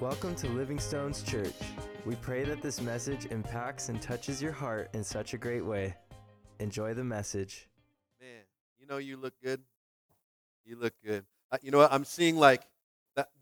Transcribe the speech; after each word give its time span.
Welcome 0.00 0.34
to 0.36 0.48
Living 0.48 0.78
Stones 0.78 1.22
Church. 1.22 1.52
We 2.06 2.14
pray 2.16 2.42
that 2.44 2.62
this 2.62 2.80
message 2.80 3.26
impacts 3.26 3.90
and 3.90 4.00
touches 4.00 4.40
your 4.40 4.50
heart 4.50 4.88
in 4.94 5.04
such 5.04 5.34
a 5.34 5.36
great 5.36 5.62
way. 5.62 5.94
Enjoy 6.58 6.94
the 6.94 7.04
message. 7.04 7.68
Man, 8.18 8.44
you 8.78 8.86
know 8.86 8.96
you 8.96 9.18
look 9.18 9.34
good. 9.44 9.60
You 10.64 10.76
look 10.76 10.94
good. 11.04 11.26
Uh, 11.52 11.58
you 11.60 11.70
know 11.70 11.76
what? 11.76 11.92
I'm 11.92 12.06
seeing 12.06 12.38
like 12.38 12.62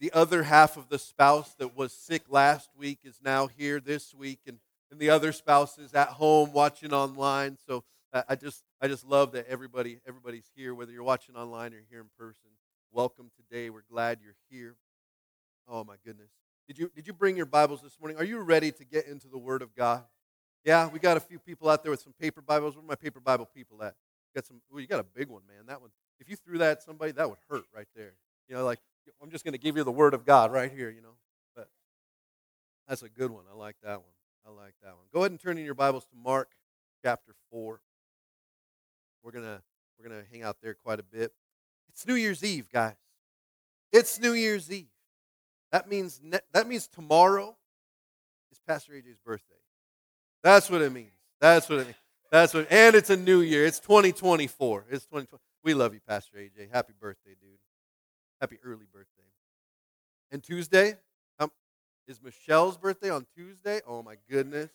the 0.01 0.11
other 0.13 0.43
half 0.43 0.77
of 0.77 0.89
the 0.89 0.99
spouse 0.99 1.55
that 1.61 1.77
was 1.77 1.93
sick 1.93 2.25
last 2.29 2.71
week 2.77 2.99
is 3.05 3.21
now 3.25 3.47
here 3.47 3.79
this 3.79 4.13
week, 4.13 4.41
and, 4.49 4.59
and 4.91 4.99
the 4.99 5.11
other 5.11 5.31
spouse 5.31 5.79
is 5.79 5.95
at 5.95 6.09
home 6.09 6.53
watching 6.53 6.93
online. 6.93 7.57
So 7.69 7.85
uh, 8.13 8.23
I 8.29 8.35
just 8.35 8.65
I 8.83 8.89
just 8.89 9.07
love 9.07 9.31
that 9.33 9.47
everybody 9.47 10.01
everybody's 10.09 10.51
here, 10.57 10.75
whether 10.75 10.91
you're 10.91 11.05
watching 11.05 11.37
online 11.37 11.73
or 11.73 11.85
here 11.89 12.01
in 12.01 12.09
person. 12.19 12.51
Welcome 12.91 13.31
today. 13.37 13.71
We're 13.71 13.85
glad 13.89 14.19
you're 14.25 14.35
here. 14.51 14.75
Oh 15.69 15.85
my 15.85 15.95
goodness. 16.05 16.31
Did 16.69 16.79
you 16.79 16.91
did 16.95 17.07
you 17.07 17.15
bring 17.15 17.35
your 17.35 17.47
Bibles 17.47 17.81
this 17.81 17.99
morning? 17.99 18.19
Are 18.19 18.25
you 18.25 18.41
ready 18.41 18.71
to 18.71 18.85
get 18.85 19.07
into 19.07 19.27
the 19.27 19.39
Word 19.39 19.63
of 19.63 19.75
God? 19.75 20.05
Yeah, 20.65 20.87
we 20.89 20.99
got 20.99 21.17
a 21.17 21.21
few 21.21 21.39
people 21.39 21.71
out 21.71 21.83
there 21.83 21.91
with 21.91 22.03
some 22.03 22.13
paper 22.21 22.43
Bibles. 22.43 22.77
Where 22.77 22.85
are 22.85 22.89
my 22.89 22.95
paper 22.95 23.21
Bible 23.21 23.47
people 23.47 23.83
at? 23.83 23.95
got 24.35 24.45
some. 24.45 24.61
Oh, 24.73 24.77
you 24.77 24.87
got 24.87 25.01
a 25.01 25.05
big 25.05 25.29
one, 25.29 25.41
man. 25.49 25.65
That 25.67 25.81
one. 25.81 25.89
If 26.21 26.29
you 26.29 26.37
threw 26.37 26.59
that 26.59 26.71
at 26.73 26.83
somebody, 26.83 27.13
that 27.13 27.27
would 27.27 27.39
hurt 27.49 27.65
right 27.75 27.87
there. 27.97 28.13
You 28.51 28.57
know, 28.57 28.67
like 28.67 28.81
I'm 29.23 29.31
just 29.31 29.45
going 29.45 29.53
to 29.53 29.59
give 29.59 29.79
you 29.79 29.85
the 29.85 29.91
Word 29.91 30.13
of 30.13 30.27
God 30.27 30.53
right 30.53 30.71
here. 30.71 30.91
You 30.91 31.01
know, 31.01 31.17
but 31.57 31.69
that's 32.87 33.03
a 33.03 33.09
good 33.09 33.31
one. 33.31 33.45
I 33.51 33.57
like 33.57 33.77
that 33.83 33.97
one. 33.97 34.13
I 34.47 34.51
like 34.51 34.75
that 34.83 34.91
one. 34.91 35.07
Go 35.11 35.21
ahead 35.21 35.31
and 35.31 35.41
turn 35.41 35.57
in 35.57 35.65
your 35.65 35.75
Bibles 35.75 36.05
to 36.05 36.17
Mark 36.23 36.51
chapter 37.03 37.35
four. 37.51 37.81
We're 39.23 39.33
gonna 39.33 39.63
we're 39.99 40.07
gonna 40.07 40.25
hang 40.31 40.43
out 40.43 40.59
there 40.63 40.75
quite 40.75 41.01
a 41.01 41.05
bit. 41.05 41.33
It's 41.89 42.07
New 42.07 42.15
Year's 42.15 42.45
Eve, 42.45 42.69
guys. 42.71 42.97
It's 43.91 44.21
New 44.21 44.35
Year's 44.35 44.71
Eve. 44.71 44.89
That 45.73 45.89
means 45.89 46.21
ne- 46.23 46.41
that 46.53 46.67
means 46.67 46.87
tomorrow 46.87 47.57
is 48.51 48.59
Pastor 48.67 48.93
AJ's 48.93 49.19
birthday. 49.25 49.55
That's 50.43 50.71
what 50.71 50.83
it 50.83 50.93
means. 50.93 51.13
That's 51.41 51.69
what 51.69 51.81
it 51.81 51.85
means. 51.87 51.97
That's 52.31 52.55
what. 52.55 52.67
And 52.71 52.95
it's 52.95 53.11
a 53.11 53.17
new 53.17 53.41
year. 53.41 53.67
It's 53.67 53.81
2024. 53.81 54.87
It's 54.91 55.05
2020. 55.07 55.43
We 55.65 55.75
love 55.75 55.95
you, 55.95 56.01
Pastor 56.07 56.39
AJ. 56.39 56.73
Happy 56.73 56.95
birthday, 56.99 57.35
dude. 57.41 57.59
Happy 58.41 58.59
early 58.65 58.87
birthday. 58.93 59.23
And 60.31 60.43
Tuesday 60.43 60.97
um, 61.39 61.51
is 62.07 62.23
Michelle's 62.23 62.77
birthday 62.77 63.11
on 63.11 63.27
Tuesday. 63.37 63.81
Oh 63.87 64.03
my 64.03 64.17
goodness 64.31 64.71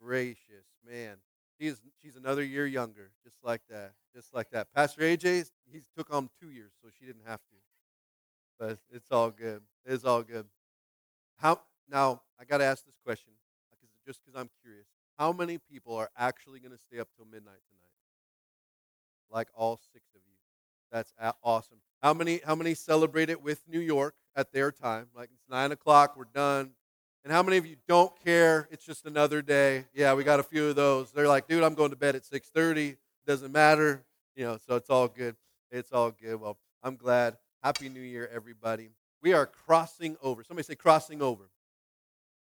gracious, 0.00 0.66
man. 0.88 1.16
She's 1.60 1.80
she's 2.02 2.16
another 2.16 2.42
year 2.44 2.66
younger, 2.66 3.10
just 3.24 3.36
like 3.42 3.62
that, 3.68 3.92
just 4.14 4.32
like 4.32 4.50
that. 4.50 4.72
Pastor 4.74 5.02
AJ, 5.02 5.50
he 5.70 5.80
took 5.96 6.12
on 6.12 6.30
two 6.40 6.50
years, 6.50 6.70
so 6.82 6.88
she 6.98 7.04
didn't 7.04 7.26
have 7.26 7.40
to. 7.40 7.56
But 8.58 8.78
it's 8.92 9.10
all 9.10 9.30
good. 9.30 9.62
It's 9.88 10.04
all 10.04 10.22
good. 10.22 10.44
How 11.38 11.62
now? 11.90 12.20
I 12.38 12.44
got 12.44 12.58
to 12.58 12.64
ask 12.64 12.84
this 12.84 12.98
question, 13.04 13.32
uh, 13.72 13.76
because 13.80 13.96
just 14.06 14.20
because 14.22 14.38
I'm 14.38 14.50
curious. 14.62 14.86
How 15.18 15.32
many 15.32 15.58
people 15.58 15.96
are 15.96 16.10
actually 16.16 16.60
going 16.60 16.72
to 16.72 16.78
stay 16.78 17.00
up 17.00 17.08
till 17.16 17.24
midnight 17.24 17.62
tonight? 17.68 17.96
Like 19.30 19.48
all 19.56 19.80
six 19.92 20.04
of 20.14 20.20
you. 20.26 20.36
That's 20.92 21.12
awesome. 21.42 21.78
How 22.02 22.12
many? 22.12 22.40
How 22.44 22.54
many 22.54 22.74
celebrate 22.74 23.30
it 23.30 23.42
with 23.42 23.62
New 23.66 23.80
York 23.80 24.14
at 24.36 24.52
their 24.52 24.70
time? 24.70 25.06
Like 25.16 25.30
it's 25.32 25.48
nine 25.48 25.72
o'clock. 25.72 26.16
We're 26.18 26.24
done. 26.34 26.72
And 27.24 27.32
how 27.32 27.42
many 27.42 27.56
of 27.56 27.64
you 27.64 27.76
don't 27.88 28.12
care? 28.22 28.68
It's 28.70 28.84
just 28.84 29.06
another 29.06 29.40
day. 29.40 29.86
Yeah, 29.94 30.12
we 30.14 30.22
got 30.22 30.38
a 30.38 30.44
few 30.44 30.68
of 30.68 30.76
those. 30.76 31.12
They're 31.12 31.28
like, 31.28 31.48
dude, 31.48 31.64
I'm 31.64 31.74
going 31.74 31.90
to 31.90 31.96
bed 31.96 32.14
at 32.14 32.24
6:30. 32.24 32.96
Doesn't 33.26 33.52
matter. 33.52 34.04
You 34.36 34.44
know, 34.44 34.58
so 34.58 34.76
it's 34.76 34.90
all 34.90 35.08
good. 35.08 35.34
It's 35.70 35.92
all 35.92 36.10
good. 36.10 36.40
Well, 36.40 36.58
I'm 36.82 36.96
glad. 36.96 37.38
Happy 37.62 37.88
New 37.88 38.00
Year, 38.00 38.30
everybody. 38.32 38.90
We 39.22 39.32
are 39.32 39.46
crossing 39.46 40.16
over. 40.22 40.44
Somebody 40.44 40.64
say 40.64 40.74
crossing 40.76 41.22
over. 41.22 41.50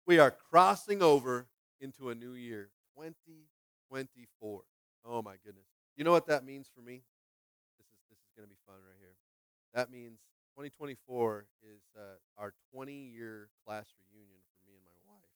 We 0.06 0.18
are 0.18 0.30
crossing 0.30 1.02
over 1.02 1.46
into 1.80 2.10
a 2.10 2.14
new 2.14 2.32
year, 2.32 2.70
2024. 2.96 4.62
Oh 5.06 5.22
my 5.22 5.34
goodness. 5.44 5.66
You 5.96 6.04
know 6.04 6.12
what 6.12 6.26
that 6.26 6.44
means 6.44 6.68
for 6.74 6.80
me? 6.80 7.02
This 7.78 7.86
is 7.86 8.00
this 8.10 8.18
is 8.18 8.32
going 8.36 8.48
to 8.48 8.50
be 8.50 8.58
fun 8.66 8.76
right 8.76 8.96
here. 8.98 9.14
That 9.74 9.90
means 9.90 10.20
2024 10.56 11.46
is 11.62 11.82
uh, 11.96 12.00
our 12.38 12.54
20 12.72 12.92
year 12.92 13.48
class 13.66 13.86
reunion 14.12 14.40
for 14.54 14.70
me 14.70 14.76
and 14.76 14.84
my 15.06 15.12
wife. 15.12 15.30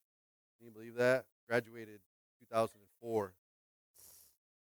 Can 0.57 0.65
you 0.67 0.71
believe 0.71 0.95
that? 0.95 1.25
Graduated 1.47 1.99
2004. 2.39 3.33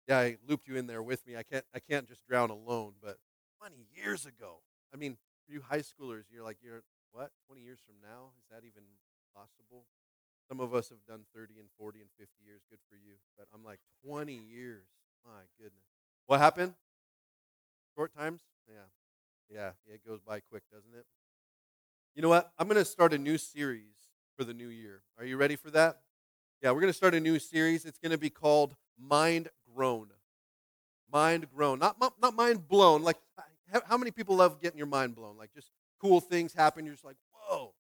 Yeah, 0.09 0.19
I 0.19 0.39
looped 0.47 0.67
you 0.67 0.77
in 0.77 0.87
there 0.87 1.03
with 1.03 1.27
me. 1.27 1.37
I 1.37 1.43
can't 1.43 1.65
I 1.75 1.79
can't 1.79 2.09
just 2.09 2.27
drown 2.27 2.51
alone, 2.51 2.95
but 3.03 3.19
20 3.61 3.77
years 3.95 4.27
ago. 4.27 4.61
I 4.93 4.97
mean, 4.97 5.19
for 5.49 5.55
you 5.55 5.63
high 5.65 5.81
schoolers, 5.81 6.25
you're 6.31 6.45
like, 6.45 6.59
you're 6.63 6.83
what? 7.13 7.31
20 7.47 7.63
years 7.63 7.79
from 7.85 7.97
now? 8.03 8.37
Is 8.37 8.45
that 8.51 8.67
even 8.67 8.85
possible? 9.35 9.87
Some 10.47 10.61
of 10.61 10.75
us 10.75 10.91
have 10.91 11.05
done 11.09 11.25
30 11.35 11.59
and 11.59 11.69
40 11.79 12.01
and 12.01 12.09
50 12.19 12.33
years. 12.45 12.61
Good 12.69 12.81
for 12.89 12.97
you. 12.97 13.15
But 13.37 13.49
I'm 13.55 13.65
like, 13.65 13.81
20 14.05 14.33
years. 14.33 14.85
My 15.25 15.41
goodness. 15.57 15.85
What 16.27 16.41
happened? 16.41 16.75
Short 17.97 18.15
times? 18.15 18.43
Yeah. 18.69 18.89
Yeah, 19.51 19.71
it 19.93 20.07
goes 20.07 20.21
by 20.21 20.41
quick, 20.41 20.63
doesn't 20.71 20.95
it? 20.95 21.07
You 22.15 22.23
know 22.23 22.29
what? 22.29 22.53
I'm 22.59 22.69
going 22.69 22.77
to 22.79 22.85
start 22.85 23.15
a 23.15 23.19
new 23.19 23.39
series 23.39 23.95
for 24.37 24.45
the 24.45 24.53
new 24.53 24.69
year. 24.69 25.03
Are 25.19 25.25
you 25.25 25.39
ready 25.39 25.57
for 25.57 25.71
that? 25.71 26.01
Yeah, 26.63 26.73
we're 26.73 26.81
going 26.81 26.93
to 26.93 26.97
start 26.97 27.15
a 27.15 27.21
new 27.21 27.39
series. 27.39 27.85
It's 27.87 27.99
going 27.99 28.13
to 28.13 28.19
be 28.19 28.31
called 28.31 28.75
Mind 28.99 29.49
Grown. 29.75 30.09
Mind 31.11 31.47
Grown. 31.55 31.79
Not, 31.79 31.97
not 32.21 32.35
mind 32.35 32.69
blown. 32.69 33.03
Like, 33.03 33.17
how 33.87 33.97
many 33.97 34.11
people 34.11 34.37
love 34.37 34.61
getting 34.61 34.79
your 34.79 34.87
mind 34.87 35.15
blown? 35.15 35.37
Like, 35.37 35.53
just 35.55 35.71
cool 36.01 36.21
things 36.21 36.53
happen. 36.53 36.85
You're 36.85 36.95
just 36.95 37.05
like, 37.05 37.17
whoa. 37.33 37.73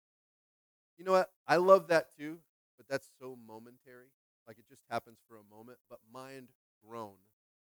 You 0.98 1.06
know 1.06 1.12
what? 1.12 1.30
I 1.48 1.58
love 1.58 1.88
that 1.90 2.08
too, 2.18 2.40
but 2.78 2.88
that's 2.88 3.08
so 3.20 3.38
momentary. 3.48 4.12
Like, 4.48 4.58
it 4.58 4.66
just 4.70 4.82
happens 4.90 5.20
for 5.28 5.36
a 5.38 5.56
moment. 5.56 5.78
But 5.90 6.00
mind 6.12 6.50
grown. 6.88 7.16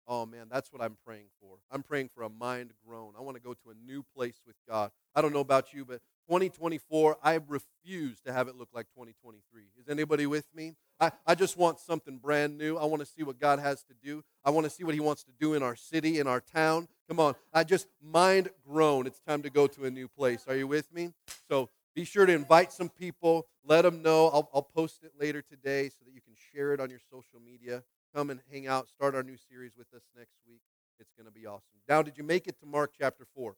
Oh 0.09 0.25
man, 0.25 0.47
that's 0.51 0.73
what 0.73 0.81
I'm 0.81 0.97
praying 1.05 1.27
for. 1.41 1.57
I'm 1.71 1.83
praying 1.83 2.11
for 2.15 2.23
a 2.23 2.29
mind 2.29 2.73
grown. 2.87 3.15
I 3.19 3.23
want 3.23 3.37
to 3.37 3.43
go 3.43 3.55
to 3.55 3.71
a 3.71 3.75
new 3.75 4.05
place 4.15 4.41
with 4.47 4.55
God. 4.69 4.93
I 5.17 5.21
don't 5.21 5.33
know 5.33 5.41
about 5.41 5.73
you, 5.73 5.85
but 5.85 6.01
2024, 6.29 7.17
I 7.23 7.41
refuse 7.49 8.21
to 8.21 8.33
have 8.33 8.47
it 8.47 8.57
look 8.57 8.69
like 8.73 8.87
2023. 8.91 9.65
Is 9.81 9.89
anybody 9.89 10.27
with 10.27 10.47
me? 10.55 10.75
I, 11.01 11.11
I 11.27 11.35
just 11.35 11.57
want 11.57 11.81
something 11.81 12.19
brand 12.19 12.57
new. 12.57 12.77
I 12.77 12.85
want 12.85 13.01
to 13.01 13.07
see 13.07 13.25
what 13.25 13.41
God 13.41 13.59
has 13.59 13.83
to 13.85 13.95
do. 14.01 14.23
I 14.45 14.51
want 14.51 14.65
to 14.65 14.71
see 14.71 14.85
what 14.85 14.95
He 14.95 15.01
wants 15.01 15.25
to 15.25 15.33
do 15.39 15.55
in 15.55 15.63
our 15.63 15.77
city, 15.77 16.21
in 16.21 16.29
our 16.29 16.41
town. 16.41 16.87
Come 17.09 17.21
on. 17.21 17.35
I 17.53 17.65
just 17.65 17.89
mind 18.03 18.51
grown. 18.67 19.07
It's 19.07 19.21
time 19.21 19.43
to 19.43 19.51
go 19.51 19.67
to 19.67 19.85
a 19.85 19.91
new 19.91 20.09
place. 20.09 20.45
Are 20.49 20.57
you 20.57 20.67
with 20.67 20.93
me? 20.93 21.13
So 21.49 21.71
be 21.95 22.05
sure 22.05 22.27
to 22.27 22.33
invite 22.33 22.73
some 22.73 22.89
people. 22.89 23.47
Let 23.65 23.83
them 23.83 24.03
know. 24.03 24.27
I'll, 24.29 24.51
I'll 24.53 24.63
post 24.63 25.05
it 25.05 25.13
later 25.19 25.43
today 25.43 25.89
so 25.89 26.05
that 26.05 26.15
you 26.15 26.21
can 26.21 26.35
share 26.53 26.73
it 26.73 26.81
on 26.81 26.91
your 26.91 27.01
social 27.11 27.41
media 27.41 27.83
come 28.17 28.31
and 28.31 28.41
hang 28.51 28.67
out, 28.67 28.89
start 28.89 29.15
our 29.15 29.23
new 29.23 29.37
series 29.37 29.73
with 29.77 29.93
us 29.93 30.03
next 30.17 30.37
week. 30.49 30.63
It's 30.99 31.13
going 31.13 31.27
to 31.27 31.33
be 31.33 31.47
awesome. 31.47 31.81
Now, 31.87 32.01
did 32.01 32.17
you 32.17 32.25
make 32.25 32.47
it 32.47 32.59
to 32.61 32.67
Mark 32.67 32.93
chapter 32.99 33.27
4? 33.35 33.55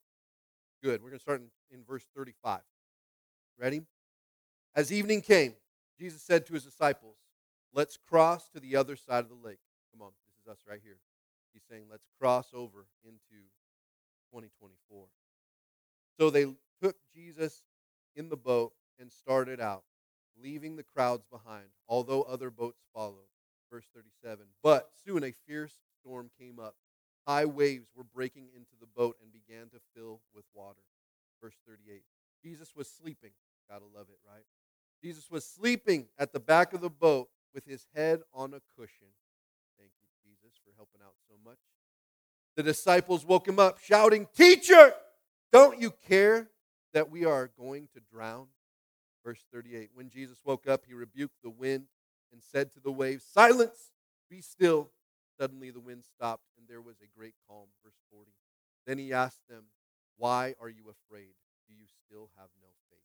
Good. 0.82 1.00
We're 1.00 1.10
going 1.10 1.18
to 1.18 1.22
start 1.22 1.40
in, 1.40 1.78
in 1.78 1.84
verse 1.84 2.04
35. 2.16 2.60
Ready? 3.56 3.82
As 4.74 4.92
evening 4.92 5.20
came, 5.20 5.54
Jesus 5.96 6.22
said 6.22 6.44
to 6.46 6.54
his 6.54 6.64
disciples, 6.64 7.14
Let's 7.72 7.96
cross 7.96 8.48
to 8.48 8.58
the 8.58 8.74
other 8.74 8.96
side 8.96 9.22
of 9.24 9.28
the 9.28 9.46
lake. 9.46 9.58
Come 9.92 10.02
on, 10.02 10.10
this 10.26 10.42
is 10.42 10.50
us 10.50 10.58
right 10.68 10.80
here. 10.82 10.96
He's 11.58 11.68
saying, 11.68 11.86
Let's 11.90 12.06
cross 12.20 12.48
over 12.54 12.86
into 13.04 13.42
2024. 14.30 15.06
So 16.18 16.30
they 16.30 16.46
took 16.80 16.96
Jesus 17.12 17.62
in 18.14 18.28
the 18.28 18.36
boat 18.36 18.72
and 19.00 19.10
started 19.10 19.60
out, 19.60 19.82
leaving 20.40 20.76
the 20.76 20.82
crowds 20.84 21.24
behind, 21.30 21.66
although 21.88 22.22
other 22.22 22.50
boats 22.50 22.78
followed. 22.94 23.26
Verse 23.72 23.86
37. 23.94 24.46
But 24.62 24.90
soon 25.04 25.24
a 25.24 25.32
fierce 25.46 25.74
storm 26.00 26.30
came 26.38 26.60
up. 26.60 26.74
High 27.26 27.44
waves 27.44 27.88
were 27.94 28.04
breaking 28.04 28.48
into 28.54 28.72
the 28.80 28.86
boat 28.86 29.16
and 29.20 29.32
began 29.32 29.68
to 29.70 29.80
fill 29.94 30.20
with 30.34 30.44
water. 30.54 30.80
Verse 31.42 31.56
38. 31.66 32.02
Jesus 32.42 32.74
was 32.76 32.88
sleeping. 32.88 33.32
Gotta 33.68 33.84
love 33.84 34.06
it, 34.10 34.18
right? 34.26 34.44
Jesus 35.02 35.30
was 35.30 35.44
sleeping 35.44 36.06
at 36.18 36.32
the 36.32 36.40
back 36.40 36.72
of 36.72 36.80
the 36.80 36.90
boat 36.90 37.28
with 37.52 37.64
his 37.66 37.86
head 37.94 38.20
on 38.32 38.54
a 38.54 38.60
cushion. 38.78 39.08
For 40.68 40.74
helping 40.76 41.00
out 41.02 41.14
so 41.26 41.34
much. 41.42 41.58
The 42.56 42.62
disciples 42.62 43.24
woke 43.24 43.48
him 43.48 43.58
up, 43.58 43.78
shouting, 43.78 44.26
Teacher, 44.36 44.92
don't 45.50 45.80
you 45.80 45.92
care 46.06 46.50
that 46.92 47.10
we 47.10 47.24
are 47.24 47.50
going 47.58 47.88
to 47.94 48.00
drown? 48.12 48.48
Verse 49.24 49.42
38. 49.50 49.90
When 49.94 50.10
Jesus 50.10 50.38
woke 50.44 50.68
up, 50.68 50.82
he 50.86 50.92
rebuked 50.92 51.36
the 51.42 51.48
wind 51.48 51.86
and 52.32 52.42
said 52.42 52.72
to 52.74 52.80
the 52.80 52.92
waves, 52.92 53.24
Silence, 53.24 53.92
be 54.28 54.42
still. 54.42 54.90
Suddenly 55.40 55.70
the 55.70 55.80
wind 55.80 56.04
stopped, 56.04 56.44
and 56.58 56.68
there 56.68 56.82
was 56.82 56.96
a 57.00 57.18
great 57.18 57.34
calm. 57.48 57.68
Verse 57.82 57.96
40. 58.12 58.30
Then 58.86 58.98
he 58.98 59.12
asked 59.12 59.48
them, 59.48 59.64
Why 60.18 60.54
are 60.60 60.68
you 60.68 60.90
afraid? 60.90 61.32
Do 61.66 61.74
you 61.74 61.86
still 62.04 62.28
have 62.36 62.48
no 62.60 62.68
faith? 62.90 62.98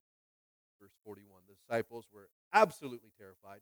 Verse 0.81 0.93
41. 1.05 1.43
The 1.47 1.53
disciples 1.55 2.05
were 2.13 2.27
absolutely 2.51 3.11
terrified. 3.17 3.61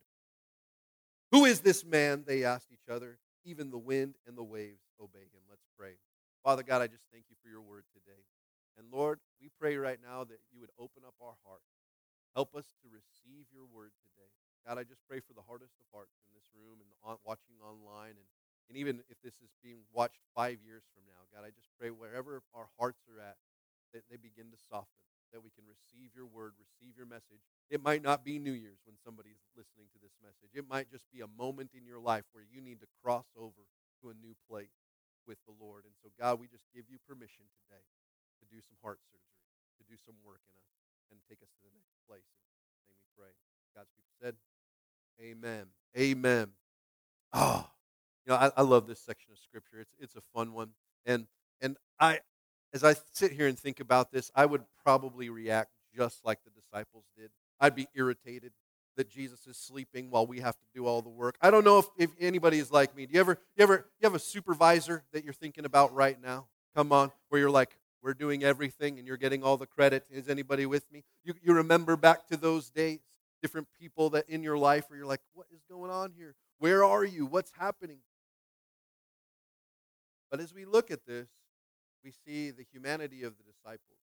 Who 1.31 1.45
is 1.45 1.59
this 1.59 1.85
man? 1.85 2.23
They 2.25 2.43
asked 2.43 2.71
each 2.71 2.89
other. 2.89 3.19
Even 3.43 3.71
the 3.71 3.77
wind 3.77 4.15
and 4.27 4.37
the 4.37 4.43
waves 4.43 4.83
obey 5.01 5.27
him. 5.33 5.41
Let's 5.49 5.65
pray. 5.77 5.97
Father 6.43 6.63
God, 6.63 6.81
I 6.81 6.87
just 6.87 7.05
thank 7.11 7.25
you 7.29 7.35
for 7.41 7.49
your 7.49 7.61
word 7.61 7.83
today. 7.93 8.21
And 8.77 8.87
Lord, 8.91 9.19
we 9.41 9.49
pray 9.59 9.77
right 9.77 9.99
now 10.01 10.23
that 10.23 10.39
you 10.53 10.59
would 10.59 10.71
open 10.79 11.03
up 11.05 11.15
our 11.21 11.35
hearts 11.45 11.71
Help 12.31 12.55
us 12.55 12.71
to 12.79 12.87
receive 12.87 13.43
your 13.51 13.67
word 13.67 13.91
today. 14.07 14.31
God, 14.63 14.79
I 14.79 14.87
just 14.87 15.03
pray 15.03 15.19
for 15.19 15.35
the 15.35 15.43
hardest 15.43 15.75
of 15.83 15.87
hearts 15.91 16.15
in 16.23 16.31
this 16.31 16.47
room 16.55 16.79
and 16.79 16.87
on, 17.03 17.19
watching 17.27 17.59
online. 17.59 18.15
And, 18.15 18.27
and 18.71 18.79
even 18.79 19.03
if 19.11 19.19
this 19.19 19.35
is 19.43 19.51
being 19.59 19.83
watched 19.91 20.23
five 20.31 20.63
years 20.63 20.87
from 20.95 21.03
now, 21.11 21.27
God, 21.35 21.43
I 21.43 21.51
just 21.51 21.67
pray 21.75 21.91
wherever 21.91 22.39
our 22.55 22.71
hearts 22.79 23.03
are 23.11 23.19
at, 23.19 23.35
that 23.91 24.07
they 24.07 24.15
begin 24.15 24.47
to 24.47 24.59
soften, 24.71 25.03
that 25.35 25.43
we 25.43 25.51
can 25.51 25.67
receive 25.67 26.15
your 26.15 26.23
word, 26.23 26.55
receive 26.55 26.95
your 26.95 27.09
message. 27.09 27.43
It 27.71 27.79
might 27.79 28.03
not 28.03 28.27
be 28.27 28.35
New 28.35 28.51
Year's 28.51 28.83
when 28.83 28.99
somebody's 28.99 29.39
listening 29.55 29.87
to 29.95 29.99
this 30.03 30.11
message. 30.19 30.51
It 30.51 30.67
might 30.67 30.91
just 30.91 31.07
be 31.07 31.23
a 31.23 31.31
moment 31.39 31.71
in 31.71 31.87
your 31.87 32.03
life 32.03 32.27
where 32.35 32.43
you 32.43 32.59
need 32.59 32.83
to 32.83 32.89
cross 32.99 33.31
over 33.39 33.63
to 34.03 34.11
a 34.11 34.15
new 34.19 34.35
place 34.51 34.75
with 35.23 35.39
the 35.47 35.55
Lord. 35.55 35.87
And 35.87 35.95
so, 36.03 36.11
God, 36.19 36.43
we 36.43 36.51
just 36.51 36.67
give 36.75 36.91
you 36.91 36.99
permission 37.07 37.47
today 37.63 37.79
to 38.43 38.45
do 38.51 38.59
some 38.59 38.75
heart 38.83 38.99
surgery, 39.07 39.39
to 39.79 39.87
do 39.87 39.95
some 40.03 40.19
work 40.19 40.43
in 40.51 40.57
us, 40.59 40.75
and 41.15 41.23
take 41.31 41.39
us 41.39 41.47
to 41.47 41.63
the 41.63 41.71
next 41.71 41.95
place. 42.03 42.27
In 42.91 42.91
we 42.91 43.07
pray. 43.15 43.31
God's 43.71 43.87
people 43.95 44.11
said, 44.19 44.35
Amen. 45.23 45.71
Amen. 45.95 46.51
Oh, 47.31 47.71
you 48.25 48.33
know, 48.33 48.37
I, 48.37 48.51
I 48.57 48.61
love 48.67 48.83
this 48.83 48.99
section 48.99 49.31
of 49.31 49.39
scripture. 49.39 49.79
It's 49.79 49.95
it's 49.99 50.15
a 50.19 50.23
fun 50.35 50.51
one. 50.51 50.75
And 51.05 51.27
and 51.61 51.77
I 51.99 52.19
as 52.73 52.83
I 52.83 52.95
sit 53.13 53.31
here 53.31 53.47
and 53.47 53.57
think 53.57 53.79
about 53.79 54.11
this, 54.11 54.31
I 54.35 54.45
would 54.45 54.63
probably 54.83 55.29
react 55.29 55.71
just 55.95 56.25
like 56.25 56.39
the 56.43 56.51
disciples 56.51 57.05
did. 57.17 57.31
I'd 57.61 57.75
be 57.75 57.87
irritated 57.93 58.51
that 58.97 59.09
Jesus 59.09 59.47
is 59.47 59.55
sleeping 59.55 60.09
while 60.09 60.27
we 60.27 60.39
have 60.41 60.57
to 60.57 60.65
do 60.75 60.85
all 60.85 61.01
the 61.01 61.09
work. 61.09 61.37
I 61.41 61.49
don't 61.49 61.63
know 61.63 61.79
if, 61.79 61.85
if 61.97 62.09
anybody 62.19 62.59
is 62.59 62.71
like 62.71 62.95
me. 62.95 63.05
Do 63.05 63.13
you 63.13 63.19
ever 63.19 63.37
you 63.55 63.63
ever 63.63 63.85
you 63.99 64.05
have 64.05 64.15
a 64.15 64.19
supervisor 64.19 65.03
that 65.13 65.23
you're 65.23 65.33
thinking 65.33 65.63
about 65.63 65.93
right 65.93 66.21
now? 66.21 66.47
Come 66.75 66.91
on, 66.91 67.11
where 67.29 67.39
you're 67.39 67.51
like, 67.51 67.77
we're 68.01 68.13
doing 68.13 68.43
everything 68.43 68.97
and 68.97 69.07
you're 69.07 69.17
getting 69.17 69.43
all 69.43 69.57
the 69.57 69.67
credit. 69.67 70.05
Is 70.09 70.27
anybody 70.27 70.65
with 70.65 70.91
me? 70.91 71.03
You, 71.23 71.35
you 71.41 71.53
remember 71.53 71.95
back 71.95 72.27
to 72.27 72.37
those 72.37 72.69
days, 72.69 72.99
different 73.41 73.67
people 73.79 74.09
that 74.11 74.27
in 74.27 74.41
your 74.41 74.57
life 74.57 74.89
where 74.89 74.97
you're 74.97 75.07
like, 75.07 75.21
what 75.33 75.47
is 75.53 75.61
going 75.69 75.91
on 75.91 76.11
here? 76.17 76.35
Where 76.59 76.83
are 76.83 77.03
you? 77.03 77.25
What's 77.25 77.51
happening? 77.57 77.99
But 80.31 80.39
as 80.39 80.53
we 80.53 80.65
look 80.65 80.89
at 80.89 81.05
this, 81.05 81.27
we 82.03 82.11
see 82.25 82.49
the 82.51 82.65
humanity 82.71 83.23
of 83.23 83.33
the 83.37 83.43
disciples, 83.43 83.99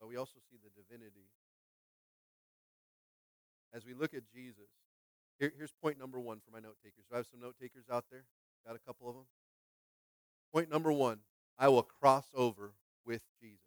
but 0.00 0.08
we 0.08 0.16
also 0.16 0.38
see 0.50 0.56
the 0.62 0.70
divinity. 0.70 1.28
As 3.72 3.84
we 3.84 3.94
look 3.94 4.14
at 4.14 4.22
Jesus, 4.34 4.68
here, 5.38 5.52
here's 5.56 5.72
point 5.72 5.98
number 5.98 6.20
one 6.20 6.40
for 6.44 6.50
my 6.52 6.60
note 6.60 6.76
takers. 6.82 7.04
I 7.12 7.18
have 7.18 7.26
some 7.26 7.40
note 7.40 7.56
takers 7.60 7.84
out 7.90 8.04
there? 8.10 8.24
Got 8.66 8.76
a 8.76 8.78
couple 8.80 9.08
of 9.08 9.14
them? 9.14 9.24
Point 10.52 10.70
number 10.70 10.92
one 10.92 11.18
I 11.58 11.68
will 11.68 11.82
cross 11.82 12.26
over 12.34 12.72
with 13.06 13.22
Jesus. 13.40 13.58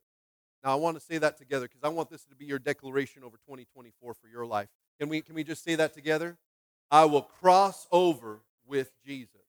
Now, 0.64 0.72
I 0.72 0.76
want 0.76 0.98
to 0.98 1.04
say 1.04 1.18
that 1.18 1.38
together 1.38 1.68
because 1.68 1.84
I 1.84 1.90
want 1.90 2.10
this 2.10 2.24
to 2.26 2.36
be 2.36 2.46
your 2.46 2.60
declaration 2.60 3.24
over 3.24 3.38
2024 3.38 4.14
for 4.14 4.28
your 4.28 4.46
life. 4.46 4.70
Can 5.00 5.10
we, 5.10 5.22
can 5.22 5.36
we 5.36 5.44
just 5.44 5.64
say 5.64 5.76
that 5.76 5.94
together? 5.94 6.38
I 6.90 7.06
will 7.06 7.22
cross 7.22 7.88
over 7.92 8.42
with 8.66 8.92
Jesus. 9.06 9.42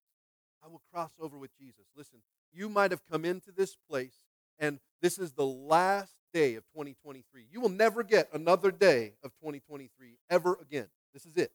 I 0.65 0.69
will 0.69 0.83
cross 0.93 1.11
over 1.21 1.39
with 1.39 1.57
Jesus. 1.59 1.85
Listen, 1.97 2.21
you 2.53 2.69
might 2.69 2.91
have 2.91 3.07
come 3.11 3.25
into 3.25 3.53
this 3.53 3.77
place 3.89 4.17
and 4.59 4.79
this 5.03 5.19
is 5.19 5.33
the 5.33 5.47
last 5.47 6.15
day 6.35 6.57
of 6.57 6.65
2023. 6.73 7.47
You 7.51 7.61
will 7.61 7.71
never 7.71 8.03
get 8.03 8.29
another 8.35 8.71
day 8.71 9.15
of 9.23 9.31
2023 9.41 10.19
ever 10.29 10.59
again. 10.61 10.89
This 11.15 11.25
is 11.25 11.37
it. 11.37 11.53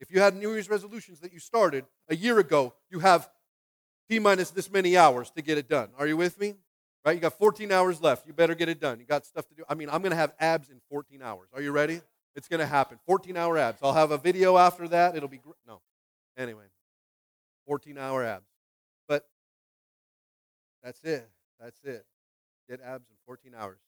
If 0.00 0.10
you 0.10 0.20
had 0.20 0.34
New 0.34 0.52
Year's 0.52 0.70
resolutions 0.70 1.20
that 1.20 1.32
you 1.32 1.38
started 1.38 1.84
a 2.08 2.16
year 2.16 2.38
ago, 2.38 2.72
you 2.90 3.00
have 3.00 3.28
T 4.08 4.18
minus 4.18 4.50
this 4.50 4.70
many 4.70 4.96
hours 4.96 5.30
to 5.32 5.42
get 5.42 5.58
it 5.58 5.68
done. 5.68 5.90
Are 5.98 6.06
you 6.06 6.16
with 6.16 6.40
me? 6.40 6.54
Right? 7.04 7.12
You 7.12 7.20
got 7.20 7.34
14 7.34 7.70
hours 7.70 8.00
left. 8.00 8.26
You 8.26 8.32
better 8.32 8.54
get 8.54 8.68
it 8.68 8.80
done. 8.80 8.98
You 9.00 9.06
got 9.06 9.26
stuff 9.26 9.46
to 9.48 9.54
do. 9.54 9.64
I 9.68 9.74
mean, 9.74 9.90
I'm 9.90 10.00
going 10.00 10.10
to 10.10 10.16
have 10.16 10.32
abs 10.40 10.70
in 10.70 10.80
14 10.90 11.20
hours. 11.22 11.48
Are 11.54 11.60
you 11.60 11.70
ready? 11.72 12.00
It's 12.34 12.48
going 12.48 12.60
to 12.60 12.66
happen. 12.66 12.98
14 13.06 13.36
hour 13.36 13.58
abs. 13.58 13.80
I'll 13.82 13.92
have 13.92 14.10
a 14.10 14.18
video 14.18 14.56
after 14.56 14.88
that. 14.88 15.14
It'll 15.14 15.28
be 15.28 15.38
great. 15.38 15.56
No. 15.66 15.80
Anyway, 16.36 16.64
14 17.66 17.98
hour 17.98 18.24
abs. 18.24 18.46
But 19.06 19.26
that's 20.82 21.02
it. 21.04 21.28
That's 21.60 21.78
it. 21.84 22.06
Get 22.68 22.80
abs 22.80 23.08
in 23.08 23.16
14 23.26 23.52
hours. 23.56 23.80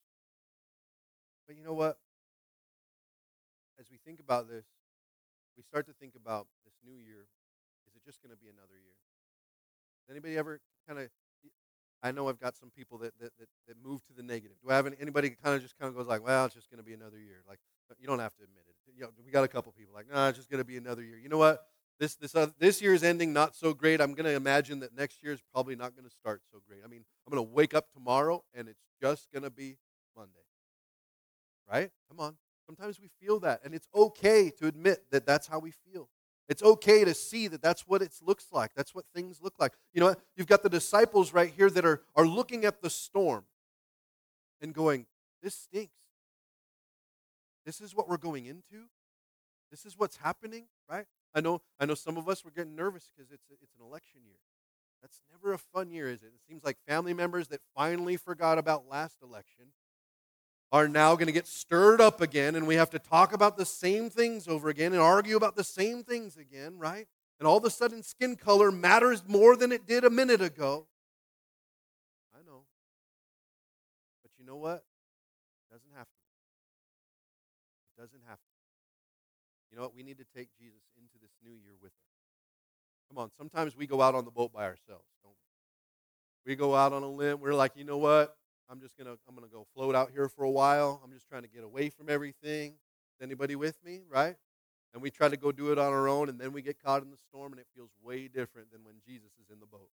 But 1.47 1.57
you 1.57 1.65
know 1.65 1.75
what? 1.75 1.99
As 3.79 3.87
we 3.91 3.99
think 4.05 4.21
about 4.21 4.49
this, 4.49 4.65
we 5.57 5.63
start 5.63 5.87
to 5.87 5.93
think 5.93 6.15
about 6.15 6.47
this 6.65 6.75
new 6.85 6.97
year. 6.97 7.29
Is 7.87 7.95
it 7.97 8.05
just 8.05 8.23
going 8.23 8.31
to 8.31 8.41
be 8.41 8.49
another 8.49 8.75
year? 8.75 8.97
Anybody 10.11 10.37
ever 10.37 10.61
kind 10.89 10.99
of 10.99 11.11
I 12.03 12.13
know 12.13 12.29
I've 12.29 12.41
got 12.41 12.57
some 12.57 12.71
people 12.71 12.97
that, 12.99 13.13
that, 13.21 13.33
that, 13.39 13.49
that 13.69 13.77
move 13.85 14.05
to 14.07 14.15
the 14.15 14.23
negative. 14.23 14.57
Do 14.65 14.71
I 14.71 14.77
have 14.77 14.87
any, 14.87 14.97
anybody 15.01 15.31
kind 15.43 15.55
of 15.55 15.63
just 15.63 15.79
kind 15.79 15.91
of 15.91 15.97
goes 15.97 16.07
like, 16.07 16.25
well, 16.25 16.47
it's 16.47 16.55
just 16.55 16.71
going 16.71 16.79
to 16.79 16.85
be 16.85 16.95
another 16.95 17.19
year? 17.19 17.43
Like, 17.47 17.59
you 17.99 18.07
don't 18.07 18.21
have 18.21 18.35
to 18.37 18.45
admit 18.45 18.65
it. 18.69 18.75
You 18.97 19.03
know, 19.03 19.11
we 19.25 19.31
got 19.31 19.45
a 19.45 19.49
couple 19.49 19.73
people 19.73 19.95
like, 19.95 20.09
no, 20.09 20.15
nah, 20.15 20.29
it's 20.29 20.39
just 20.39 20.51
going 20.51 20.61
to 20.61 20.65
be 20.65 20.79
another 20.79 21.03
year. 21.03 21.19
You 21.19 21.29
know 21.29 21.39
what? 21.39 21.67
This 22.01 22.15
this 22.15 22.35
uh, 22.35 22.49
this 22.59 22.81
year 22.81 22.95
is 22.95 23.05
ending 23.05 23.35
not 23.35 23.55
so 23.55 23.75
great. 23.75 24.01
I'm 24.01 24.15
going 24.15 24.25
to 24.25 24.35
imagine 24.35 24.81
that 24.81 24.97
next 24.97 25.23
year 25.23 25.33
is 25.33 25.43
probably 25.53 25.77
not 25.77 25.95
going 25.95 26.09
to 26.09 26.11
start 26.11 26.41
so 26.51 26.63
great. 26.67 26.81
I 26.83 26.89
mean, 26.89 27.05
I'm 27.27 27.31
going 27.31 27.47
to 27.47 27.53
wake 27.55 27.75
up 27.75 27.93
tomorrow 27.93 28.43
and 28.55 28.69
it's 28.69 28.81
just 29.03 29.31
going 29.31 29.43
to 29.43 29.51
be 29.51 29.77
Monday. 30.17 30.33
Right? 31.71 31.91
Come 32.09 32.19
on. 32.19 32.37
Sometimes 32.65 32.99
we 32.99 33.11
feel 33.21 33.39
that, 33.41 33.61
and 33.65 33.75
it's 33.75 33.89
okay 33.95 34.51
to 34.59 34.67
admit 34.67 35.05
that 35.11 35.27
that's 35.27 35.47
how 35.47 35.59
we 35.59 35.73
feel. 35.73 36.09
It's 36.49 36.63
okay 36.63 37.05
to 37.05 37.15
see 37.15 37.49
that 37.49 37.61
that's 37.61 37.83
what 37.83 38.01
it 38.01 38.13
looks 38.23 38.47
like. 38.51 38.71
That's 38.75 38.95
what 38.95 39.05
things 39.15 39.41
look 39.43 39.55
like. 39.59 39.73
You 39.93 40.01
know, 40.01 40.15
you've 40.37 40.47
got 40.47 40.63
the 40.63 40.69
disciples 40.69 41.33
right 41.33 41.53
here 41.55 41.69
that 41.69 41.85
are, 41.85 42.03
are 42.17 42.27
looking 42.27 42.65
at 42.65 42.81
the 42.81 42.91
storm 42.91 43.45
and 44.61 44.73
going, 44.73 45.07
This 45.43 45.55
stinks. 45.55 45.93
This 47.67 47.81
is 47.81 47.95
what 47.95 48.09
we're 48.09 48.17
going 48.17 48.47
into. 48.47 48.87
This 49.71 49.85
is 49.85 49.99
what's 49.99 50.17
happening, 50.17 50.65
right? 50.89 51.07
I 51.35 51.41
know, 51.41 51.61
I 51.79 51.87
know 51.87 51.95
some 51.95 52.17
of 52.17 52.29
us 52.29 52.45
were 52.45 52.51
getting 52.51 52.75
nervous 52.75 53.11
because 53.15 53.31
it's, 53.31 53.45
it's 53.51 53.75
an 53.79 53.87
election 53.87 54.21
year. 54.25 54.39
That's 55.01 55.21
never 55.31 55.55
a 55.55 55.59
fun 55.59 55.91
year, 55.91 56.09
is 56.09 56.23
it? 56.23 56.27
It 56.27 56.41
seems 56.47 56.65
like 56.65 56.77
family 56.87 57.15
members 57.15 57.49
that 57.49 57.61
finally 57.75 58.17
forgot 58.17 58.59
about 58.59 58.89
last 58.89 59.17
election 59.23 59.67
are 60.73 60.89
now 60.89 61.15
going 61.15 61.27
to 61.27 61.33
get 61.33 61.47
stirred 61.47 62.01
up 62.01 62.21
again, 62.21 62.55
and 62.55 62.67
we 62.67 62.77
have 62.77 62.91
to 62.91 62.99
talk 62.99 63.33
about 63.33 63.57
the 63.57 63.65
same 63.65 64.11
things 64.11 64.47
over 64.47 64.69
again 64.69 64.93
and 64.93 65.01
argue 65.01 65.37
about 65.37 65.57
the 65.57 65.65
same 65.65 66.05
things 66.05 66.37
again, 66.37 66.79
right? 66.79 67.07
And 67.39 67.47
all 67.47 67.57
of 67.57 67.65
a 67.65 67.71
sudden, 67.71 68.03
skin 68.03 68.37
color 68.37 68.71
matters 68.71 69.23
more 69.27 69.57
than 69.57 69.73
it 69.73 69.87
did 69.87 70.05
a 70.05 70.11
minute 70.11 70.43
ago. 70.43 70.87
I 72.35 72.39
know. 72.47 72.65
But 74.23 74.31
you 74.39 74.45
know 74.45 74.57
what? 74.57 74.85
It 75.65 75.73
doesn't 75.73 75.93
have 75.97 76.07
to. 76.07 76.13
It 77.97 78.01
doesn't 78.03 78.23
have 78.29 78.37
to. 78.37 78.45
You 79.71 79.79
know 79.79 79.83
what? 79.85 79.95
We 79.95 80.03
need 80.03 80.19
to 80.19 80.27
take 80.37 80.51
Jesus 80.61 80.83
new 81.45 81.53
year 81.53 81.75
with 81.81 81.91
us. 81.91 82.11
Come 83.09 83.19
on, 83.19 83.31
sometimes 83.37 83.77
we 83.77 83.87
go 83.87 84.01
out 84.03 84.15
on 84.15 84.25
the 84.25 84.31
boat 84.31 84.53
by 84.53 84.65
ourselves, 84.65 85.07
don't 85.23 85.35
we? 86.47 86.53
We 86.53 86.57
go 86.57 86.75
out 86.75 86.93
on 86.93 87.03
a 87.03 87.09
limb. 87.09 87.41
We're 87.41 87.55
like, 87.55 87.73
you 87.77 87.85
know 87.85 87.99
what? 87.99 88.37
I'm 88.71 88.81
just 88.81 88.97
gonna 88.97 89.17
I'm 89.29 89.35
gonna 89.35 89.49
go 89.49 89.67
float 89.75 89.95
out 89.95 90.11
here 90.13 90.29
for 90.29 90.45
a 90.45 90.51
while. 90.51 91.01
I'm 91.05 91.13
just 91.13 91.29
trying 91.29 91.43
to 91.43 91.49
get 91.49 91.65
away 91.65 91.91
from 91.91 92.09
everything. 92.09 92.73
Is 92.73 93.23
anybody 93.23 93.57
with 93.57 93.77
me? 93.85 94.03
Right? 94.09 94.37
And 94.95 95.03
we 95.03 95.11
try 95.11 95.29
to 95.29 95.37
go 95.37 95.53
do 95.53 95.73
it 95.73 95.79
on 95.79 95.93
our 95.93 96.09
own, 96.09 96.29
and 96.29 96.39
then 96.39 96.53
we 96.53 96.63
get 96.63 96.83
caught 96.83 97.03
in 97.03 97.11
the 97.11 97.17
storm, 97.17 97.53
and 97.53 97.61
it 97.61 97.67
feels 97.75 97.91
way 98.03 98.29
different 98.29 98.73
than 98.73 98.85
when 98.85 98.97
Jesus 99.07 99.31
is 99.41 99.51
in 99.53 99.61
the 99.61 99.67
boat. 99.67 99.91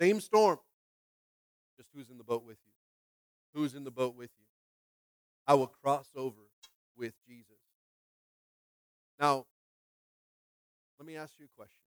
Same 0.00 0.20
storm, 0.20 0.58
just 1.76 1.88
who's 1.94 2.10
in 2.10 2.18
the 2.18 2.24
boat 2.24 2.44
with 2.44 2.58
you? 2.66 2.72
Who's 3.54 3.74
in 3.74 3.84
the 3.84 3.90
boat 3.90 4.14
with 4.16 4.30
you? 4.38 4.46
I 5.46 5.54
will 5.54 5.68
cross 5.68 6.08
over 6.16 6.48
with 6.96 7.14
Jesus. 7.26 7.46
Now, 9.18 9.46
let 11.02 11.06
me 11.08 11.16
ask 11.16 11.34
you 11.36 11.46
a 11.46 11.56
question. 11.56 11.82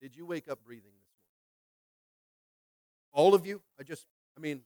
Did 0.00 0.14
you 0.14 0.24
wake 0.24 0.48
up 0.48 0.60
breathing 0.64 0.92
this 1.00 1.10
morning? 3.10 3.24
all 3.26 3.34
of 3.34 3.44
you? 3.44 3.60
I 3.76 3.82
just, 3.82 4.06
I 4.38 4.40
mean, 4.40 4.60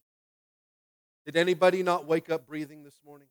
did 1.25 1.35
anybody 1.35 1.83
not 1.83 2.05
wake 2.05 2.29
up 2.29 2.47
breathing 2.47 2.85
this 2.85 3.01
morning? 3.07 3.29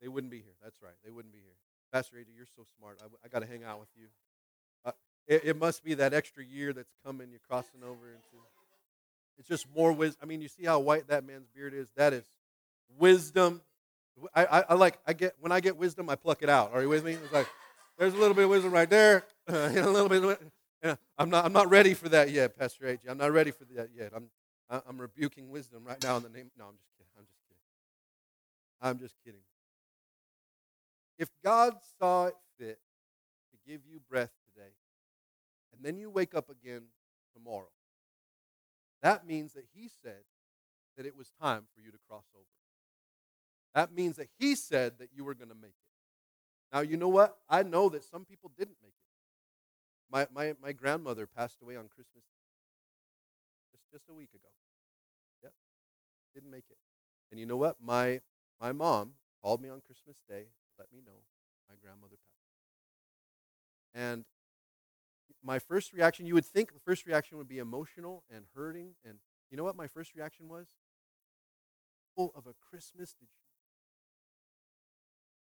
They 0.00 0.08
wouldn't 0.08 0.30
be 0.30 0.38
here. 0.38 0.54
That's 0.64 0.80
right. 0.80 0.94
They 1.04 1.10
wouldn't 1.10 1.34
be 1.34 1.40
here. 1.40 1.52
Pastor 1.92 2.16
AJ, 2.16 2.28
you're 2.34 2.46
so 2.56 2.62
smart. 2.78 2.98
I, 3.02 3.08
I 3.26 3.28
got 3.28 3.40
to 3.40 3.46
hang 3.46 3.62
out 3.62 3.78
with 3.78 3.90
you. 3.94 4.06
Uh, 4.86 4.92
it, 5.26 5.42
it, 5.44 5.56
must 5.58 5.84
be 5.84 5.92
that 5.92 6.14
extra 6.14 6.42
year 6.42 6.72
that's 6.72 6.94
coming. 7.04 7.28
You're 7.30 7.40
crossing 7.46 7.82
over 7.82 8.08
into. 8.08 8.42
It's 9.38 9.48
just 9.48 9.66
more 9.76 9.92
wisdom. 9.92 10.20
I 10.22 10.26
mean, 10.26 10.40
you 10.40 10.48
see 10.48 10.64
how 10.64 10.78
white 10.80 11.08
that 11.08 11.26
man's 11.26 11.46
beard 11.54 11.74
is. 11.74 11.88
That 11.96 12.14
is 12.14 12.24
wisdom. 12.98 13.60
I, 14.34 14.46
I, 14.46 14.64
I, 14.70 14.74
like. 14.76 14.98
I 15.06 15.12
get 15.12 15.34
when 15.40 15.52
I 15.52 15.60
get 15.60 15.76
wisdom, 15.76 16.08
I 16.08 16.16
pluck 16.16 16.42
it 16.42 16.48
out. 16.48 16.70
Are 16.72 16.80
you 16.80 16.88
with 16.88 17.04
me? 17.04 17.12
It's 17.12 17.32
like 17.32 17.48
there's 18.02 18.14
a 18.14 18.18
little 18.18 18.34
bit 18.34 18.44
of 18.44 18.50
wisdom 18.50 18.72
right 18.72 18.90
there. 18.90 19.24
Uh, 19.48 19.70
a 19.76 19.88
little 19.88 20.08
bit. 20.08 20.40
Yeah, 20.82 20.96
I'm 21.16 21.30
not, 21.30 21.44
I'm 21.44 21.52
not 21.52 21.70
ready 21.70 21.94
for 21.94 22.08
that 22.08 22.32
yet, 22.32 22.58
Pastor 22.58 22.86
AJ. 22.86 23.08
I'm 23.08 23.18
not 23.18 23.30
ready 23.30 23.52
for 23.52 23.64
that 23.76 23.90
yet. 23.96 24.10
I'm, 24.12 24.28
I'm 24.68 25.00
rebuking 25.00 25.50
wisdom 25.50 25.84
right 25.84 26.02
now 26.02 26.16
in 26.16 26.24
the 26.24 26.28
name. 26.28 26.50
No, 26.58 26.64
I'm 26.64 26.74
just 26.76 26.90
kidding. 26.98 27.12
I'm 27.16 27.24
just 27.26 27.38
kidding. 27.48 27.62
I'm 28.80 28.98
just 28.98 29.14
kidding. 29.24 29.40
If 31.16 31.28
God 31.44 31.74
saw 32.00 32.26
it 32.26 32.34
fit 32.58 32.80
to 33.52 33.70
give 33.70 33.82
you 33.88 34.00
breath 34.10 34.32
today, 34.52 34.70
and 35.72 35.84
then 35.84 35.96
you 35.96 36.10
wake 36.10 36.34
up 36.34 36.50
again 36.50 36.82
tomorrow, 37.36 37.70
that 39.00 39.24
means 39.28 39.52
that 39.52 39.66
He 39.76 39.88
said 40.02 40.24
that 40.96 41.06
it 41.06 41.16
was 41.16 41.30
time 41.40 41.66
for 41.72 41.80
you 41.80 41.92
to 41.92 41.98
cross 42.08 42.24
over. 42.34 42.46
That 43.76 43.94
means 43.94 44.16
that 44.16 44.26
He 44.40 44.56
said 44.56 44.94
that 44.98 45.10
you 45.14 45.24
were 45.24 45.34
going 45.34 45.50
to 45.50 45.54
make 45.54 45.70
it. 45.70 45.81
Now, 46.72 46.80
you 46.80 46.96
know 46.96 47.08
what? 47.08 47.36
I 47.48 47.62
know 47.62 47.88
that 47.90 48.04
some 48.04 48.24
people 48.24 48.50
didn't 48.56 48.76
make 48.82 48.94
it. 48.94 49.02
My, 50.10 50.26
my, 50.32 50.54
my 50.62 50.72
grandmother 50.72 51.26
passed 51.26 51.60
away 51.62 51.76
on 51.76 51.88
Christmas 51.88 52.24
just, 53.72 53.84
just 53.92 54.08
a 54.08 54.14
week 54.14 54.30
ago. 54.34 54.48
Yep. 55.42 55.52
Didn't 56.34 56.50
make 56.50 56.64
it. 56.70 56.78
And 57.30 57.38
you 57.38 57.46
know 57.46 57.56
what? 57.56 57.76
My, 57.82 58.20
my 58.60 58.72
mom 58.72 59.12
called 59.42 59.60
me 59.60 59.68
on 59.68 59.80
Christmas 59.80 60.16
Day 60.28 60.44
to 60.44 60.72
let 60.78 60.92
me 60.92 61.00
know 61.04 61.24
my 61.68 61.76
grandmother 61.82 62.16
passed. 62.16 62.44
away. 63.94 64.12
And 64.12 64.24
my 65.42 65.58
first 65.58 65.92
reaction, 65.92 66.26
you 66.26 66.34
would 66.34 66.46
think 66.46 66.72
the 66.72 66.80
first 66.80 67.06
reaction 67.06 67.38
would 67.38 67.48
be 67.48 67.58
emotional 67.58 68.24
and 68.34 68.44
hurting. 68.54 68.94
And 69.04 69.18
you 69.50 69.56
know 69.56 69.64
what 69.64 69.76
my 69.76 69.86
first 69.86 70.14
reaction 70.14 70.48
was? 70.48 70.68
Full 72.16 72.32
of 72.36 72.46
a 72.46 72.54
Christmas 72.70 73.14
did 73.18 73.28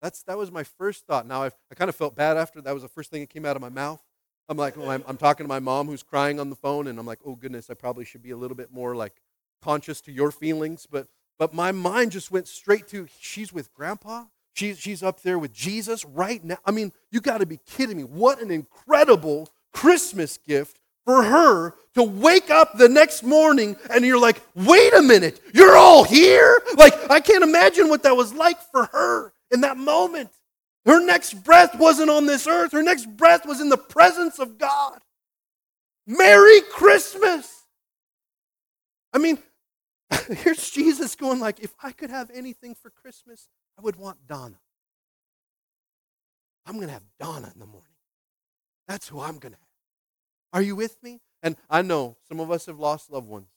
That's, 0.02 0.22
that 0.24 0.38
was 0.38 0.50
my 0.50 0.64
first 0.64 1.06
thought. 1.06 1.26
Now, 1.26 1.42
I've, 1.42 1.54
I 1.70 1.74
kind 1.74 1.88
of 1.88 1.96
felt 1.96 2.16
bad 2.16 2.36
after 2.36 2.60
that 2.60 2.72
was 2.72 2.82
the 2.82 2.88
first 2.88 3.10
thing 3.10 3.20
that 3.20 3.30
came 3.30 3.44
out 3.44 3.56
of 3.56 3.62
my 3.62 3.68
mouth. 3.68 4.02
I'm 4.48 4.56
like, 4.56 4.76
oh, 4.76 4.90
I'm, 4.90 5.04
I'm 5.06 5.16
talking 5.16 5.44
to 5.44 5.48
my 5.48 5.60
mom 5.60 5.86
who's 5.86 6.02
crying 6.02 6.40
on 6.40 6.50
the 6.50 6.56
phone, 6.56 6.88
and 6.88 6.98
I'm 6.98 7.06
like, 7.06 7.20
oh 7.24 7.36
goodness, 7.36 7.70
I 7.70 7.74
probably 7.74 8.04
should 8.04 8.22
be 8.22 8.32
a 8.32 8.36
little 8.36 8.56
bit 8.56 8.72
more 8.72 8.96
like 8.96 9.14
conscious 9.62 10.00
to 10.02 10.12
your 10.12 10.32
feelings. 10.32 10.88
But 10.90 11.06
but 11.38 11.54
my 11.54 11.70
mind 11.70 12.10
just 12.10 12.32
went 12.32 12.48
straight 12.48 12.88
to 12.88 13.06
she's 13.20 13.52
with 13.52 13.72
grandpa. 13.72 14.24
She's 14.54 14.78
she's 14.78 15.04
up 15.04 15.22
there 15.22 15.38
with 15.38 15.52
Jesus 15.52 16.04
right 16.04 16.42
now. 16.42 16.58
I 16.64 16.72
mean, 16.72 16.92
you 17.12 17.20
got 17.20 17.38
to 17.38 17.46
be 17.46 17.58
kidding 17.58 17.98
me. 17.98 18.02
What 18.02 18.42
an 18.42 18.50
incredible 18.50 19.48
Christmas 19.72 20.36
gift 20.36 20.80
for 21.04 21.22
her 21.22 21.74
to 21.94 22.02
wake 22.02 22.50
up 22.50 22.76
the 22.76 22.88
next 22.88 23.22
morning 23.22 23.76
and 23.88 24.04
you're 24.04 24.20
like, 24.20 24.42
wait 24.56 24.92
a 24.94 25.02
minute, 25.02 25.40
you're 25.54 25.76
all 25.76 26.02
here? 26.04 26.60
Like, 26.76 27.10
I 27.10 27.20
can't 27.20 27.44
imagine 27.44 27.88
what 27.88 28.02
that 28.02 28.16
was 28.16 28.34
like 28.34 28.60
for 28.70 28.86
her 28.86 29.32
in 29.50 29.62
that 29.62 29.76
moment. 29.76 30.30
Her 30.86 31.04
next 31.04 31.34
breath 31.44 31.78
wasn't 31.78 32.10
on 32.10 32.26
this 32.26 32.46
earth, 32.46 32.72
her 32.72 32.82
next 32.82 33.06
breath 33.16 33.46
was 33.46 33.60
in 33.60 33.68
the 33.68 33.76
presence 33.76 34.38
of 34.38 34.58
God. 34.58 35.00
Merry 36.06 36.60
Christmas. 36.72 37.64
I 39.12 39.18
mean, 39.18 39.38
here's 40.28 40.70
Jesus 40.70 41.14
going 41.14 41.40
like, 41.40 41.60
if 41.60 41.74
I 41.82 41.92
could 41.92 42.10
have 42.10 42.30
anything 42.32 42.74
for 42.74 42.90
Christmas, 42.90 43.48
I 43.78 43.82
would 43.82 43.96
want 43.96 44.26
Donna. 44.26 44.58
I'm 46.66 46.76
going 46.76 46.88
to 46.88 46.92
have 46.92 47.04
Donna 47.18 47.50
in 47.52 47.60
the 47.60 47.66
morning. 47.66 47.92
That's 48.88 49.08
who 49.08 49.20
I'm 49.20 49.38
going 49.38 49.52
to 49.52 49.58
have. 49.58 49.68
Are 50.52 50.62
you 50.62 50.76
with 50.76 51.02
me? 51.02 51.20
And 51.42 51.56
I 51.68 51.82
know 51.82 52.16
some 52.28 52.40
of 52.40 52.50
us 52.50 52.66
have 52.66 52.78
lost 52.78 53.10
loved 53.10 53.28
ones. 53.28 53.48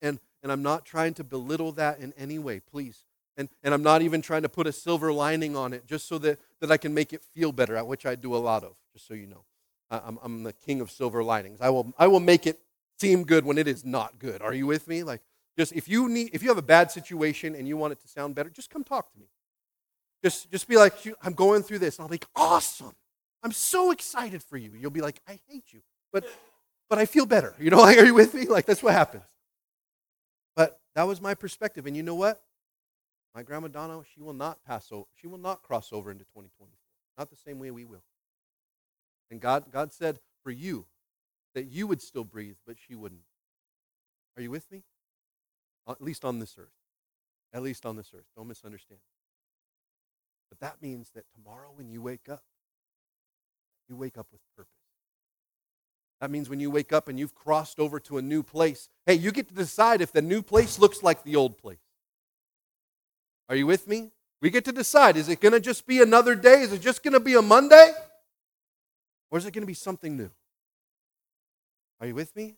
And, 0.00 0.18
and 0.42 0.52
I'm 0.52 0.62
not 0.62 0.84
trying 0.84 1.14
to 1.14 1.24
belittle 1.24 1.72
that 1.72 2.00
in 2.00 2.12
any 2.16 2.38
way, 2.38 2.60
please. 2.60 3.04
And, 3.36 3.48
and 3.62 3.72
I'm 3.72 3.82
not 3.82 4.02
even 4.02 4.20
trying 4.20 4.42
to 4.42 4.48
put 4.48 4.66
a 4.66 4.72
silver 4.72 5.12
lining 5.12 5.56
on 5.56 5.72
it 5.72 5.86
just 5.86 6.06
so 6.06 6.18
that, 6.18 6.38
that 6.60 6.70
I 6.70 6.76
can 6.76 6.92
make 6.92 7.12
it 7.12 7.22
feel 7.34 7.50
better, 7.52 7.76
at 7.76 7.86
which 7.86 8.04
I 8.04 8.14
do 8.14 8.34
a 8.34 8.38
lot 8.38 8.62
of, 8.62 8.76
just 8.92 9.06
so 9.06 9.14
you 9.14 9.26
know. 9.26 9.44
I'm, 9.90 10.18
I'm 10.22 10.42
the 10.42 10.52
king 10.52 10.80
of 10.80 10.90
silver 10.90 11.22
linings. 11.22 11.60
I 11.60 11.70
will, 11.70 11.92
I 11.98 12.06
will 12.06 12.20
make 12.20 12.46
it 12.46 12.58
seem 12.98 13.24
good 13.24 13.44
when 13.44 13.58
it 13.58 13.68
is 13.68 13.84
not 13.84 14.18
good. 14.18 14.40
Are 14.40 14.54
you 14.54 14.66
with 14.66 14.88
me? 14.88 15.02
Like, 15.02 15.20
just 15.58 15.72
if 15.72 15.88
you 15.88 16.08
need, 16.08 16.30
if 16.32 16.42
you 16.42 16.48
have 16.48 16.58
a 16.58 16.62
bad 16.62 16.90
situation 16.90 17.54
and 17.54 17.68
you 17.68 17.76
want 17.76 17.92
it 17.92 18.00
to 18.00 18.08
sound 18.08 18.34
better, 18.34 18.48
just 18.48 18.70
come 18.70 18.84
talk 18.84 19.12
to 19.12 19.18
me. 19.18 19.26
Just, 20.24 20.50
just 20.50 20.68
be 20.68 20.76
like, 20.76 20.94
I'm 21.22 21.34
going 21.34 21.62
through 21.62 21.80
this. 21.80 21.98
And 21.98 22.04
I'll 22.04 22.08
be 22.08 22.14
like, 22.14 22.26
awesome. 22.36 22.94
I'm 23.42 23.52
so 23.52 23.90
excited 23.90 24.42
for 24.42 24.56
you. 24.56 24.72
You'll 24.78 24.90
be 24.92 25.00
like, 25.00 25.20
I 25.28 25.40
hate 25.48 25.72
you. 25.72 25.80
But, 26.12 26.24
but 26.88 26.98
I 26.98 27.06
feel 27.06 27.26
better. 27.26 27.54
You 27.58 27.70
know, 27.70 27.78
like, 27.80 27.98
are 27.98 28.04
you 28.04 28.14
with 28.14 28.34
me? 28.34 28.46
Like, 28.46 28.66
that's 28.66 28.82
what 28.82 28.94
happens. 28.94 29.24
But 30.54 30.80
that 30.94 31.04
was 31.04 31.20
my 31.20 31.34
perspective. 31.34 31.86
And 31.86 31.96
you 31.96 32.02
know 32.02 32.14
what? 32.14 32.40
My 33.34 33.42
grandma 33.42 33.68
Donna, 33.68 34.00
she 34.12 34.20
will 34.20 34.34
not 34.34 34.64
pass 34.64 34.88
over. 34.92 35.06
She 35.18 35.26
will 35.26 35.38
not 35.38 35.62
cross 35.62 35.92
over 35.92 36.10
into 36.10 36.24
2024. 36.24 36.68
Not 37.18 37.30
the 37.30 37.36
same 37.36 37.58
way 37.58 37.70
we 37.70 37.84
will. 37.84 38.02
And 39.30 39.40
God, 39.40 39.64
God 39.72 39.92
said 39.92 40.20
for 40.42 40.50
you 40.50 40.86
that 41.54 41.64
you 41.64 41.86
would 41.86 42.02
still 42.02 42.24
breathe, 42.24 42.56
but 42.66 42.76
she 42.78 42.94
wouldn't. 42.94 43.22
Are 44.36 44.42
you 44.42 44.50
with 44.50 44.70
me? 44.70 44.82
At 45.88 46.02
least 46.02 46.24
on 46.24 46.38
this 46.38 46.56
earth. 46.58 46.72
At 47.52 47.62
least 47.62 47.86
on 47.86 47.96
this 47.96 48.10
earth. 48.14 48.24
Don't 48.36 48.48
misunderstand. 48.48 49.00
But 50.48 50.60
that 50.60 50.82
means 50.82 51.10
that 51.14 51.24
tomorrow 51.34 51.70
when 51.74 51.88
you 51.88 52.02
wake 52.02 52.28
up, 52.28 52.42
you 53.88 53.96
wake 53.96 54.18
up 54.18 54.26
with 54.30 54.40
purpose. 54.56 54.70
That 56.20 56.30
means 56.30 56.48
when 56.48 56.60
you 56.60 56.70
wake 56.70 56.92
up 56.92 57.08
and 57.08 57.18
you've 57.18 57.34
crossed 57.34 57.80
over 57.80 57.98
to 58.00 58.18
a 58.18 58.22
new 58.22 58.42
place, 58.42 58.88
hey, 59.06 59.14
you 59.14 59.32
get 59.32 59.48
to 59.48 59.54
decide 59.54 60.00
if 60.00 60.12
the 60.12 60.22
new 60.22 60.42
place 60.42 60.78
looks 60.78 61.02
like 61.02 61.24
the 61.24 61.36
old 61.36 61.58
place. 61.58 61.78
Are 63.52 63.56
you 63.56 63.66
with 63.66 63.86
me? 63.86 64.10
We 64.40 64.48
get 64.48 64.64
to 64.64 64.72
decide 64.72 65.18
is 65.18 65.28
it 65.28 65.42
going 65.42 65.52
to 65.52 65.60
just 65.60 65.86
be 65.86 66.00
another 66.00 66.34
day? 66.34 66.62
Is 66.62 66.72
it 66.72 66.80
just 66.80 67.02
going 67.02 67.12
to 67.12 67.20
be 67.20 67.34
a 67.34 67.42
Monday? 67.42 67.92
Or 69.30 69.36
is 69.36 69.44
it 69.44 69.52
going 69.52 69.60
to 69.60 69.66
be 69.66 69.74
something 69.74 70.16
new? 70.16 70.30
Are 72.00 72.06
you 72.06 72.14
with 72.14 72.34
me? 72.34 72.54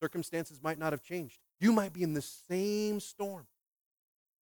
Circumstances 0.00 0.60
might 0.62 0.78
not 0.78 0.92
have 0.92 1.02
changed. 1.02 1.40
You 1.58 1.72
might 1.72 1.92
be 1.92 2.04
in 2.04 2.14
the 2.14 2.22
same 2.22 3.00
storm, 3.00 3.48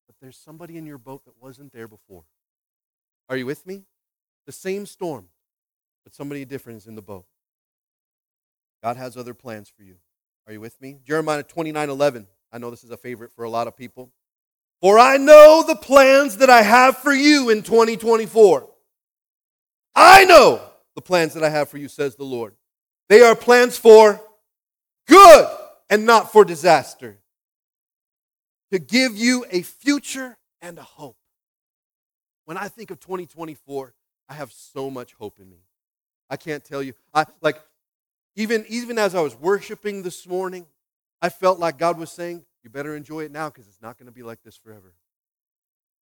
but 0.08 0.18
there's 0.22 0.36
somebody 0.36 0.76
in 0.76 0.86
your 0.86 0.98
boat 0.98 1.24
that 1.24 1.42
wasn't 1.42 1.72
there 1.72 1.88
before. 1.88 2.26
Are 3.30 3.38
you 3.38 3.46
with 3.46 3.66
me? 3.66 3.86
The 4.46 4.52
same 4.52 4.86
storm, 4.86 5.30
but 6.04 6.14
somebody 6.14 6.44
different 6.44 6.80
is 6.80 6.88
in 6.88 6.96
the 6.96 7.02
boat. 7.02 7.24
God 8.84 8.98
has 8.98 9.16
other 9.16 9.34
plans 9.34 9.70
for 9.70 9.84
you. 9.84 9.96
Are 10.48 10.52
you 10.52 10.60
with 10.60 10.82
me? 10.82 11.00
Jeremiah 11.06 11.44
29 11.44 11.90
11. 11.90 12.28
I 12.52 12.58
know 12.58 12.70
this 12.70 12.84
is 12.84 12.92
a 12.92 12.98
favorite 12.98 13.32
for 13.32 13.46
a 13.46 13.50
lot 13.50 13.68
of 13.68 13.78
people. 13.78 14.12
For 14.82 14.98
I 14.98 15.18
know 15.18 15.64
the 15.66 15.76
plans 15.76 16.38
that 16.38 16.50
I 16.50 16.64
have 16.64 16.98
for 16.98 17.14
you 17.14 17.50
in 17.50 17.62
2024. 17.62 18.68
I 19.96 20.26
know 20.26 20.62
the 20.96 21.02
plans 21.02 21.36
that 21.36 21.44
I 21.44 21.50
have 21.50 21.70
for 21.70 21.78
you, 21.78 21.88
says 21.88 22.16
the 22.16 22.24
Lord. 22.24 22.56
They 23.08 23.22
are 23.22 23.36
plans 23.36 23.78
for 23.78 24.20
good 25.08 25.48
and 25.90 26.06
not 26.06 26.32
for 26.32 26.46
disaster, 26.46 27.18
to 28.72 28.80
give 28.80 29.16
you 29.18 29.46
a 29.52 29.62
future 29.62 30.38
and 30.62 30.78
a 30.78 30.84
hope. 30.84 31.18
When 32.46 32.58
I 32.58 32.70
think 32.70 32.90
of 32.92 33.00
2024, 33.02 33.94
I 34.30 34.34
have 34.34 34.52
so 34.52 34.90
much 34.90 35.14
hope 35.14 35.40
in 35.40 35.50
me. 35.50 35.58
I 36.30 36.38
can't 36.38 36.64
tell 36.64 36.82
you. 36.82 36.94
I 37.14 37.26
like 37.42 37.62
even 38.38 38.66
even 38.70 38.98
as 38.98 39.14
I 39.14 39.22
was 39.22 39.36
worshiping 39.36 40.04
this 40.04 40.26
morning, 40.26 40.66
I 41.22 41.28
felt 41.28 41.60
like 41.60 41.78
God 41.78 41.98
was 41.98 42.10
saying, 42.10 42.46
"You 42.64 42.70
better 42.70 42.96
enjoy 42.96 43.22
it 43.26 43.32
now 43.32 43.50
because 43.50 43.68
it's 43.68 43.82
not 43.82 43.98
going 43.98 44.08
to 44.08 44.12
be 44.12 44.24
like 44.24 44.44
this 44.44 44.58
forever." 44.58 44.94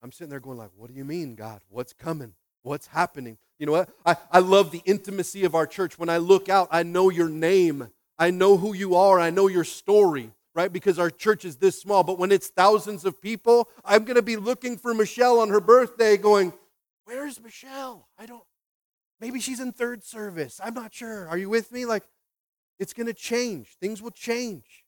I'm 0.01 0.11
sitting 0.11 0.29
there 0.29 0.39
going 0.39 0.57
like, 0.57 0.71
"What 0.75 0.89
do 0.89 0.95
you 0.95 1.05
mean, 1.05 1.35
God? 1.35 1.61
What's 1.69 1.93
coming? 1.93 2.33
What's 2.63 2.87
happening?" 2.87 3.37
You 3.59 3.65
know 3.65 3.73
what? 3.73 3.89
I, 4.05 4.15
I 4.31 4.39
love 4.39 4.71
the 4.71 4.81
intimacy 4.85 5.43
of 5.43 5.53
our 5.53 5.67
church. 5.67 5.99
When 5.99 6.09
I 6.09 6.17
look 6.17 6.47
out, 6.47 6.69
I 6.71 6.83
know 6.83 7.09
your 7.09 7.27
name. 7.27 7.89
I 8.17 8.31
know 8.31 8.57
who 8.57 8.73
you 8.73 8.95
are. 8.95 9.19
I 9.19 9.29
know 9.29 9.47
your 9.47 9.65
story, 9.65 10.31
right? 10.55 10.71
Because 10.71 10.97
our 10.97 11.09
church 11.09 11.43
is 11.43 11.57
this 11.57 11.79
small. 11.81 12.03
But 12.03 12.17
when 12.17 12.31
it's 12.31 12.47
thousands 12.47 13.03
of 13.03 13.21
people, 13.21 13.69
I'm 13.83 14.05
going 14.05 14.15
to 14.15 14.21
be 14.21 14.37
looking 14.37 14.77
for 14.77 14.93
Michelle 14.93 15.39
on 15.39 15.49
her 15.49 15.59
birthday 15.61 16.15
going, 16.15 16.53
Where's 17.03 17.41
Michelle? 17.41 18.07
I 18.19 18.27
don't, 18.27 18.43
maybe 19.19 19.39
she's 19.39 19.59
in 19.59 19.71
third 19.71 20.03
service. 20.03 20.61
I'm 20.63 20.73
not 20.75 20.93
sure. 20.93 21.27
Are 21.27 21.37
you 21.37 21.49
with 21.49 21.71
me? 21.71 21.85
Like, 21.85 22.03
it's 22.77 22.93
going 22.93 23.07
to 23.07 23.13
change. 23.13 23.75
Things 23.81 24.01
will 24.01 24.11
change. 24.11 24.85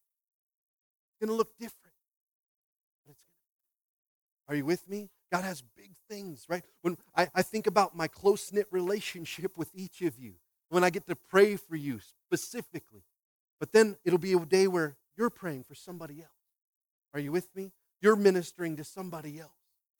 Going 1.21 1.29
to 1.29 1.35
look 1.35 1.55
different. 1.59 1.93
Are 4.47 4.55
you 4.55 4.65
with 4.65 4.89
me? 4.89 5.09
God 5.31 5.43
has 5.43 5.61
big 5.61 5.91
things, 6.09 6.45
right? 6.49 6.63
When 6.81 6.97
I, 7.15 7.29
I 7.33 7.41
think 7.41 7.67
about 7.67 7.95
my 7.95 8.07
close 8.07 8.51
knit 8.51 8.67
relationship 8.71 9.55
with 9.55 9.69
each 9.73 10.01
of 10.01 10.19
you, 10.19 10.33
when 10.69 10.83
I 10.83 10.89
get 10.89 11.07
to 11.07 11.15
pray 11.15 11.55
for 11.55 11.75
you 11.75 11.99
specifically, 12.25 13.03
but 13.59 13.71
then 13.71 13.97
it'll 14.03 14.19
be 14.19 14.33
a 14.33 14.39
day 14.39 14.67
where 14.67 14.97
you're 15.15 15.29
praying 15.29 15.63
for 15.63 15.75
somebody 15.75 16.19
else. 16.19 16.31
Are 17.13 17.19
you 17.19 17.31
with 17.31 17.55
me? 17.55 17.71
You're 18.01 18.15
ministering 18.15 18.75
to 18.77 18.83
somebody 18.83 19.39
else. 19.39 19.51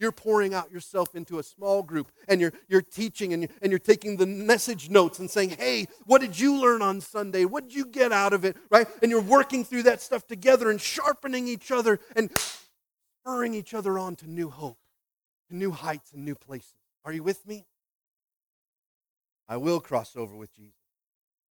You're 0.02 0.12
pouring 0.12 0.56
out 0.56 0.72
yourself 0.72 1.14
into 1.14 1.38
a 1.38 1.44
small 1.44 1.84
group 1.84 2.12
and 2.28 2.42
you're, 2.42 2.54
you're 2.68 2.82
teaching 2.82 3.34
and 3.34 3.44
you're, 3.44 3.52
and 3.62 3.72
you're 3.72 3.78
taking 3.78 4.18
the 4.18 4.26
message 4.26 4.90
notes 4.90 5.20
and 5.20 5.30
saying, 5.30 5.52
hey, 5.52 5.86
what 6.06 6.22
did 6.22 6.40
you 6.40 6.60
learn 6.60 6.82
on 6.82 7.02
Sunday? 7.02 7.46
What 7.46 7.66
did 7.66 7.76
you 7.76 7.86
get 7.86 8.12
out 8.12 8.34
of 8.34 8.44
it? 8.44 8.58
Right? 8.72 8.88
And 9.04 9.12
you're 9.12 9.22
working 9.22 9.64
through 9.64 9.84
that 9.84 10.02
stuff 10.02 10.26
together 10.26 10.72
and 10.72 10.82
sharpening 10.82 11.48
each 11.48 11.70
other 11.70 12.00
and 12.16 12.32
spurring 13.22 13.54
each 13.54 13.76
other 13.76 14.00
on 14.00 14.16
to 14.16 14.28
new 14.28 14.50
hope, 14.50 14.80
to 15.50 15.56
new 15.56 15.70
heights 15.70 16.14
and 16.14 16.26
new 16.26 16.34
places. 16.34 16.74
Are 17.06 17.14
you 17.14 17.22
with 17.22 17.48
me? 17.48 17.68
I 19.48 19.58
will 19.58 19.80
cross 19.80 20.16
over 20.16 20.36
with 20.36 20.52
Jesus. 20.56 20.74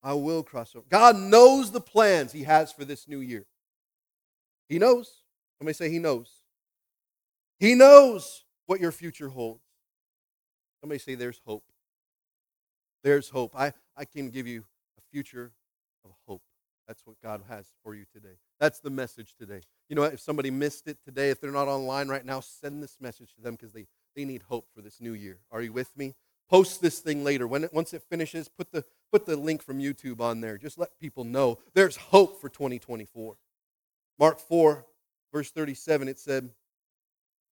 I 0.01 0.13
will 0.13 0.41
cross 0.41 0.75
over. 0.75 0.87
God 0.89 1.17
knows 1.17 1.69
the 1.69 1.81
plans 1.81 2.31
He 2.31 2.45
has 2.45 2.71
for 2.71 2.83
this 2.83 3.07
new 3.07 3.19
year. 3.19 3.45
He 4.67 4.79
knows. 4.79 5.21
Somebody 5.59 5.75
say 5.75 5.91
He 5.91 5.99
knows. 5.99 6.31
He 7.59 7.75
knows 7.75 8.45
what 8.65 8.79
your 8.79 8.91
future 8.91 9.29
holds. 9.29 9.63
Somebody 10.81 10.99
say 10.99 11.15
there's 11.15 11.41
hope. 11.45 11.63
There's 13.03 13.29
hope. 13.29 13.53
I, 13.55 13.73
I 13.97 14.05
can 14.05 14.29
give 14.29 14.47
you 14.47 14.63
a 14.97 15.01
future 15.11 15.51
of 16.05 16.11
hope. 16.27 16.41
That's 16.87 17.05
what 17.05 17.17
God 17.21 17.41
has 17.49 17.67
for 17.83 17.93
you 17.95 18.05
today. 18.11 18.37
That's 18.59 18.79
the 18.79 18.89
message 18.89 19.35
today. 19.37 19.61
You 19.89 19.95
know? 19.95 20.03
If 20.03 20.19
somebody 20.19 20.51
missed 20.51 20.87
it 20.87 20.97
today, 21.03 21.29
if 21.29 21.39
they're 21.39 21.51
not 21.51 21.67
online 21.67 22.07
right 22.07 22.25
now, 22.25 22.39
send 22.39 22.81
this 22.81 22.97
message 22.99 23.33
to 23.35 23.41
them 23.41 23.55
because 23.55 23.73
they, 23.73 23.87
they 24.15 24.25
need 24.25 24.43
hope 24.43 24.67
for 24.73 24.81
this 24.81 24.99
new 24.99 25.13
year. 25.13 25.39
Are 25.51 25.61
you 25.61 25.73
with 25.73 25.95
me? 25.97 26.15
Post 26.49 26.81
this 26.81 26.99
thing 26.99 27.23
later. 27.23 27.47
When 27.47 27.65
it, 27.65 27.73
once 27.73 27.93
it 27.93 28.01
finishes, 28.09 28.47
put 28.47 28.71
the, 28.71 28.83
put 29.11 29.25
the 29.25 29.35
link 29.35 29.61
from 29.61 29.79
YouTube 29.79 30.19
on 30.19 30.41
there. 30.41 30.57
Just 30.57 30.77
let 30.77 30.97
people 30.99 31.23
know 31.23 31.59
there's 31.73 31.95
hope 31.95 32.41
for 32.41 32.49
2024. 32.49 33.35
Mark 34.17 34.39
4, 34.39 34.85
verse 35.31 35.51
37, 35.51 36.07
it 36.07 36.19
said, 36.19 36.49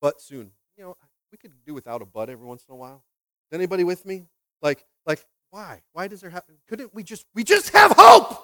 but 0.02 0.22
soon. 0.22 0.52
You 0.78 0.84
know, 0.84 0.98
we 1.32 1.38
could 1.38 1.52
do 1.66 1.74
without 1.74 2.02
a 2.02 2.06
but 2.06 2.30
every 2.30 2.46
once 2.46 2.66
in 2.68 2.74
a 2.74 2.78
while. 2.78 3.04
Is 3.52 3.56
anybody 3.56 3.84
with 3.84 4.06
me? 4.06 4.28
Like, 4.62 4.86
like, 5.06 5.26
why? 5.50 5.82
Why 5.94 6.08
does 6.08 6.22
there 6.22 6.30
happen? 6.30 6.56
Couldn't 6.68 6.94
we 6.94 7.04
just 7.04 7.26
we 7.34 7.44
just 7.44 7.70
have 7.70 7.94
hope? 7.98 8.38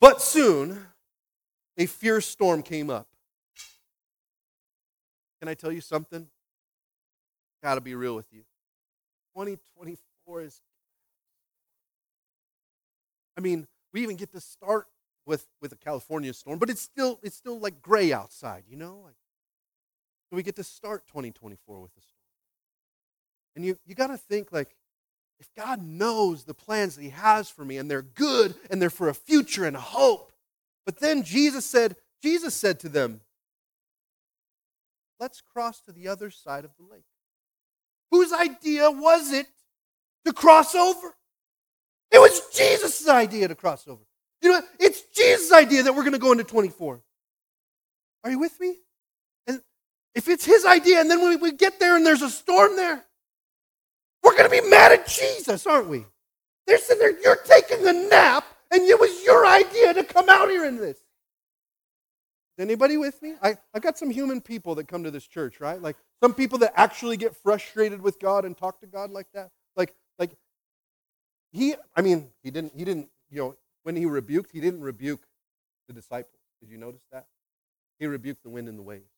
But 0.00 0.20
soon 0.20 0.86
a 1.78 1.86
fierce 1.86 2.26
storm 2.26 2.62
came 2.62 2.90
up. 2.90 3.08
Can 5.40 5.48
I 5.48 5.54
tell 5.54 5.72
you 5.72 5.80
something? 5.80 6.28
Gotta 7.62 7.80
be 7.80 7.94
real 7.94 8.14
with 8.14 8.32
you. 8.32 8.40
2024 9.34 10.42
is 10.42 10.60
I 13.36 13.42
mean, 13.42 13.66
we 13.92 14.02
even 14.02 14.16
get 14.16 14.32
to 14.32 14.40
start 14.40 14.86
with 15.26 15.46
with 15.60 15.72
a 15.72 15.76
California 15.76 16.32
storm, 16.32 16.58
but 16.58 16.70
it's 16.70 16.80
still 16.80 17.18
it's 17.22 17.36
still 17.36 17.58
like 17.58 17.82
gray 17.82 18.12
outside, 18.12 18.64
you 18.68 18.76
know? 18.76 19.00
Like 19.04 19.16
we 20.36 20.42
get 20.42 20.56
to 20.56 20.64
start 20.64 21.06
2024 21.08 21.80
with 21.80 21.90
a. 21.96 22.00
And 23.56 23.64
you 23.64 23.78
you 23.86 23.94
got 23.94 24.08
to 24.08 24.18
think 24.18 24.52
like 24.52 24.76
if 25.40 25.48
God 25.56 25.82
knows 25.82 26.44
the 26.44 26.54
plans 26.54 26.94
that 26.94 27.02
he 27.02 27.10
has 27.10 27.48
for 27.48 27.64
me 27.64 27.78
and 27.78 27.90
they're 27.90 28.02
good 28.02 28.54
and 28.70 28.80
they're 28.80 28.90
for 28.90 29.08
a 29.08 29.14
future 29.14 29.64
and 29.64 29.74
a 29.74 29.80
hope. 29.80 30.30
But 30.84 31.00
then 31.00 31.22
Jesus 31.22 31.64
said, 31.64 31.96
Jesus 32.22 32.54
said 32.54 32.78
to 32.80 32.88
them, 32.88 33.22
"Let's 35.18 35.40
cross 35.40 35.80
to 35.82 35.92
the 35.92 36.06
other 36.08 36.30
side 36.30 36.64
of 36.64 36.70
the 36.78 36.84
lake." 36.84 37.06
Whose 38.10 38.32
idea 38.32 38.90
was 38.90 39.32
it 39.32 39.46
to 40.26 40.32
cross 40.32 40.74
over? 40.74 41.16
It 42.12 42.18
was 42.18 42.40
Jesus' 42.54 43.08
idea 43.08 43.48
to 43.48 43.54
cross 43.54 43.88
over. 43.88 44.02
You 44.42 44.52
know, 44.52 44.62
it's 44.78 45.02
Jesus' 45.14 45.50
idea 45.50 45.82
that 45.82 45.94
we're 45.94 46.02
going 46.02 46.12
to 46.12 46.18
go 46.18 46.32
into 46.32 46.44
24. 46.44 47.02
Are 48.22 48.30
you 48.30 48.38
with 48.38 48.60
me? 48.60 48.76
If 50.16 50.28
it's 50.28 50.46
his 50.46 50.64
idea, 50.64 50.98
and 51.00 51.10
then 51.10 51.20
when 51.20 51.38
we 51.40 51.52
get 51.52 51.78
there 51.78 51.94
and 51.94 52.04
there's 52.04 52.22
a 52.22 52.30
storm 52.30 52.74
there, 52.74 53.04
we're 54.24 54.32
going 54.32 54.50
to 54.50 54.62
be 54.62 54.66
mad 54.68 54.90
at 54.90 55.06
Jesus, 55.06 55.66
aren't 55.66 55.88
we? 55.88 56.06
They're 56.66 56.78
sitting 56.78 57.00
there, 57.00 57.20
you're 57.20 57.36
taking 57.36 57.86
a 57.86 57.92
nap, 57.92 58.46
and 58.72 58.82
it 58.82 58.98
was 58.98 59.22
your 59.24 59.46
idea 59.46 59.92
to 59.92 60.02
come 60.02 60.30
out 60.30 60.48
here 60.48 60.64
in 60.64 60.78
this. 60.78 60.96
Is 60.96 62.62
anybody 62.62 62.96
with 62.96 63.20
me? 63.22 63.34
I, 63.42 63.58
I 63.74 63.78
got 63.78 63.98
some 63.98 64.08
human 64.08 64.40
people 64.40 64.74
that 64.76 64.88
come 64.88 65.04
to 65.04 65.10
this 65.10 65.26
church, 65.26 65.60
right? 65.60 65.80
Like 65.80 65.96
some 66.22 66.32
people 66.32 66.58
that 66.60 66.72
actually 66.74 67.18
get 67.18 67.36
frustrated 67.36 68.00
with 68.00 68.18
God 68.18 68.46
and 68.46 68.56
talk 68.56 68.80
to 68.80 68.86
God 68.86 69.10
like 69.10 69.26
that. 69.34 69.50
Like, 69.76 69.94
like 70.18 70.30
he, 71.52 71.74
I 71.94 72.00
mean, 72.00 72.30
he 72.42 72.50
didn't, 72.50 72.72
he 72.74 72.86
didn't, 72.86 73.10
you 73.28 73.38
know, 73.38 73.56
when 73.82 73.94
he 73.94 74.06
rebuked, 74.06 74.50
he 74.50 74.62
didn't 74.62 74.80
rebuke 74.80 75.26
the 75.88 75.92
disciples. 75.92 76.40
Did 76.62 76.70
you 76.70 76.78
notice 76.78 77.02
that? 77.12 77.26
He 77.98 78.06
rebuked 78.06 78.42
the 78.42 78.48
wind 78.48 78.66
and 78.66 78.78
the 78.78 78.82
waves. 78.82 79.10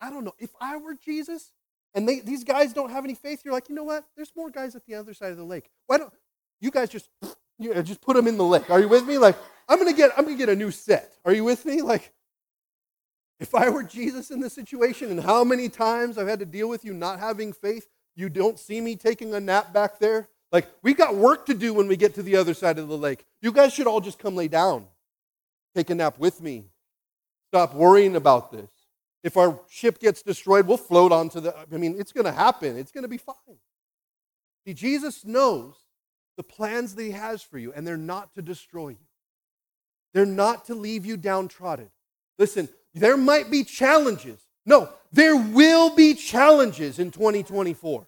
I 0.00 0.10
don't 0.10 0.24
know. 0.24 0.34
If 0.38 0.50
I 0.60 0.76
were 0.76 0.94
Jesus 0.94 1.52
and 1.94 2.08
they, 2.08 2.20
these 2.20 2.44
guys 2.44 2.72
don't 2.72 2.90
have 2.90 3.04
any 3.04 3.14
faith, 3.14 3.42
you're 3.44 3.54
like, 3.54 3.68
you 3.68 3.74
know 3.74 3.84
what? 3.84 4.04
There's 4.16 4.32
more 4.36 4.50
guys 4.50 4.74
at 4.76 4.84
the 4.86 4.94
other 4.94 5.14
side 5.14 5.30
of 5.30 5.36
the 5.36 5.44
lake. 5.44 5.70
Why 5.86 5.98
don't 5.98 6.12
you 6.60 6.70
guys 6.70 6.88
just 6.88 7.08
you 7.58 7.74
know, 7.74 7.82
just 7.82 8.00
put 8.00 8.16
them 8.16 8.26
in 8.26 8.36
the 8.36 8.44
lake? 8.44 8.70
Are 8.70 8.80
you 8.80 8.88
with 8.88 9.06
me? 9.06 9.18
Like, 9.18 9.36
I'm 9.68 9.78
gonna 9.78 9.92
get 9.92 10.10
I'm 10.16 10.24
gonna 10.24 10.36
get 10.36 10.48
a 10.48 10.56
new 10.56 10.70
set. 10.70 11.14
Are 11.24 11.32
you 11.32 11.44
with 11.44 11.64
me? 11.64 11.82
Like, 11.82 12.12
if 13.40 13.54
I 13.54 13.68
were 13.68 13.82
Jesus 13.82 14.30
in 14.30 14.40
this 14.40 14.52
situation, 14.52 15.10
and 15.10 15.20
how 15.20 15.44
many 15.44 15.68
times 15.68 16.16
I've 16.18 16.28
had 16.28 16.38
to 16.38 16.46
deal 16.46 16.68
with 16.68 16.84
you 16.84 16.94
not 16.94 17.18
having 17.18 17.52
faith, 17.52 17.86
you 18.14 18.28
don't 18.28 18.58
see 18.58 18.80
me 18.80 18.96
taking 18.96 19.34
a 19.34 19.40
nap 19.40 19.72
back 19.72 19.98
there. 19.98 20.28
Like, 20.52 20.66
we 20.82 20.94
got 20.94 21.16
work 21.16 21.44
to 21.46 21.54
do 21.54 21.74
when 21.74 21.88
we 21.88 21.96
get 21.96 22.14
to 22.14 22.22
the 22.22 22.36
other 22.36 22.54
side 22.54 22.78
of 22.78 22.88
the 22.88 22.96
lake. 22.96 23.24
You 23.42 23.52
guys 23.52 23.74
should 23.74 23.86
all 23.86 24.00
just 24.00 24.18
come 24.18 24.36
lay 24.36 24.48
down, 24.48 24.86
take 25.74 25.90
a 25.90 25.94
nap 25.94 26.18
with 26.18 26.40
me. 26.40 26.64
Stop 27.50 27.74
worrying 27.74 28.16
about 28.16 28.52
this. 28.52 28.70
If 29.22 29.36
our 29.36 29.60
ship 29.68 29.98
gets 29.98 30.22
destroyed, 30.22 30.66
we'll 30.66 30.76
float 30.76 31.12
onto 31.12 31.40
the. 31.40 31.56
I 31.58 31.76
mean, 31.76 31.96
it's 31.98 32.12
going 32.12 32.26
to 32.26 32.32
happen. 32.32 32.76
It's 32.76 32.92
going 32.92 33.02
to 33.02 33.08
be 33.08 33.16
fine. 33.16 33.58
See, 34.64 34.74
Jesus 34.74 35.24
knows 35.24 35.74
the 36.36 36.42
plans 36.42 36.94
that 36.94 37.02
He 37.02 37.10
has 37.12 37.42
for 37.42 37.58
you, 37.58 37.72
and 37.72 37.86
they're 37.86 37.96
not 37.96 38.34
to 38.34 38.42
destroy 38.42 38.90
you, 38.90 39.06
they're 40.14 40.26
not 40.26 40.66
to 40.66 40.74
leave 40.74 41.04
you 41.06 41.16
downtrodden. 41.16 41.90
Listen, 42.38 42.68
there 42.94 43.16
might 43.16 43.50
be 43.50 43.64
challenges. 43.64 44.40
No, 44.64 44.88
there 45.12 45.36
will 45.36 45.94
be 45.94 46.14
challenges 46.14 46.98
in 46.98 47.10
2024. 47.10 48.06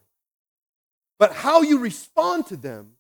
But 1.19 1.33
how 1.33 1.63
you 1.63 1.79
respond 1.79 2.47
to 2.47 2.57
them 2.57 2.93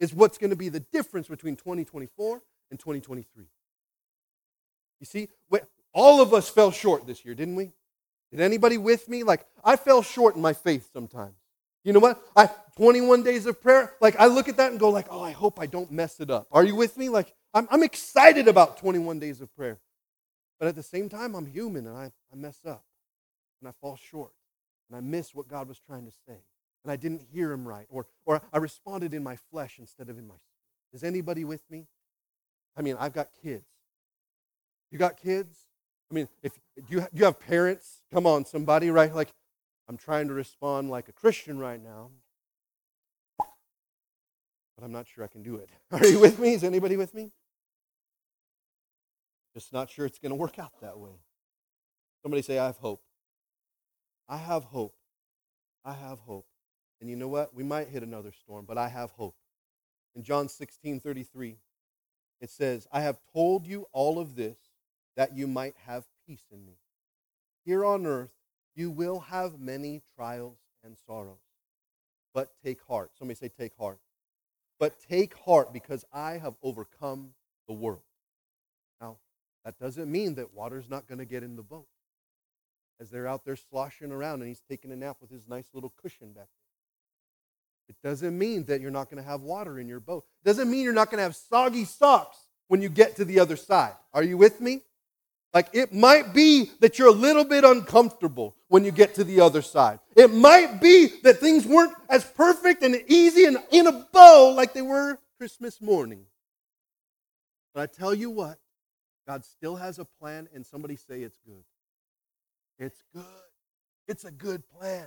is 0.00 0.14
what's 0.14 0.38
going 0.38 0.50
to 0.50 0.56
be 0.56 0.68
the 0.68 0.80
difference 0.80 1.28
between 1.28 1.56
2024 1.56 2.42
and 2.70 2.78
2023. 2.78 3.44
You 5.00 5.06
see, 5.06 5.28
all 5.94 6.20
of 6.20 6.34
us 6.34 6.48
fell 6.48 6.70
short 6.70 7.06
this 7.06 7.24
year, 7.24 7.34
didn't 7.34 7.56
we? 7.56 7.72
Did 8.30 8.40
anybody 8.40 8.78
with 8.78 9.08
me? 9.08 9.22
Like, 9.22 9.46
I 9.64 9.76
fell 9.76 10.02
short 10.02 10.36
in 10.36 10.42
my 10.42 10.52
faith 10.52 10.90
sometimes. 10.92 11.34
You 11.84 11.92
know 11.92 12.00
what? 12.00 12.20
I 12.36 12.50
21 12.76 13.22
days 13.22 13.46
of 13.46 13.60
prayer, 13.62 13.94
like 14.00 14.16
I 14.20 14.26
look 14.26 14.48
at 14.48 14.56
that 14.58 14.70
and 14.70 14.80
go 14.80 14.90
like, 14.90 15.06
"Oh, 15.10 15.22
I 15.22 15.30
hope 15.30 15.58
I 15.58 15.66
don't 15.66 15.90
mess 15.90 16.20
it 16.20 16.30
up." 16.30 16.46
Are 16.52 16.62
you 16.62 16.74
with 16.74 16.98
me? 16.98 17.08
Like 17.08 17.34
I'm, 17.54 17.66
I'm 17.70 17.82
excited 17.82 18.46
about 18.46 18.76
21 18.78 19.18
days 19.18 19.40
of 19.40 19.54
prayer. 19.56 19.78
But 20.58 20.68
at 20.68 20.74
the 20.74 20.82
same 20.82 21.08
time, 21.08 21.34
I'm 21.34 21.46
human 21.46 21.86
and 21.86 21.96
I, 21.96 22.12
I 22.32 22.36
mess 22.36 22.58
up 22.66 22.84
and 23.60 23.68
I 23.68 23.72
fall 23.80 23.96
short 23.96 24.32
and 24.88 24.96
I 24.96 25.00
miss 25.00 25.34
what 25.34 25.48
God 25.48 25.68
was 25.68 25.78
trying 25.78 26.04
to 26.04 26.12
say 26.26 26.38
and 26.84 26.92
I 26.92 26.96
didn't 26.96 27.22
hear 27.32 27.52
him 27.52 27.66
right 27.66 27.86
or, 27.90 28.06
or 28.24 28.42
I 28.52 28.58
responded 28.58 29.14
in 29.14 29.22
my 29.22 29.36
flesh 29.50 29.76
instead 29.78 30.08
of 30.08 30.18
in 30.18 30.26
my 30.26 30.34
spirit. 30.34 30.92
Is 30.92 31.04
anybody 31.04 31.44
with 31.44 31.62
me? 31.70 31.86
I 32.76 32.82
mean, 32.82 32.96
I've 32.98 33.12
got 33.12 33.28
kids. 33.42 33.66
You 34.90 34.98
got 34.98 35.16
kids? 35.16 35.67
I 36.10 36.14
mean, 36.14 36.28
if 36.42 36.52
you, 36.88 37.06
you 37.12 37.24
have 37.24 37.38
parents, 37.38 38.00
come 38.12 38.26
on, 38.26 38.44
somebody, 38.44 38.90
right? 38.90 39.14
Like, 39.14 39.28
I'm 39.88 39.96
trying 39.96 40.28
to 40.28 40.34
respond 40.34 40.90
like 40.90 41.08
a 41.08 41.12
Christian 41.12 41.58
right 41.58 41.82
now, 41.82 42.10
but 43.38 44.84
I'm 44.84 44.92
not 44.92 45.06
sure 45.06 45.24
I 45.24 45.28
can 45.28 45.42
do 45.42 45.56
it. 45.56 45.70
Are 45.92 46.06
you 46.06 46.18
with 46.18 46.38
me? 46.38 46.54
Is 46.54 46.64
anybody 46.64 46.96
with 46.96 47.14
me? 47.14 47.32
Just 49.54 49.72
not 49.72 49.90
sure 49.90 50.06
it's 50.06 50.18
going 50.18 50.30
to 50.30 50.36
work 50.36 50.58
out 50.58 50.72
that 50.82 50.98
way. 50.98 51.20
Somebody 52.22 52.42
say, 52.42 52.58
I 52.58 52.66
have 52.66 52.76
hope. 52.76 53.02
I 54.28 54.36
have 54.36 54.64
hope. 54.64 54.94
I 55.84 55.92
have 55.92 56.20
hope. 56.20 56.46
And 57.00 57.08
you 57.08 57.16
know 57.16 57.28
what? 57.28 57.54
We 57.54 57.62
might 57.62 57.88
hit 57.88 58.02
another 58.02 58.32
storm, 58.32 58.64
but 58.66 58.76
I 58.76 58.88
have 58.88 59.10
hope. 59.12 59.36
In 60.14 60.22
John 60.22 60.48
16 60.48 61.00
33, 61.00 61.56
it 62.40 62.50
says, 62.50 62.86
I 62.92 63.00
have 63.00 63.18
told 63.32 63.66
you 63.66 63.86
all 63.92 64.18
of 64.18 64.36
this 64.36 64.58
that 65.18 65.36
you 65.36 65.48
might 65.48 65.74
have 65.84 66.04
peace 66.28 66.44
in 66.52 66.64
me. 66.64 66.74
Here 67.64 67.84
on 67.84 68.06
earth, 68.06 68.30
you 68.76 68.88
will 68.88 69.18
have 69.18 69.58
many 69.58 70.00
trials 70.14 70.58
and 70.84 70.96
sorrows. 70.96 71.42
But 72.32 72.52
take 72.64 72.80
heart. 72.82 73.10
Somebody 73.18 73.36
say, 73.36 73.48
take 73.48 73.72
heart. 73.76 73.98
But 74.78 74.94
take 75.10 75.36
heart 75.36 75.72
because 75.72 76.04
I 76.12 76.34
have 76.34 76.54
overcome 76.62 77.30
the 77.66 77.74
world. 77.74 78.02
Now, 79.00 79.16
that 79.64 79.76
doesn't 79.80 80.10
mean 80.10 80.36
that 80.36 80.54
water's 80.54 80.88
not 80.88 81.08
going 81.08 81.18
to 81.18 81.24
get 81.24 81.42
in 81.42 81.56
the 81.56 81.64
boat. 81.64 81.88
As 83.00 83.10
they're 83.10 83.26
out 83.26 83.44
there 83.44 83.56
sloshing 83.56 84.12
around 84.12 84.40
and 84.40 84.48
he's 84.48 84.62
taking 84.70 84.92
a 84.92 84.96
nap 84.96 85.16
with 85.20 85.30
his 85.30 85.48
nice 85.48 85.66
little 85.74 85.92
cushion 86.00 86.28
back 86.28 86.46
there. 86.46 87.88
It 87.88 87.96
doesn't 88.08 88.38
mean 88.38 88.66
that 88.66 88.80
you're 88.80 88.92
not 88.92 89.10
going 89.10 89.20
to 89.20 89.28
have 89.28 89.40
water 89.40 89.80
in 89.80 89.88
your 89.88 89.98
boat. 89.98 90.26
It 90.44 90.46
doesn't 90.46 90.70
mean 90.70 90.84
you're 90.84 90.92
not 90.92 91.10
going 91.10 91.18
to 91.18 91.24
have 91.24 91.34
soggy 91.34 91.86
socks 91.86 92.38
when 92.68 92.80
you 92.82 92.88
get 92.88 93.16
to 93.16 93.24
the 93.24 93.40
other 93.40 93.56
side. 93.56 93.94
Are 94.14 94.22
you 94.22 94.38
with 94.38 94.60
me? 94.60 94.82
Like 95.54 95.68
it 95.72 95.92
might 95.92 96.34
be 96.34 96.70
that 96.80 96.98
you're 96.98 97.08
a 97.08 97.12
little 97.12 97.44
bit 97.44 97.64
uncomfortable 97.64 98.54
when 98.68 98.84
you 98.84 98.90
get 98.90 99.14
to 99.14 99.24
the 99.24 99.40
other 99.40 99.62
side. 99.62 99.98
It 100.14 100.30
might 100.32 100.80
be 100.80 101.08
that 101.22 101.38
things 101.38 101.66
weren't 101.66 101.94
as 102.10 102.24
perfect 102.24 102.82
and 102.82 103.02
easy 103.08 103.44
and 103.46 103.56
in 103.70 103.86
a 103.86 104.06
bow 104.12 104.52
like 104.54 104.74
they 104.74 104.82
were 104.82 105.18
Christmas 105.38 105.80
morning. 105.80 106.26
But 107.74 107.82
I 107.82 107.86
tell 107.86 108.14
you 108.14 108.30
what, 108.30 108.58
God 109.26 109.44
still 109.44 109.76
has 109.76 109.98
a 109.98 110.04
plan, 110.04 110.48
and 110.54 110.64
somebody 110.66 110.96
say 110.96 111.22
it's 111.22 111.38
good. 111.46 111.64
It's 112.78 113.02
good. 113.14 113.24
It's 114.06 114.24
a 114.24 114.30
good 114.30 114.62
plan. 114.68 115.06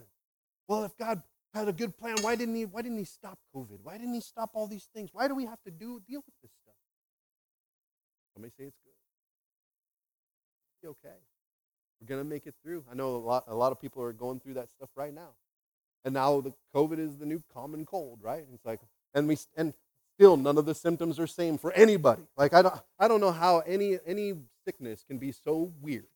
Well, 0.67 0.84
if 0.84 0.95
God 0.97 1.21
had 1.54 1.67
a 1.67 1.73
good 1.73 1.97
plan, 1.97 2.15
why 2.21 2.36
didn't 2.36 2.56
he 2.56 2.65
why 2.65 2.82
didn't 2.82 2.97
he 2.97 3.04
stop 3.04 3.38
COVID? 3.56 3.80
Why 3.84 3.97
didn't 3.97 4.13
he 4.13 4.21
stop 4.21 4.51
all 4.54 4.67
these 4.67 4.88
things? 4.95 5.10
Why 5.13 5.27
do 5.27 5.36
we 5.36 5.45
have 5.45 5.62
to 5.63 5.71
do 5.71 6.01
deal 6.08 6.21
with 6.25 6.36
this 6.41 6.51
stuff? 6.63 6.75
Somebody 8.34 8.54
say 8.58 8.63
it's 8.65 8.77
good 8.84 8.90
be 10.81 10.87
okay. 10.87 11.15
We're 11.99 12.07
going 12.07 12.21
to 12.21 12.27
make 12.27 12.47
it 12.47 12.55
through. 12.63 12.83
I 12.91 12.95
know 12.95 13.15
a 13.15 13.17
lot, 13.17 13.43
a 13.47 13.55
lot 13.55 13.71
of 13.71 13.79
people 13.79 14.01
are 14.03 14.13
going 14.13 14.39
through 14.39 14.55
that 14.55 14.69
stuff 14.75 14.89
right 14.95 15.13
now. 15.13 15.29
And 16.03 16.15
now 16.15 16.41
the 16.41 16.53
COVID 16.75 16.97
is 16.97 17.17
the 17.17 17.25
new 17.25 17.43
common 17.53 17.85
cold, 17.85 18.19
right? 18.21 18.43
It's 18.53 18.65
like, 18.65 18.79
and 19.13 19.27
we, 19.27 19.37
and 19.55 19.73
still 20.17 20.35
none 20.37 20.57
of 20.57 20.65
the 20.65 20.73
symptoms 20.73 21.19
are 21.19 21.27
same 21.27 21.57
for 21.57 21.71
anybody. 21.73 22.23
Like 22.35 22.53
I 22.53 22.63
don't, 22.63 22.75
I 22.99 23.07
don't 23.07 23.21
know 23.21 23.31
how 23.31 23.59
any 23.59 23.99
any 24.05 24.33
sickness 24.65 25.03
can 25.07 25.19
be 25.19 25.31
so 25.31 25.71
weird. 25.79 26.07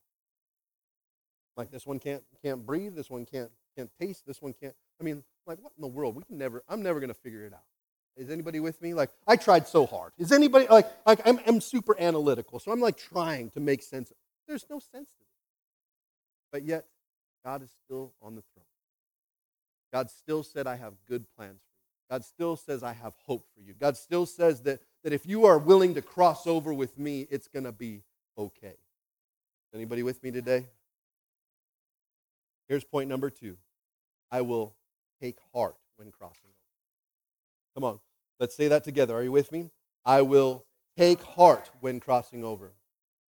Like 1.56 1.72
this 1.72 1.86
one 1.86 2.00
can't 2.00 2.24
can't 2.44 2.66
breathe, 2.66 2.96
this 2.96 3.10
one 3.10 3.26
can't 3.26 3.52
can't 3.78 3.90
taste, 4.00 4.26
this 4.26 4.42
one 4.42 4.54
can't. 4.54 4.74
I 5.00 5.04
mean, 5.04 5.24
like 5.46 5.60
what 5.62 5.74
in 5.78 5.82
the 5.82 5.88
world? 5.88 6.16
We 6.16 6.24
can 6.24 6.38
never. 6.38 6.64
I'm 6.68 6.82
never 6.82 7.00
going 7.00 7.10
to 7.10 7.20
figure 7.20 7.46
it 7.46 7.54
out. 7.54 7.64
Is 8.18 8.30
anybody 8.30 8.60
with 8.60 8.82
me? 8.82 8.94
Like 8.94 9.10
I 9.28 9.36
tried 9.36 9.68
so 9.68 9.86
hard. 9.86 10.14
Is 10.18 10.32
anybody 10.32 10.68
like 10.68 10.88
like 11.06 11.22
I'm, 11.26 11.40
I'm 11.46 11.62
super 11.62 12.00
analytical, 12.00 12.60
so 12.60 12.72
I'm 12.72 12.80
like 12.80 12.98
trying 12.98 13.50
to 13.52 13.60
make 13.60 13.84
sense. 13.84 14.12
Of, 14.12 14.18
there's 14.48 14.66
no 14.70 14.80
sense 14.80 15.10
to 15.10 15.24
it. 15.24 15.30
But 16.52 16.64
yet, 16.64 16.86
God 17.44 17.62
is 17.62 17.72
still 17.86 18.14
on 18.22 18.36
the 18.36 18.44
throne. 18.54 18.66
God 19.92 20.10
still 20.10 20.44
said, 20.44 20.68
"I 20.68 20.76
have 20.76 20.94
good 21.08 21.26
plans 21.36 21.62
for 21.62 21.70
you." 21.70 22.10
God 22.10 22.26
still 22.26 22.56
says, 22.56 22.84
"I 22.84 22.94
have 22.94 23.16
hope 23.26 23.48
for 23.54 23.62
you." 23.62 23.74
God 23.74 23.98
still 23.98 24.26
says 24.26 24.62
that 24.64 24.82
that 25.04 25.14
if 25.14 25.26
you 25.26 25.46
are 25.46 25.60
willing 25.60 25.94
to 25.94 26.02
cross 26.02 26.48
over 26.48 26.74
with 26.74 26.98
me, 26.98 27.28
it's 27.30 27.48
going 27.48 27.64
to 27.66 27.72
be 27.72 28.04
okay. 28.38 28.76
Anybody 29.74 30.02
with 30.04 30.24
me 30.24 30.32
today? 30.32 30.68
Here's 32.68 32.84
point 32.84 33.10
number 33.10 33.30
two. 33.30 33.58
I 34.32 34.42
will 34.42 34.76
take 35.22 35.38
heart 35.54 35.78
when 35.98 36.12
crossing 36.12 36.50
over. 36.50 36.56
Come 37.76 37.84
on, 37.84 38.00
let's 38.40 38.56
say 38.56 38.68
that 38.70 38.84
together. 38.84 39.16
Are 39.16 39.24
you 39.24 39.32
with 39.32 39.52
me? 39.52 39.70
I 40.04 40.22
will 40.24 40.66
take 40.98 41.22
heart 41.22 41.70
when 41.82 42.00
crossing 42.00 42.44
over. 42.44 42.74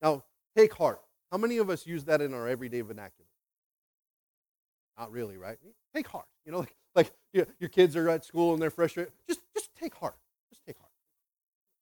Now, 0.01 0.23
take 0.55 0.73
heart. 0.73 1.01
How 1.31 1.37
many 1.37 1.57
of 1.57 1.69
us 1.69 1.85
use 1.85 2.05
that 2.05 2.21
in 2.21 2.33
our 2.33 2.47
everyday 2.47 2.81
vernacular? 2.81 3.27
Not 4.97 5.11
really, 5.11 5.37
right? 5.37 5.57
Take 5.93 6.07
heart. 6.07 6.25
You 6.45 6.51
know, 6.51 6.59
like, 6.59 6.75
like 6.95 7.11
your 7.33 7.69
kids 7.69 7.95
are 7.95 8.09
at 8.09 8.25
school 8.25 8.53
and 8.53 8.61
they're 8.61 8.69
frustrated. 8.69 9.13
Just, 9.27 9.41
just 9.53 9.69
take 9.75 9.93
heart. 9.95 10.15
Just 10.49 10.65
take 10.65 10.77
heart. 10.77 10.91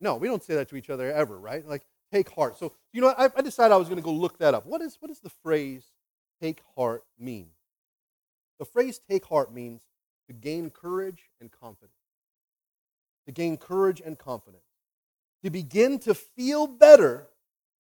No, 0.01 0.15
we 0.15 0.27
don't 0.27 0.43
say 0.43 0.55
that 0.55 0.69
to 0.69 0.75
each 0.75 0.89
other 0.89 1.11
ever, 1.11 1.37
right? 1.37 1.65
Like, 1.65 1.85
take 2.11 2.29
heart. 2.29 2.57
So, 2.57 2.73
you 2.91 3.01
know, 3.01 3.13
I, 3.17 3.29
I 3.35 3.41
decided 3.41 3.73
I 3.73 3.77
was 3.77 3.87
going 3.87 3.99
to 3.99 4.03
go 4.03 4.11
look 4.11 4.39
that 4.39 4.53
up. 4.53 4.65
What 4.65 4.81
is, 4.81 4.97
what 4.99 5.11
is 5.11 5.19
the 5.19 5.29
phrase 5.29 5.85
take 6.41 6.61
heart 6.75 7.03
mean? 7.17 7.47
The 8.59 8.65
phrase 8.65 8.99
take 9.09 9.25
heart 9.25 9.53
means 9.53 9.81
to 10.27 10.33
gain 10.33 10.69
courage 10.69 11.29
and 11.39 11.51
confidence. 11.51 11.91
To 13.27 13.31
gain 13.31 13.57
courage 13.57 14.01
and 14.05 14.17
confidence. 14.17 14.63
To 15.43 15.49
begin 15.49 15.99
to 15.99 16.13
feel 16.13 16.67
better 16.67 17.27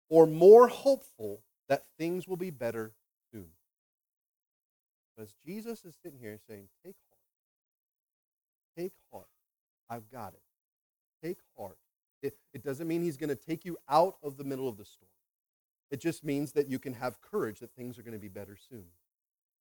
or 0.09 0.27
more 0.27 0.67
hopeful 0.67 1.41
that 1.73 1.85
things 1.97 2.27
will 2.27 2.37
be 2.37 2.51
better 2.51 2.91
soon. 3.31 3.47
Because 5.17 5.33
Jesus 5.43 5.83
is 5.83 5.95
sitting 6.03 6.19
here 6.19 6.37
saying, 6.47 6.67
Take 6.85 6.93
heart. 7.09 8.77
Take 8.77 8.93
heart. 9.11 9.25
I've 9.89 10.07
got 10.11 10.35
it. 10.35 11.27
Take 11.27 11.39
heart. 11.57 11.79
It, 12.21 12.37
it 12.53 12.63
doesn't 12.63 12.87
mean 12.87 13.01
he's 13.01 13.17
going 13.17 13.29
to 13.29 13.35
take 13.35 13.65
you 13.65 13.75
out 13.89 14.17
of 14.21 14.37
the 14.37 14.43
middle 14.43 14.67
of 14.67 14.77
the 14.77 14.85
storm. 14.85 15.09
It 15.89 15.99
just 15.99 16.23
means 16.23 16.51
that 16.51 16.67
you 16.67 16.77
can 16.77 16.93
have 16.93 17.19
courage 17.21 17.57
that 17.61 17.73
things 17.73 17.97
are 17.97 18.03
going 18.03 18.13
to 18.13 18.19
be 18.19 18.27
better 18.27 18.55
soon. 18.69 18.85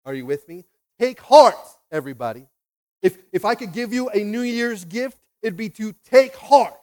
Are 0.05 0.12
you 0.12 0.27
with 0.27 0.46
me? 0.48 0.66
Take 0.98 1.18
heart, 1.18 1.55
everybody. 1.90 2.44
If, 3.01 3.16
if 3.33 3.46
I 3.46 3.55
could 3.55 3.72
give 3.72 3.94
you 3.94 4.11
a 4.11 4.22
New 4.22 4.42
Year's 4.42 4.85
gift, 4.85 5.16
it'd 5.40 5.57
be 5.57 5.70
to 5.70 5.94
take 6.11 6.37
heart. 6.37 6.75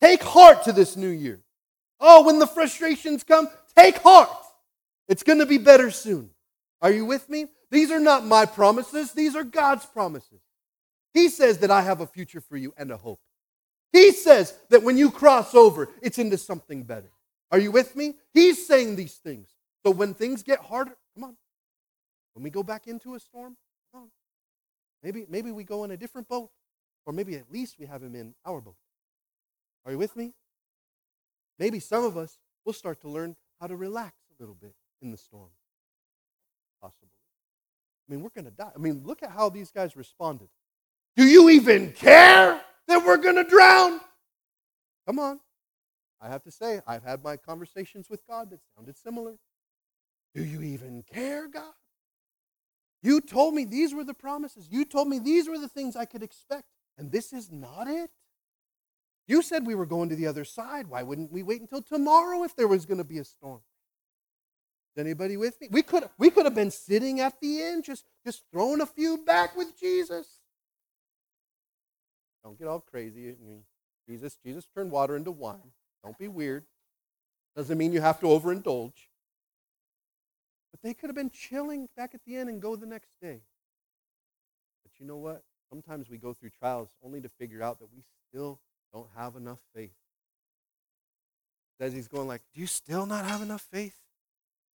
Take 0.00 0.24
heart 0.24 0.64
to 0.64 0.72
this 0.72 0.96
new 0.96 1.10
year. 1.10 1.42
Oh, 2.00 2.24
when 2.24 2.40
the 2.40 2.46
frustrations 2.48 3.22
come, 3.22 3.48
take 3.76 3.98
heart. 3.98 4.30
It's 5.08 5.22
going 5.22 5.38
to 5.38 5.46
be 5.46 5.58
better 5.58 5.90
soon. 5.90 6.30
Are 6.80 6.90
you 6.90 7.04
with 7.04 7.28
me? 7.28 7.46
These 7.70 7.90
are 7.90 8.00
not 8.00 8.24
my 8.24 8.46
promises, 8.46 9.12
these 9.12 9.36
are 9.36 9.44
God's 9.44 9.84
promises. 9.84 10.40
He 11.12 11.28
says 11.28 11.58
that 11.58 11.70
I 11.70 11.82
have 11.82 12.00
a 12.00 12.06
future 12.06 12.40
for 12.40 12.56
you 12.56 12.72
and 12.76 12.90
a 12.90 12.96
hope. 12.96 13.20
He 13.92 14.12
says 14.12 14.54
that 14.70 14.82
when 14.82 14.96
you 14.96 15.10
cross 15.10 15.54
over, 15.54 15.88
it's 16.02 16.18
into 16.18 16.38
something 16.38 16.84
better. 16.84 17.10
Are 17.50 17.58
you 17.58 17.70
with 17.70 17.96
me? 17.96 18.14
He's 18.34 18.66
saying 18.66 18.96
these 18.96 19.14
things. 19.14 19.48
So 19.84 19.90
when 19.90 20.14
things 20.14 20.42
get 20.42 20.60
harder, 20.60 20.96
come 21.14 21.24
on. 21.24 21.36
When 22.34 22.42
we 22.42 22.50
go 22.50 22.62
back 22.62 22.86
into 22.86 23.14
a 23.14 23.20
storm, 23.20 23.56
come 23.92 24.02
on. 24.02 24.10
Maybe, 25.02 25.24
maybe 25.28 25.50
we 25.50 25.64
go 25.64 25.84
in 25.84 25.90
a 25.90 25.96
different 25.96 26.28
boat, 26.28 26.50
or 27.06 27.12
maybe 27.12 27.36
at 27.36 27.50
least 27.50 27.78
we 27.78 27.86
have 27.86 28.02
him 28.02 28.14
in 28.14 28.34
our 28.44 28.60
boat. 28.60 28.76
Are 29.86 29.92
you 29.92 29.98
with 29.98 30.14
me? 30.16 30.34
Maybe 31.58 31.80
some 31.80 32.04
of 32.04 32.16
us 32.16 32.38
will 32.64 32.74
start 32.74 33.00
to 33.00 33.08
learn 33.08 33.36
how 33.60 33.66
to 33.66 33.76
relax 33.76 34.14
a 34.30 34.42
little 34.42 34.54
bit 34.54 34.74
in 35.02 35.10
the 35.10 35.16
storm. 35.16 35.50
Possibly. 36.80 37.08
I 38.08 38.12
mean, 38.12 38.22
we're 38.22 38.30
going 38.30 38.46
to 38.46 38.50
die. 38.50 38.70
I 38.74 38.78
mean, 38.78 39.02
look 39.04 39.22
at 39.22 39.30
how 39.30 39.48
these 39.48 39.70
guys 39.70 39.96
responded. 39.96 40.48
Do 41.16 41.24
you 41.24 41.50
even 41.50 41.92
care 41.92 42.60
that 42.86 43.04
we're 43.04 43.16
going 43.16 43.36
to 43.36 43.44
drown? 43.44 44.00
Come 45.06 45.18
on. 45.18 45.40
I 46.20 46.28
have 46.28 46.42
to 46.44 46.50
say, 46.50 46.80
I've 46.86 47.04
had 47.04 47.22
my 47.22 47.36
conversations 47.36 48.08
with 48.10 48.26
God 48.26 48.50
that 48.50 48.60
sounded 48.76 48.96
similar. 48.96 49.36
Do 50.34 50.44
you 50.44 50.62
even 50.62 51.02
care, 51.02 51.48
God? 51.48 51.72
You 53.02 53.20
told 53.20 53.54
me 53.54 53.64
these 53.64 53.94
were 53.94 54.04
the 54.04 54.14
promises. 54.14 54.68
You 54.70 54.84
told 54.84 55.08
me 55.08 55.18
these 55.18 55.48
were 55.48 55.58
the 55.58 55.68
things 55.68 55.94
I 55.94 56.04
could 56.04 56.22
expect. 56.22 56.64
And 56.96 57.12
this 57.12 57.32
is 57.32 57.50
not 57.52 57.86
it? 57.86 58.10
You 59.28 59.42
said 59.42 59.66
we 59.66 59.74
were 59.74 59.86
going 59.86 60.08
to 60.08 60.16
the 60.16 60.26
other 60.26 60.44
side. 60.44 60.88
Why 60.88 61.02
wouldn't 61.02 61.30
we 61.30 61.42
wait 61.42 61.60
until 61.60 61.82
tomorrow 61.82 62.42
if 62.44 62.56
there 62.56 62.66
was 62.66 62.86
going 62.86 62.98
to 62.98 63.04
be 63.04 63.18
a 63.18 63.24
storm? 63.24 63.60
Anybody 64.98 65.36
with 65.36 65.60
me? 65.60 65.68
We 65.70 65.82
could, 65.82 66.08
we 66.18 66.30
could 66.30 66.44
have 66.44 66.54
been 66.54 66.72
sitting 66.72 67.20
at 67.20 67.40
the 67.40 67.62
end, 67.62 67.84
just, 67.84 68.04
just 68.24 68.42
throwing 68.50 68.80
a 68.80 68.86
few 68.86 69.18
back 69.24 69.56
with 69.56 69.78
Jesus. 69.78 70.26
Don't 72.42 72.58
get 72.58 72.66
all 72.66 72.80
crazy. 72.80 73.36
Jesus, 74.08 74.36
Jesus 74.44 74.66
turned 74.74 74.90
water 74.90 75.16
into 75.16 75.30
wine. 75.30 75.72
Don't 76.02 76.18
be 76.18 76.28
weird. 76.28 76.64
Doesn't 77.54 77.78
mean 77.78 77.92
you 77.92 78.00
have 78.00 78.18
to 78.20 78.26
overindulge. 78.26 79.08
But 80.72 80.82
they 80.82 80.94
could 80.94 81.08
have 81.08 81.16
been 81.16 81.30
chilling 81.30 81.88
back 81.96 82.14
at 82.14 82.20
the 82.26 82.36
end 82.36 82.48
and 82.48 82.60
go 82.60 82.74
the 82.74 82.86
next 82.86 83.10
day. 83.20 83.40
But 84.82 84.92
you 84.98 85.06
know 85.06 85.16
what? 85.16 85.42
Sometimes 85.68 86.08
we 86.08 86.16
go 86.16 86.32
through 86.32 86.50
trials 86.58 86.88
only 87.04 87.20
to 87.20 87.28
figure 87.28 87.62
out 87.62 87.78
that 87.80 87.92
we 87.94 88.02
still 88.28 88.60
don't 88.92 89.08
have 89.16 89.36
enough 89.36 89.60
faith. 89.74 89.94
As 91.80 91.92
he's 91.92 92.08
going 92.08 92.26
like, 92.26 92.42
Do 92.52 92.60
you 92.60 92.66
still 92.66 93.06
not 93.06 93.24
have 93.24 93.42
enough 93.42 93.66
faith? 93.70 93.96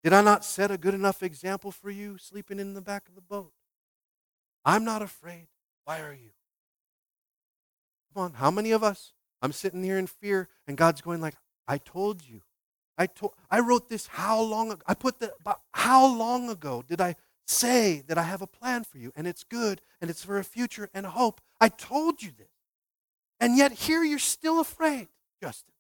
Did 0.03 0.13
I 0.13 0.21
not 0.23 0.45
set 0.45 0.71
a 0.71 0.79
good 0.79 0.95
enough 0.95 1.23
example 1.23 1.71
for 1.71 1.91
you 1.91 2.19
sleeping 2.19 2.59
in 2.59 2.75
the 2.75 2.81
back 2.81 3.09
of 3.09 3.15
the 3.15 3.21
boat? 3.21 3.53
I'm 4.65 4.85
not 4.85 5.03
afraid. 5.03 5.49
Why 5.85 6.01
are 6.01 6.13
you? 6.13 6.31
Come 8.15 8.25
on, 8.25 8.33
how 8.35 8.51
many 8.51 8.73
of 8.73 8.83
us? 8.83 9.13
I'm 9.41 9.53
sitting 9.53 9.83
here 9.83 9.99
in 9.99 10.07
fear, 10.07 10.49
and 10.67 10.77
God's 10.77 11.01
going 11.01 11.21
like, 11.21 11.35
I 11.67 11.79
told 11.79 12.27
you. 12.27 12.43
I 12.99 13.07
told 13.07 13.33
I 13.51 13.61
wrote 13.61 13.89
this 13.89 14.07
how 14.07 14.41
long 14.41 14.71
ago? 14.71 14.83
I 14.87 14.95
put 14.95 15.19
the 15.19 15.33
how 15.73 16.07
long 16.07 16.51
ago 16.51 16.85
did 16.87 17.01
I 17.01 17.17
say 17.47 18.03
that 18.07 18.19
I 18.19 18.23
have 18.23 18.43
a 18.43 18.47
plan 18.47 18.85
for 18.85 18.99
you 18.99 19.13
and 19.17 19.27
it's 19.27 19.45
good 19.45 19.81
and 20.01 20.11
it's 20.11 20.23
for 20.23 20.39
a 20.39 20.45
future 20.45 20.91
and 20.93 21.07
hope? 21.07 21.41
I 21.61 21.69
told 21.69 22.23
you 22.23 22.31
this. 22.37 22.49
And 23.41 23.57
yet 23.57 23.73
here 23.73 24.05
you're 24.05 24.19
still 24.19 24.61
afraid, 24.61 25.09
Justin. 25.43 25.73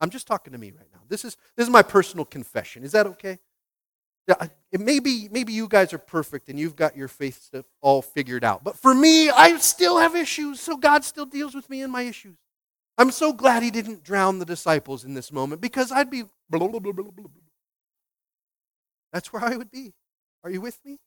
I'm 0.00 0.10
just 0.10 0.26
talking 0.26 0.52
to 0.52 0.58
me 0.58 0.72
right 0.72 0.88
now. 0.92 1.00
This 1.08 1.24
is 1.24 1.36
this 1.56 1.66
is 1.66 1.70
my 1.70 1.82
personal 1.82 2.24
confession. 2.24 2.82
Is 2.82 2.92
that 2.92 3.06
okay? 3.06 3.38
Maybe 4.72 5.28
maybe 5.30 5.52
you 5.52 5.68
guys 5.68 5.92
are 5.92 5.98
perfect 5.98 6.48
and 6.48 6.58
you've 6.58 6.76
got 6.76 6.96
your 6.96 7.08
faith 7.08 7.42
stuff 7.42 7.64
all 7.80 8.02
figured 8.02 8.44
out. 8.44 8.64
But 8.64 8.76
for 8.76 8.94
me, 8.94 9.30
I 9.30 9.56
still 9.58 9.98
have 9.98 10.16
issues, 10.16 10.60
so 10.60 10.76
God 10.76 11.04
still 11.04 11.26
deals 11.26 11.54
with 11.54 11.70
me 11.70 11.82
in 11.82 11.90
my 11.90 12.02
issues. 12.02 12.36
I'm 12.98 13.10
so 13.10 13.32
glad 13.32 13.62
he 13.62 13.70
didn't 13.70 14.02
drown 14.02 14.38
the 14.38 14.44
disciples 14.44 15.04
in 15.04 15.14
this 15.14 15.30
moment 15.30 15.60
because 15.60 15.92
I'd 15.92 16.10
be 16.10 16.22
blah, 16.48 16.66
blah, 16.66 16.80
blah, 16.80 16.92
blah, 16.92 17.10
blah. 17.10 17.26
That's 19.12 19.32
where 19.32 19.44
I 19.44 19.56
would 19.56 19.70
be. 19.70 19.94
Are 20.44 20.50
you 20.50 20.60
with 20.60 20.78
me? 20.84 20.98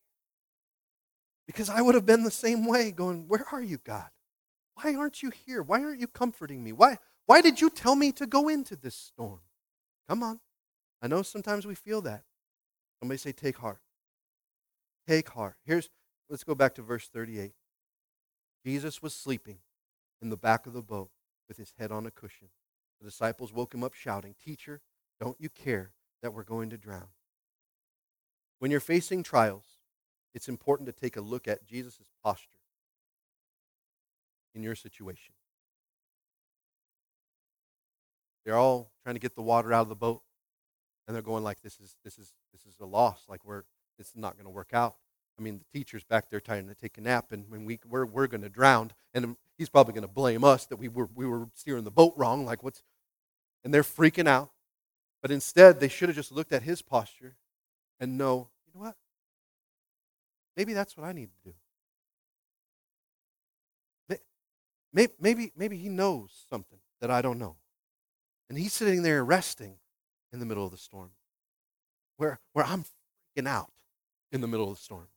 Because 1.47 1.69
I 1.69 1.81
would 1.81 1.95
have 1.95 2.05
been 2.05 2.23
the 2.23 2.31
same 2.31 2.65
way, 2.65 2.91
going, 2.91 3.27
Where 3.27 3.45
are 3.51 3.61
you, 3.61 3.79
God? 3.83 4.09
Why 4.75 4.95
aren't 4.95 5.21
you 5.21 5.31
here? 5.45 5.61
Why 5.61 5.83
aren't 5.83 5.99
you 5.99 6.07
comforting 6.07 6.63
me? 6.63 6.71
Why, 6.71 6.97
why 7.25 7.41
did 7.41 7.59
you 7.59 7.69
tell 7.69 7.95
me 7.95 8.11
to 8.13 8.25
go 8.25 8.47
into 8.47 8.75
this 8.75 8.95
storm? 8.95 9.39
Come 10.07 10.23
on. 10.23 10.39
I 11.01 11.07
know 11.07 11.21
sometimes 11.21 11.65
we 11.65 11.75
feel 11.75 12.01
that. 12.01 12.23
Somebody 12.99 13.17
say, 13.17 13.31
Take 13.31 13.57
heart. 13.57 13.79
Take 15.07 15.29
heart. 15.29 15.55
Here's, 15.65 15.89
let's 16.29 16.43
go 16.43 16.55
back 16.55 16.75
to 16.75 16.81
verse 16.81 17.07
38. 17.07 17.53
Jesus 18.65 19.01
was 19.01 19.13
sleeping 19.13 19.59
in 20.21 20.29
the 20.29 20.37
back 20.37 20.67
of 20.67 20.73
the 20.73 20.81
boat 20.81 21.09
with 21.47 21.57
his 21.57 21.73
head 21.79 21.91
on 21.91 22.05
a 22.05 22.11
cushion. 22.11 22.49
The 22.99 23.07
disciples 23.07 23.53
woke 23.53 23.73
him 23.73 23.83
up 23.83 23.93
shouting, 23.93 24.35
Teacher, 24.43 24.81
don't 25.19 25.37
you 25.39 25.49
care 25.49 25.91
that 26.21 26.33
we're 26.33 26.43
going 26.43 26.69
to 26.69 26.77
drown? 26.77 27.07
When 28.59 28.71
you're 28.71 28.81
facing 28.81 29.23
trials, 29.23 29.63
it's 30.33 30.49
important 30.49 30.87
to 30.87 30.93
take 30.93 31.15
a 31.15 31.21
look 31.21 31.47
at 31.47 31.65
Jesus' 31.65 31.99
posture 32.23 32.59
in 34.53 34.61
your 34.61 34.75
situation. 34.75 35.33
They're 38.45 38.57
all 38.57 38.91
trying 39.03 39.15
to 39.15 39.19
get 39.19 39.35
the 39.35 39.41
water 39.41 39.73
out 39.73 39.83
of 39.83 39.89
the 39.89 39.95
boat, 39.95 40.21
and 41.09 41.15
they're 41.15 41.23
going 41.23 41.43
like, 41.43 41.59
"This 41.61 41.79
is 41.79 41.95
this 42.03 42.19
is 42.19 42.31
this 42.53 42.67
is 42.67 42.79
a 42.79 42.85
loss. 42.85 43.23
Like 43.27 43.43
we're 43.43 43.63
this 43.97 44.09
is 44.09 44.15
not 44.15 44.35
going 44.35 44.45
to 44.45 44.51
work 44.51 44.73
out." 44.73 44.95
I 45.39 45.41
mean, 45.41 45.57
the 45.57 45.79
teacher's 45.79 46.03
back 46.03 46.29
there 46.29 46.39
trying 46.39 46.67
to 46.67 46.75
take 46.75 46.99
a 46.99 47.01
nap, 47.01 47.31
and 47.31 47.49
when 47.49 47.65
we 47.65 47.79
we're 47.89 48.05
we're 48.05 48.27
going 48.27 48.43
to 48.43 48.49
drown, 48.49 48.91
and 49.11 49.35
he's 49.57 49.69
probably 49.69 49.93
going 49.93 50.07
to 50.07 50.13
blame 50.13 50.43
us 50.43 50.67
that 50.67 50.77
we 50.77 50.87
were 50.87 51.09
we 51.15 51.25
were 51.25 51.47
steering 51.55 51.83
the 51.83 51.89
boat 51.89 52.13
wrong. 52.15 52.45
Like 52.45 52.63
what's, 52.63 52.83
and 53.63 53.73
they're 53.73 53.81
freaking 53.81 54.27
out. 54.27 54.51
But 55.21 55.31
instead, 55.31 55.79
they 55.79 55.87
should 55.87 56.09
have 56.09 56.15
just 56.15 56.31
looked 56.31 56.53
at 56.53 56.61
his 56.63 56.81
posture 56.83 57.35
and 57.99 58.17
know, 58.17 58.49
you 58.65 58.79
know 58.79 58.85
what? 58.85 58.95
Maybe 60.55 60.73
that's 60.73 60.95
what 60.95 61.05
I 61.05 61.11
need 61.11 61.29
to 61.43 61.49
do. 61.49 61.53
Maybe, 64.93 65.51
maybe 65.55 65.77
he 65.77 65.89
knows 65.89 66.45
something 66.49 66.79
that 66.99 67.11
I 67.11 67.21
don't 67.21 67.37
know. 67.37 67.57
And 68.49 68.57
he's 68.57 68.73
sitting 68.73 69.03
there 69.03 69.23
resting 69.23 69.75
in 70.31 70.39
the 70.39 70.45
middle 70.45 70.65
of 70.65 70.71
the 70.71 70.77
storm 70.77 71.11
where, 72.19 72.39
where 72.53 72.65
I'm 72.65 72.83
freaking 72.83 73.47
out 73.47 73.71
in 74.31 74.41
the 74.41 74.47
middle 74.47 74.69
of 74.69 74.77
the 74.77 74.81
storm. 74.81 75.07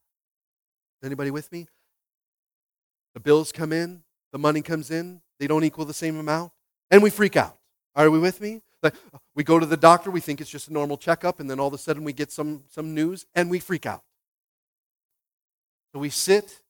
Anybody 1.04 1.30
with 1.30 1.50
me? 1.50 1.66
The 3.14 3.20
bills 3.20 3.52
come 3.52 3.72
in, 3.72 4.04
the 4.32 4.38
money 4.38 4.62
comes 4.62 4.90
in, 4.90 5.20
they 5.38 5.48
don't 5.48 5.64
equal 5.64 5.84
the 5.84 5.92
same 5.92 6.18
amount, 6.18 6.52
and 6.90 7.02
we 7.02 7.10
freak 7.10 7.36
out. 7.36 7.58
Are 7.94 8.08
we 8.08 8.20
with 8.20 8.40
me? 8.40 8.62
Like 8.82 8.94
uh, 9.12 9.18
we 9.34 9.44
go 9.44 9.58
to 9.58 9.66
the 9.66 9.76
doctor, 9.76 10.10
we 10.10 10.20
think 10.20 10.40
it's 10.40 10.48
just 10.48 10.68
a 10.68 10.72
normal 10.72 10.96
checkup, 10.96 11.40
and 11.40 11.50
then 11.50 11.60
all 11.60 11.66
of 11.66 11.74
a 11.74 11.78
sudden 11.78 12.04
we 12.04 12.12
get 12.12 12.30
some, 12.30 12.62
some 12.70 12.94
news 12.94 13.26
and 13.34 13.50
we 13.50 13.58
freak 13.58 13.84
out. 13.84 14.02
So 15.92 15.98
we 15.98 16.08
sit 16.08 16.60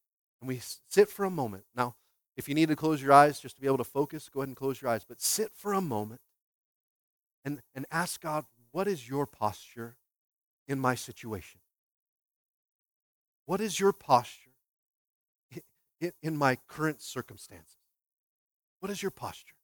and 0.41 0.49
we 0.49 0.61
sit 0.89 1.09
for 1.09 1.25
a 1.25 1.31
moment. 1.31 1.65
Now, 1.77 1.95
if 2.37 2.49
you 2.49 2.55
need 2.55 2.71
to 2.71 2.77
close 2.77 3.03
your 3.03 3.13
eyes 3.13 3.39
just 3.39 3.57
to 3.57 3.61
be 3.61 3.67
able 3.67 3.79
to 3.79 3.85
focus, 3.85 4.29
go 4.33 4.41
ahead 4.41 4.49
and 4.49 4.57
close 4.57 4.81
your 4.81 4.91
eyes. 4.91 5.05
But 5.07 5.21
sit 5.21 5.53
for 5.55 5.75
a 5.75 5.81
moment 5.81 6.21
and, 7.45 7.61
and 7.75 7.87
ask 7.91 8.21
God, 8.21 8.45
what 8.71 8.89
is 8.89 9.09
your 9.09 9.27
posture 9.27 9.97
in 10.69 10.79
my 10.79 10.95
situation? 10.95 11.61
What 13.47 13.61
is 13.61 13.79
your 13.79 13.93
posture 13.93 14.51
in 16.23 16.37
my 16.37 16.57
current 16.69 17.03
circumstances? 17.03 17.77
What 18.81 18.91
is 18.91 19.03
your 19.03 19.11
posture? 19.11 19.55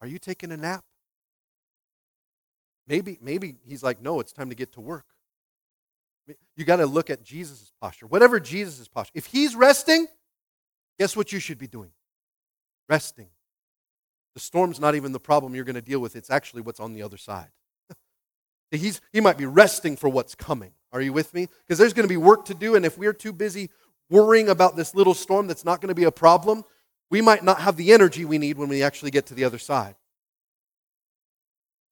Are 0.00 0.06
you 0.06 0.18
taking 0.18 0.52
a 0.52 0.56
nap? 0.56 0.84
Maybe, 2.86 3.18
maybe 3.22 3.56
he's 3.66 3.82
like, 3.82 4.02
no, 4.02 4.20
it's 4.20 4.32
time 4.32 4.50
to 4.50 4.54
get 4.54 4.72
to 4.72 4.80
work. 4.80 5.06
You 6.56 6.64
got 6.64 6.76
to 6.76 6.86
look 6.86 7.10
at 7.10 7.22
Jesus' 7.22 7.72
posture. 7.80 8.06
Whatever 8.06 8.38
Jesus' 8.40 8.88
posture. 8.88 9.12
If 9.14 9.26
he's 9.26 9.54
resting, 9.54 10.06
Guess 10.98 11.16
what 11.16 11.32
you 11.32 11.40
should 11.40 11.58
be 11.58 11.66
doing? 11.66 11.90
Resting. 12.88 13.28
The 14.34 14.40
storm's 14.40 14.80
not 14.80 14.94
even 14.94 15.12
the 15.12 15.20
problem 15.20 15.54
you're 15.54 15.64
going 15.64 15.74
to 15.74 15.82
deal 15.82 16.00
with, 16.00 16.16
it's 16.16 16.30
actually 16.30 16.62
what's 16.62 16.80
on 16.80 16.92
the 16.92 17.02
other 17.02 17.16
side. 17.16 17.48
He's, 18.70 19.00
he 19.12 19.20
might 19.20 19.38
be 19.38 19.46
resting 19.46 19.96
for 19.96 20.08
what's 20.08 20.34
coming. 20.34 20.72
Are 20.92 21.00
you 21.00 21.12
with 21.12 21.32
me? 21.34 21.48
Because 21.66 21.78
there's 21.78 21.92
going 21.92 22.06
to 22.06 22.12
be 22.12 22.16
work 22.16 22.44
to 22.46 22.54
do, 22.54 22.74
and 22.74 22.84
if 22.84 22.98
we're 22.98 23.12
too 23.12 23.32
busy 23.32 23.70
worrying 24.10 24.48
about 24.48 24.76
this 24.76 24.94
little 24.94 25.14
storm 25.14 25.46
that's 25.46 25.64
not 25.64 25.80
going 25.80 25.88
to 25.88 25.94
be 25.94 26.04
a 26.04 26.12
problem, 26.12 26.64
we 27.10 27.20
might 27.20 27.44
not 27.44 27.60
have 27.60 27.76
the 27.76 27.92
energy 27.92 28.24
we 28.24 28.38
need 28.38 28.58
when 28.58 28.68
we 28.68 28.82
actually 28.82 29.10
get 29.10 29.26
to 29.26 29.34
the 29.34 29.44
other 29.44 29.58
side. 29.58 29.94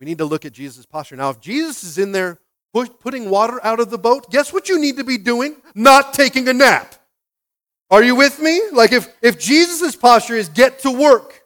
We 0.01 0.07
need 0.07 0.19
to 0.19 0.25
look 0.25 0.45
at 0.45 0.53
Jesus' 0.53 0.85
posture. 0.85 1.17
Now, 1.17 1.31
if 1.31 1.41
Jesus 1.41 1.85
is 1.85 1.99
in 1.99 2.13
there 2.13 2.39
putting 2.73 3.31
water 3.31 3.61
out 3.63 3.79
of 3.79 3.91
the 3.91 3.99
boat, 3.99 4.31
guess 4.31 4.53
what 4.53 4.69
you 4.69 4.81
need 4.81 4.97
to 4.97 5.05
be 5.05 5.19
doing? 5.19 5.57
Not 5.75 6.15
taking 6.15 6.49
a 6.49 6.53
nap. 6.53 6.95
Are 7.91 8.03
you 8.03 8.17
with 8.17 8.41
me? 8.41 8.63
Like 8.73 8.93
if, 8.93 9.15
if 9.21 9.39
Jesus' 9.39 9.95
posture 9.95 10.35
is 10.35 10.49
get 10.49 10.81
to 10.81 10.91
work, 10.91 11.42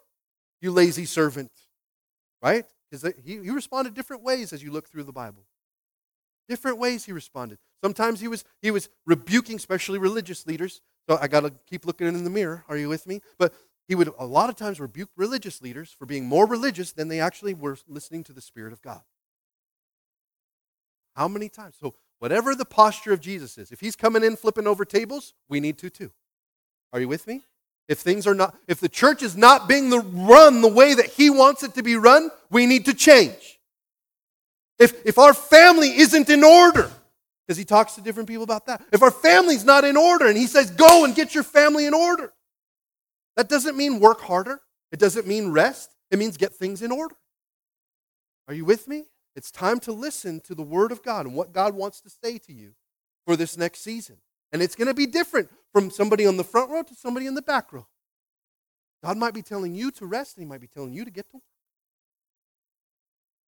you 0.60 0.70
lazy 0.70 1.04
servant, 1.04 1.52
right? 2.42 2.64
He 3.24 3.38
responded 3.50 3.94
different 3.94 4.22
ways 4.22 4.52
as 4.52 4.62
you 4.62 4.70
look 4.70 4.88
through 4.88 5.04
the 5.04 5.12
Bible. 5.12 5.44
Different 6.48 6.78
ways 6.78 7.04
he 7.04 7.12
responded. 7.12 7.58
Sometimes 7.82 8.20
he 8.20 8.28
was, 8.28 8.44
he 8.62 8.70
was 8.70 8.88
rebuking, 9.04 9.56
especially 9.56 9.98
religious 9.98 10.46
leaders. 10.46 10.80
So 11.08 11.18
I 11.20 11.28
got 11.28 11.40
to 11.40 11.52
keep 11.68 11.84
looking 11.84 12.06
in 12.06 12.24
the 12.24 12.30
mirror. 12.30 12.64
Are 12.68 12.76
you 12.76 12.88
with 12.88 13.06
me? 13.06 13.20
But 13.38 13.52
he 13.88 13.94
would 13.94 14.12
a 14.18 14.26
lot 14.26 14.48
of 14.48 14.56
times 14.56 14.80
rebuke 14.80 15.10
religious 15.16 15.62
leaders 15.62 15.94
for 15.96 16.06
being 16.06 16.26
more 16.26 16.46
religious 16.46 16.92
than 16.92 17.08
they 17.08 17.20
actually 17.20 17.54
were 17.54 17.76
listening 17.88 18.24
to 18.24 18.32
the 18.32 18.40
Spirit 18.40 18.72
of 18.72 18.82
God. 18.82 19.02
How 21.14 21.28
many 21.28 21.48
times? 21.48 21.76
So, 21.80 21.94
whatever 22.18 22.54
the 22.54 22.64
posture 22.64 23.12
of 23.12 23.20
Jesus 23.20 23.56
is, 23.58 23.72
if 23.72 23.80
he's 23.80 23.96
coming 23.96 24.22
in 24.24 24.36
flipping 24.36 24.66
over 24.66 24.84
tables, 24.84 25.34
we 25.48 25.60
need 25.60 25.78
to 25.78 25.90
too. 25.90 26.12
Are 26.92 27.00
you 27.00 27.08
with 27.08 27.26
me? 27.26 27.42
If 27.88 27.98
things 28.00 28.26
are 28.26 28.34
not, 28.34 28.56
if 28.66 28.80
the 28.80 28.88
church 28.88 29.22
is 29.22 29.36
not 29.36 29.68
being 29.68 29.90
the, 29.90 30.00
run 30.00 30.60
the 30.60 30.68
way 30.68 30.94
that 30.94 31.06
he 31.06 31.30
wants 31.30 31.62
it 31.62 31.74
to 31.74 31.82
be 31.82 31.96
run, 31.96 32.30
we 32.50 32.66
need 32.66 32.86
to 32.86 32.94
change. 32.94 33.58
If, 34.78 35.06
if 35.06 35.18
our 35.18 35.32
family 35.32 35.96
isn't 35.96 36.28
in 36.28 36.42
order, 36.42 36.90
because 37.46 37.56
he 37.56 37.64
talks 37.64 37.94
to 37.94 38.00
different 38.00 38.28
people 38.28 38.42
about 38.42 38.66
that. 38.66 38.82
If 38.92 39.02
our 39.02 39.10
family's 39.10 39.64
not 39.64 39.84
in 39.84 39.96
order 39.96 40.26
and 40.26 40.36
he 40.36 40.46
says, 40.48 40.70
go 40.70 41.04
and 41.04 41.14
get 41.14 41.34
your 41.34 41.44
family 41.44 41.86
in 41.86 41.94
order, 41.94 42.32
that 43.36 43.48
doesn't 43.48 43.76
mean 43.76 44.00
work 44.00 44.20
harder. 44.22 44.60
It 44.90 44.98
doesn't 44.98 45.26
mean 45.26 45.52
rest. 45.52 45.94
It 46.10 46.18
means 46.18 46.36
get 46.36 46.52
things 46.52 46.82
in 46.82 46.90
order. 46.90 47.14
Are 48.48 48.54
you 48.54 48.64
with 48.64 48.88
me? 48.88 49.04
It's 49.36 49.50
time 49.50 49.78
to 49.80 49.92
listen 49.92 50.40
to 50.40 50.54
the 50.54 50.62
word 50.62 50.90
of 50.90 51.02
God 51.02 51.26
and 51.26 51.34
what 51.34 51.52
God 51.52 51.74
wants 51.74 52.00
to 52.00 52.10
say 52.10 52.38
to 52.38 52.52
you 52.52 52.72
for 53.26 53.36
this 53.36 53.56
next 53.56 53.80
season. 53.80 54.16
And 54.52 54.62
it's 54.62 54.74
going 54.74 54.88
to 54.88 54.94
be 54.94 55.06
different 55.06 55.50
from 55.72 55.90
somebody 55.90 56.26
on 56.26 56.36
the 56.36 56.44
front 56.44 56.70
row 56.70 56.82
to 56.82 56.94
somebody 56.94 57.26
in 57.26 57.34
the 57.34 57.42
back 57.42 57.72
row. 57.72 57.86
God 59.04 59.16
might 59.18 59.34
be 59.34 59.42
telling 59.42 59.74
you 59.74 59.90
to 59.92 60.06
rest, 60.06 60.36
and 60.36 60.42
He 60.42 60.48
might 60.48 60.60
be 60.60 60.66
telling 60.66 60.92
you 60.92 61.04
to 61.04 61.10
get 61.10 61.28
to 61.30 61.36
work. 61.36 61.42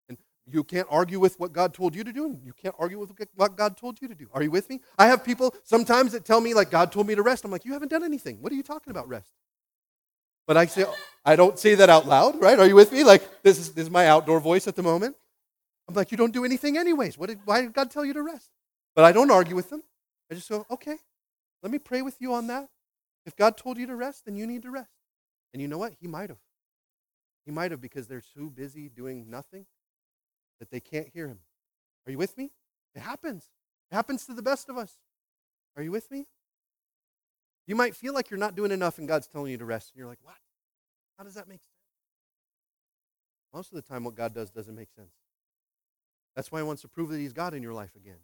And 0.08 0.18
you 0.46 0.64
can't 0.64 0.88
argue 0.90 1.20
with 1.20 1.38
what 1.38 1.52
God 1.52 1.72
told 1.72 1.94
you 1.94 2.04
to 2.04 2.12
do, 2.12 2.26
and 2.26 2.44
you 2.44 2.52
can't 2.52 2.74
argue 2.78 2.98
with 2.98 3.12
what 3.36 3.56
God 3.56 3.76
told 3.76 4.02
you 4.02 4.08
to 4.08 4.14
do. 4.14 4.28
Are 4.32 4.42
you 4.42 4.50
with 4.50 4.68
me? 4.68 4.80
I 4.98 5.06
have 5.06 5.24
people 5.24 5.54
sometimes 5.62 6.12
that 6.12 6.24
tell 6.24 6.40
me, 6.40 6.52
like, 6.52 6.70
God 6.70 6.92
told 6.92 7.06
me 7.06 7.14
to 7.14 7.22
rest. 7.22 7.44
I'm 7.44 7.50
like, 7.50 7.64
you 7.64 7.72
haven't 7.72 7.88
done 7.88 8.04
anything. 8.04 8.42
What 8.42 8.52
are 8.52 8.56
you 8.56 8.62
talking 8.62 8.90
about, 8.90 9.08
rest? 9.08 9.30
But 10.46 10.56
I 10.56 10.66
say, 10.66 10.84
I 11.24 11.36
don't 11.36 11.58
say 11.58 11.74
that 11.74 11.90
out 11.90 12.06
loud, 12.06 12.40
right? 12.40 12.58
Are 12.58 12.66
you 12.66 12.76
with 12.76 12.92
me? 12.92 13.02
Like, 13.02 13.42
this 13.42 13.58
is, 13.58 13.72
this 13.72 13.84
is 13.84 13.90
my 13.90 14.06
outdoor 14.06 14.40
voice 14.40 14.68
at 14.68 14.76
the 14.76 14.82
moment. 14.82 15.16
I'm 15.88 15.94
like, 15.94 16.10
you 16.10 16.16
don't 16.16 16.32
do 16.32 16.44
anything 16.44 16.76
anyways. 16.76 17.16
What 17.16 17.28
did, 17.28 17.40
why 17.44 17.62
did 17.62 17.72
God 17.72 17.90
tell 17.90 18.04
you 18.04 18.12
to 18.12 18.22
rest? 18.22 18.50
But 18.94 19.04
I 19.04 19.12
don't 19.12 19.30
argue 19.30 19.56
with 19.56 19.70
them. 19.70 19.82
I 20.30 20.34
just 20.34 20.48
go, 20.48 20.66
okay, 20.70 20.96
let 21.66 21.72
me 21.72 21.80
pray 21.80 22.00
with 22.00 22.20
you 22.20 22.32
on 22.32 22.46
that. 22.46 22.68
If 23.24 23.34
God 23.34 23.56
told 23.56 23.76
you 23.76 23.88
to 23.88 23.96
rest, 23.96 24.24
then 24.24 24.36
you 24.36 24.46
need 24.46 24.62
to 24.62 24.70
rest. 24.70 24.92
And 25.52 25.60
you 25.60 25.66
know 25.66 25.78
what? 25.78 25.94
He 26.00 26.06
might 26.06 26.30
have. 26.30 26.38
He 27.44 27.50
might 27.50 27.72
have 27.72 27.80
because 27.80 28.06
they're 28.06 28.22
too 28.22 28.50
busy 28.50 28.88
doing 28.88 29.28
nothing 29.28 29.66
that 30.60 30.70
they 30.70 30.78
can't 30.78 31.08
hear 31.12 31.26
him. 31.26 31.40
Are 32.06 32.12
you 32.12 32.18
with 32.18 32.38
me? 32.38 32.52
It 32.94 33.00
happens. 33.00 33.46
It 33.90 33.96
happens 33.96 34.26
to 34.26 34.32
the 34.32 34.42
best 34.42 34.68
of 34.68 34.78
us. 34.78 34.92
Are 35.76 35.82
you 35.82 35.90
with 35.90 36.08
me? 36.08 36.28
You 37.66 37.74
might 37.74 37.96
feel 37.96 38.14
like 38.14 38.30
you're 38.30 38.38
not 38.38 38.54
doing 38.54 38.70
enough 38.70 38.98
and 38.98 39.08
God's 39.08 39.26
telling 39.26 39.50
you 39.50 39.58
to 39.58 39.64
rest. 39.64 39.90
And 39.90 39.98
you're 39.98 40.06
like, 40.06 40.20
what? 40.22 40.36
How 41.18 41.24
does 41.24 41.34
that 41.34 41.48
make 41.48 41.62
sense? 41.62 41.82
Most 43.52 43.72
of 43.72 43.74
the 43.74 43.82
time, 43.82 44.04
what 44.04 44.14
God 44.14 44.32
does 44.32 44.50
doesn't 44.50 44.76
make 44.76 44.92
sense. 44.94 45.14
That's 46.36 46.52
why 46.52 46.60
He 46.60 46.64
wants 46.64 46.82
to 46.82 46.88
prove 46.88 47.08
that 47.08 47.18
He's 47.18 47.32
God 47.32 47.54
in 47.54 47.62
your 47.64 47.74
life 47.74 47.96
again. 47.96 48.20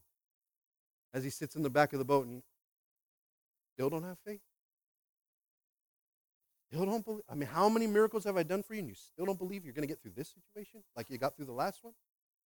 As 1.13 1.25
He 1.25 1.31
sits 1.31 1.57
in 1.57 1.65
the 1.65 1.71
back 1.71 1.93
of 1.93 1.99
the 1.99 2.05
boat 2.05 2.29
and 2.29 2.45
Still 3.83 3.91
don't 3.91 4.05
have 4.05 4.19
faith? 4.25 4.39
Still 6.71 6.87
don't 6.87 7.05
believe? 7.05 7.23
I 7.29 7.35
mean, 7.35 7.49
how 7.49 7.69
many 7.69 7.89
miracles 7.89 8.23
have 8.23 8.37
I 8.37 8.45
done 8.45 8.63
for 8.63 8.75
you 8.75 8.79
and 8.79 8.89
you 8.89 8.95
still 8.95 9.27
don't 9.27 9.41
believe 9.41 9.65
you're 9.65 9.75
going 9.75 9.83
to 9.83 9.89
get 9.89 10.01
through 10.01 10.13
this 10.15 10.29
situation 10.29 10.85
like 10.97 11.11
you 11.11 11.19
got 11.19 11.35
through 11.35 11.47
the 11.47 11.53
last 11.53 11.83
one? 11.83 11.93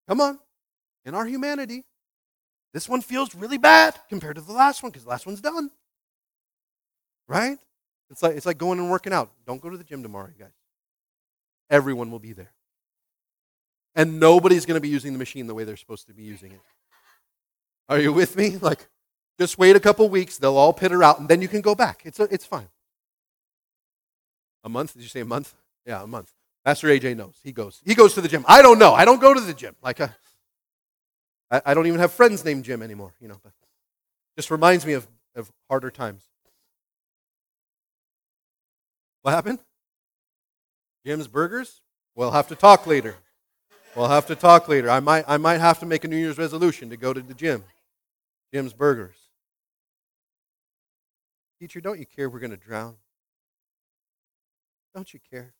Come 0.08 0.22
on. 0.22 0.38
In 1.04 1.14
our 1.14 1.26
humanity, 1.26 1.84
this 2.72 2.88
one 2.88 3.02
feels 3.02 3.34
really 3.34 3.58
bad 3.58 3.98
compared 4.08 4.36
to 4.36 4.40
the 4.40 4.54
last 4.54 4.82
one 4.82 4.90
because 4.90 5.04
the 5.04 5.10
last 5.10 5.26
one's 5.26 5.42
done. 5.42 5.70
Right? 7.28 7.58
It's 8.08 8.22
like, 8.22 8.34
it's 8.34 8.46
like 8.46 8.56
going 8.56 8.78
and 8.78 8.90
working 8.90 9.12
out. 9.12 9.30
Don't 9.46 9.60
go 9.60 9.68
to 9.68 9.76
the 9.76 9.84
gym 9.84 10.02
tomorrow, 10.02 10.28
you 10.28 10.42
guys. 10.42 10.54
Everyone 11.68 12.10
will 12.10 12.18
be 12.18 12.32
there. 12.32 12.54
And 13.94 14.18
nobody's 14.18 14.64
going 14.64 14.76
to 14.76 14.80
be 14.80 14.88
using 14.88 15.12
the 15.12 15.18
machine 15.18 15.48
the 15.48 15.54
way 15.54 15.64
they're 15.64 15.76
supposed 15.76 16.06
to 16.06 16.14
be 16.14 16.22
using 16.22 16.52
it. 16.52 16.60
Are 17.90 17.98
you 18.00 18.14
with 18.14 18.36
me? 18.38 18.56
Like, 18.56 18.88
just 19.38 19.58
wait 19.58 19.76
a 19.76 19.80
couple 19.80 20.08
weeks, 20.08 20.38
they'll 20.38 20.56
all 20.56 20.72
pitter 20.72 21.02
out, 21.02 21.18
and 21.20 21.28
then 21.28 21.42
you 21.42 21.48
can 21.48 21.60
go 21.60 21.74
back. 21.74 22.02
It's, 22.04 22.20
a, 22.20 22.24
it's 22.24 22.46
fine. 22.46 22.68
A 24.64 24.68
month? 24.68 24.94
Did 24.94 25.02
you 25.02 25.08
say 25.08 25.20
a 25.20 25.24
month? 25.24 25.54
Yeah, 25.84 26.02
a 26.02 26.06
month. 26.06 26.32
Pastor 26.64 26.88
AJ 26.88 27.16
knows. 27.16 27.38
He 27.44 27.52
goes. 27.52 27.80
He 27.84 27.94
goes 27.94 28.14
to 28.14 28.20
the 28.20 28.28
gym. 28.28 28.44
I 28.48 28.62
don't 28.62 28.78
know. 28.78 28.92
I 28.92 29.04
don't 29.04 29.20
go 29.20 29.32
to 29.32 29.40
the 29.40 29.54
gym. 29.54 29.76
Like, 29.82 30.00
uh, 30.00 30.08
I, 31.50 31.62
I 31.66 31.74
don't 31.74 31.86
even 31.86 32.00
have 32.00 32.12
friends 32.12 32.44
named 32.44 32.64
Jim 32.64 32.82
anymore, 32.82 33.14
you 33.20 33.28
know. 33.28 33.38
But 33.42 33.52
just 34.36 34.50
reminds 34.50 34.84
me 34.84 34.94
of, 34.94 35.06
of 35.34 35.52
harder 35.68 35.90
times. 35.90 36.24
What 39.22 39.32
happened? 39.32 39.60
Jim's 41.04 41.28
Burgers? 41.28 41.82
We'll 42.14 42.32
have 42.32 42.48
to 42.48 42.56
talk 42.56 42.86
later. 42.86 43.16
We'll 43.94 44.08
have 44.08 44.26
to 44.26 44.34
talk 44.34 44.68
later. 44.68 44.90
I 44.90 45.00
might, 45.00 45.24
I 45.28 45.36
might 45.36 45.60
have 45.60 45.78
to 45.80 45.86
make 45.86 46.04
a 46.04 46.08
New 46.08 46.16
Year's 46.16 46.38
resolution 46.38 46.90
to 46.90 46.96
go 46.96 47.12
to 47.12 47.20
the 47.20 47.34
gym. 47.34 47.64
Jim's 48.52 48.72
Burgers. 48.72 49.16
Teacher, 51.58 51.80
don't 51.80 51.98
you 51.98 52.06
care 52.06 52.28
we're 52.28 52.38
going 52.38 52.50
to 52.50 52.56
drown? 52.56 52.96
Don't 54.94 55.12
you 55.14 55.20
care? 55.30 55.54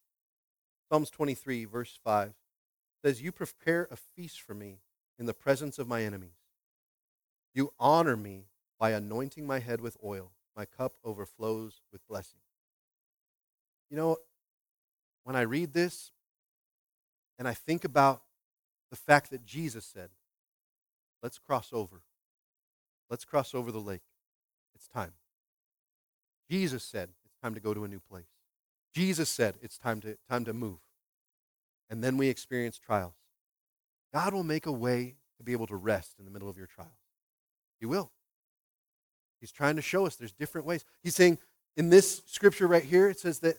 Psalms 0.91 1.11
23, 1.11 1.65
verse 1.65 1.99
5 2.05 2.33
says, 3.05 3.23
You 3.23 3.33
prepare 3.33 3.89
a 3.91 3.97
feast 3.97 4.41
for 4.41 4.55
me 4.55 4.81
in 5.19 5.27
the 5.27 5.35
presence 5.35 5.79
of 5.79 5.89
my 5.89 6.03
enemies. 6.03 6.37
You 7.55 7.73
honor 7.79 8.17
me 8.17 8.47
by 8.79 8.91
anointing 8.91 9.47
my 9.47 9.59
head 9.59 9.81
with 9.81 9.97
oil. 10.05 10.33
My 10.57 10.65
cup 10.65 10.95
overflows 11.05 11.81
with 11.93 12.07
blessing. 12.07 12.41
You 13.91 13.97
know, 13.97 14.17
when 15.25 15.37
I 15.37 15.43
read 15.43 15.73
this 15.73 16.13
and 17.39 17.49
I 17.49 17.55
think 17.55 17.85
about 17.85 18.23
the 18.91 18.97
fact 18.97 19.31
that 19.31 19.45
Jesus 19.45 19.85
said, 19.85 20.11
let's 21.23 21.39
cross 21.39 21.71
over. 21.73 22.03
Let's 23.11 23.25
cross 23.25 23.55
over 23.55 23.73
the 23.73 23.81
lake. 23.81 24.03
It's 24.75 24.89
time. 24.89 25.13
Jesus 26.51 26.85
said, 26.85 27.11
it's 27.25 27.37
time 27.43 27.55
to 27.55 27.61
go 27.61 27.75
to 27.75 27.85
a 27.85 27.89
new 27.89 28.01
place. 28.01 28.29
Jesus 28.95 29.29
said, 29.29 29.55
it's 29.63 29.79
time 29.79 30.01
to, 30.01 30.17
time 30.29 30.45
to 30.45 30.53
move. 30.53 30.79
And 31.91 32.03
then 32.03 32.17
we 32.17 32.29
experience 32.29 32.79
trials. 32.79 33.15
God 34.13 34.33
will 34.33 34.45
make 34.45 34.67
a 34.67 34.73
way 34.73 35.17
to 35.37 35.45
be 35.45 35.53
able 35.53 35.67
to 35.67 35.77
rest 35.77 36.15
in 36.19 36.25
the 36.25 36.31
middle 36.31 36.49
of 36.49 36.57
your 36.57 36.67
trials. 36.67 36.91
He 37.79 37.87
will. 37.87 38.11
He's 39.41 39.53
trying 39.53 39.77
to 39.77 39.83
show 39.83 40.07
us 40.07 40.17
there's 40.17 40.33
different 40.33 40.67
ways. 40.67 40.85
He's 41.03 41.15
saying 41.15 41.39
in 41.77 41.91
this 41.91 42.23
scripture 42.27 42.67
right 42.67 42.83
here, 42.83 43.09
it 43.09 43.21
says 43.21 43.41
that 43.41 43.59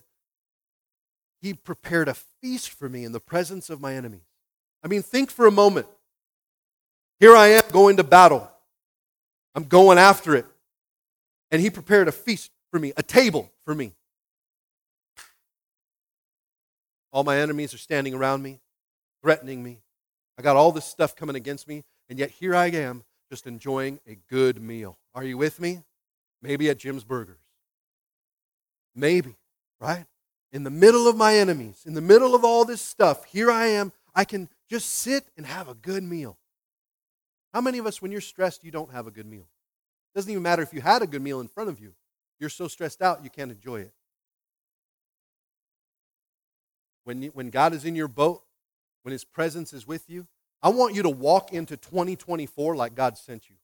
He 1.41 1.53
prepared 1.53 2.07
a 2.07 2.15
feast 2.41 2.71
for 2.71 2.89
me 2.89 3.03
in 3.03 3.11
the 3.11 3.19
presence 3.19 3.69
of 3.69 3.79
my 3.79 3.93
enemies. 3.93 4.25
I 4.83 4.87
mean, 4.87 5.03
think 5.03 5.29
for 5.29 5.45
a 5.45 5.51
moment. 5.51 5.87
Here 7.19 7.35
I 7.35 7.47
am 7.47 7.63
going 7.71 7.97
to 7.97 8.03
battle. 8.03 8.49
I'm 9.53 9.65
going 9.65 9.97
after 9.97 10.35
it. 10.35 10.45
And 11.51 11.61
He 11.61 11.69
prepared 11.69 12.07
a 12.07 12.11
feast 12.11 12.51
for 12.71 12.79
me, 12.79 12.93
a 12.97 13.03
table 13.03 13.51
for 13.65 13.73
me. 13.73 13.93
All 17.11 17.23
my 17.23 17.37
enemies 17.37 17.73
are 17.73 17.79
standing 17.79 18.13
around 18.13 18.43
me, 18.43 18.59
threatening 19.21 19.63
me. 19.63 19.79
I 20.37 20.41
got 20.41 20.55
all 20.55 20.71
this 20.71 20.85
stuff 20.85 21.15
coming 21.15 21.35
against 21.35 21.67
me, 21.67 21.83
and 22.09 22.19
yet 22.19 22.29
here 22.29 22.55
I 22.55 22.67
am 22.67 23.03
just 23.31 23.47
enjoying 23.47 23.99
a 24.07 24.17
good 24.29 24.61
meal. 24.61 24.97
Are 25.15 25.23
you 25.23 25.37
with 25.37 25.59
me? 25.59 25.83
Maybe 26.41 26.69
at 26.69 26.77
Jim's 26.77 27.03
Burgers. 27.03 27.41
Maybe, 28.95 29.35
right? 29.79 30.05
In 30.51 30.63
the 30.63 30.69
middle 30.69 31.07
of 31.07 31.17
my 31.17 31.35
enemies, 31.35 31.83
in 31.85 31.93
the 31.93 32.01
middle 32.01 32.35
of 32.35 32.45
all 32.45 32.65
this 32.65 32.81
stuff, 32.81 33.25
here 33.25 33.51
I 33.51 33.67
am. 33.67 33.91
I 34.13 34.23
can 34.23 34.49
just 34.69 34.89
sit 34.89 35.25
and 35.35 35.45
have 35.45 35.67
a 35.67 35.73
good 35.73 36.03
meal. 36.03 36.37
How 37.53 37.61
many 37.61 37.77
of 37.79 37.87
us, 37.87 38.01
when 38.01 38.11
you're 38.11 38.21
stressed, 38.21 38.63
you 38.63 38.71
don't 38.71 38.91
have 38.91 39.07
a 39.07 39.11
good 39.11 39.25
meal? 39.25 39.47
It 40.13 40.17
doesn't 40.17 40.31
even 40.31 40.43
matter 40.43 40.61
if 40.61 40.73
you 40.73 40.81
had 40.81 41.01
a 41.01 41.07
good 41.07 41.21
meal 41.21 41.39
in 41.39 41.47
front 41.47 41.69
of 41.69 41.79
you. 41.79 41.93
You're 42.39 42.49
so 42.49 42.67
stressed 42.67 43.01
out, 43.01 43.23
you 43.23 43.29
can't 43.29 43.51
enjoy 43.51 43.81
it. 43.81 43.93
When, 47.03 47.23
when 47.27 47.49
God 47.49 47.73
is 47.73 47.85
in 47.85 47.95
your 47.95 48.07
boat, 48.07 48.43
when 49.03 49.11
His 49.11 49.23
presence 49.23 49.73
is 49.73 49.87
with 49.87 50.09
you, 50.09 50.27
I 50.61 50.69
want 50.69 50.95
you 50.95 51.03
to 51.03 51.09
walk 51.09 51.53
into 51.53 51.77
2024 51.77 52.75
like 52.75 52.95
God 52.95 53.17
sent 53.17 53.49
you. 53.49 53.55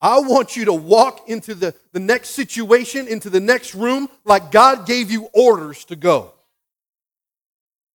I 0.00 0.20
want 0.20 0.56
you 0.56 0.64
to 0.66 0.72
walk 0.72 1.28
into 1.28 1.54
the, 1.54 1.74
the 1.92 1.98
next 1.98 2.30
situation, 2.30 3.08
into 3.08 3.30
the 3.30 3.40
next 3.40 3.74
room, 3.74 4.08
like 4.24 4.52
God 4.52 4.86
gave 4.86 5.10
you 5.10 5.28
orders 5.32 5.84
to 5.86 5.96
go. 5.96 6.32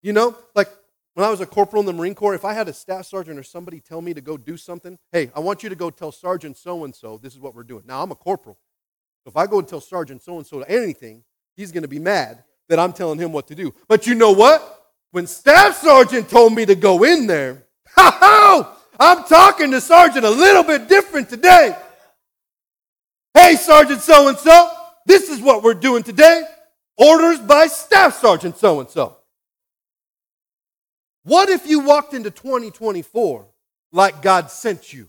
You 0.02 0.12
know, 0.12 0.36
like 0.54 0.68
when 1.14 1.24
I 1.24 1.30
was 1.30 1.40
a 1.40 1.46
corporal 1.46 1.80
in 1.80 1.86
the 1.86 1.92
Marine 1.92 2.14
Corps, 2.14 2.34
if 2.34 2.44
I 2.44 2.52
had 2.52 2.68
a 2.68 2.72
staff 2.72 3.06
sergeant 3.06 3.38
or 3.38 3.44
somebody 3.44 3.80
tell 3.80 4.00
me 4.00 4.14
to 4.14 4.20
go 4.20 4.36
do 4.36 4.56
something, 4.56 4.98
hey, 5.12 5.30
I 5.34 5.40
want 5.40 5.62
you 5.62 5.68
to 5.68 5.76
go 5.76 5.88
tell 5.90 6.10
Sergeant 6.10 6.56
so 6.56 6.84
and 6.84 6.94
so 6.94 7.18
this 7.18 7.34
is 7.34 7.40
what 7.40 7.54
we're 7.54 7.62
doing. 7.62 7.84
Now, 7.86 8.02
I'm 8.02 8.10
a 8.10 8.16
corporal. 8.16 8.58
So 9.22 9.30
if 9.30 9.36
I 9.36 9.46
go 9.46 9.60
and 9.60 9.66
tell 9.66 9.80
Sergeant 9.80 10.22
so 10.22 10.38
and 10.38 10.46
so 10.46 10.62
anything, 10.62 11.22
he's 11.56 11.70
going 11.70 11.82
to 11.82 11.88
be 11.88 12.00
mad 12.00 12.42
that 12.68 12.80
I'm 12.80 12.92
telling 12.92 13.18
him 13.18 13.32
what 13.32 13.46
to 13.48 13.54
do. 13.54 13.72
But 13.86 14.06
you 14.08 14.14
know 14.16 14.32
what? 14.32 14.92
When 15.12 15.28
Staff 15.28 15.76
Sergeant 15.76 16.28
told 16.28 16.52
me 16.52 16.66
to 16.66 16.74
go 16.74 17.04
in 17.04 17.28
there, 17.28 17.62
ha 17.94 18.16
ha! 18.20 18.76
I'm 18.98 19.24
talking 19.24 19.70
to 19.70 19.80
Sergeant 19.80 20.24
a 20.24 20.30
little 20.30 20.64
bit 20.64 20.88
different 20.88 21.28
today. 21.28 21.76
Hey, 23.32 23.54
Sergeant 23.54 24.00
so 24.00 24.28
and 24.28 24.38
so, 24.38 24.70
this 25.06 25.28
is 25.28 25.40
what 25.40 25.62
we're 25.62 25.74
doing 25.74 26.02
today. 26.02 26.42
Orders 26.96 27.38
by 27.38 27.66
Staff 27.68 28.14
Sergeant 28.14 28.56
so 28.56 28.80
and 28.80 28.88
so. 28.88 29.16
What 31.24 31.48
if 31.48 31.66
you 31.66 31.80
walked 31.80 32.14
into 32.14 32.30
2024 32.30 33.46
like 33.92 34.22
God 34.22 34.50
sent 34.50 34.92
you? 34.92 35.08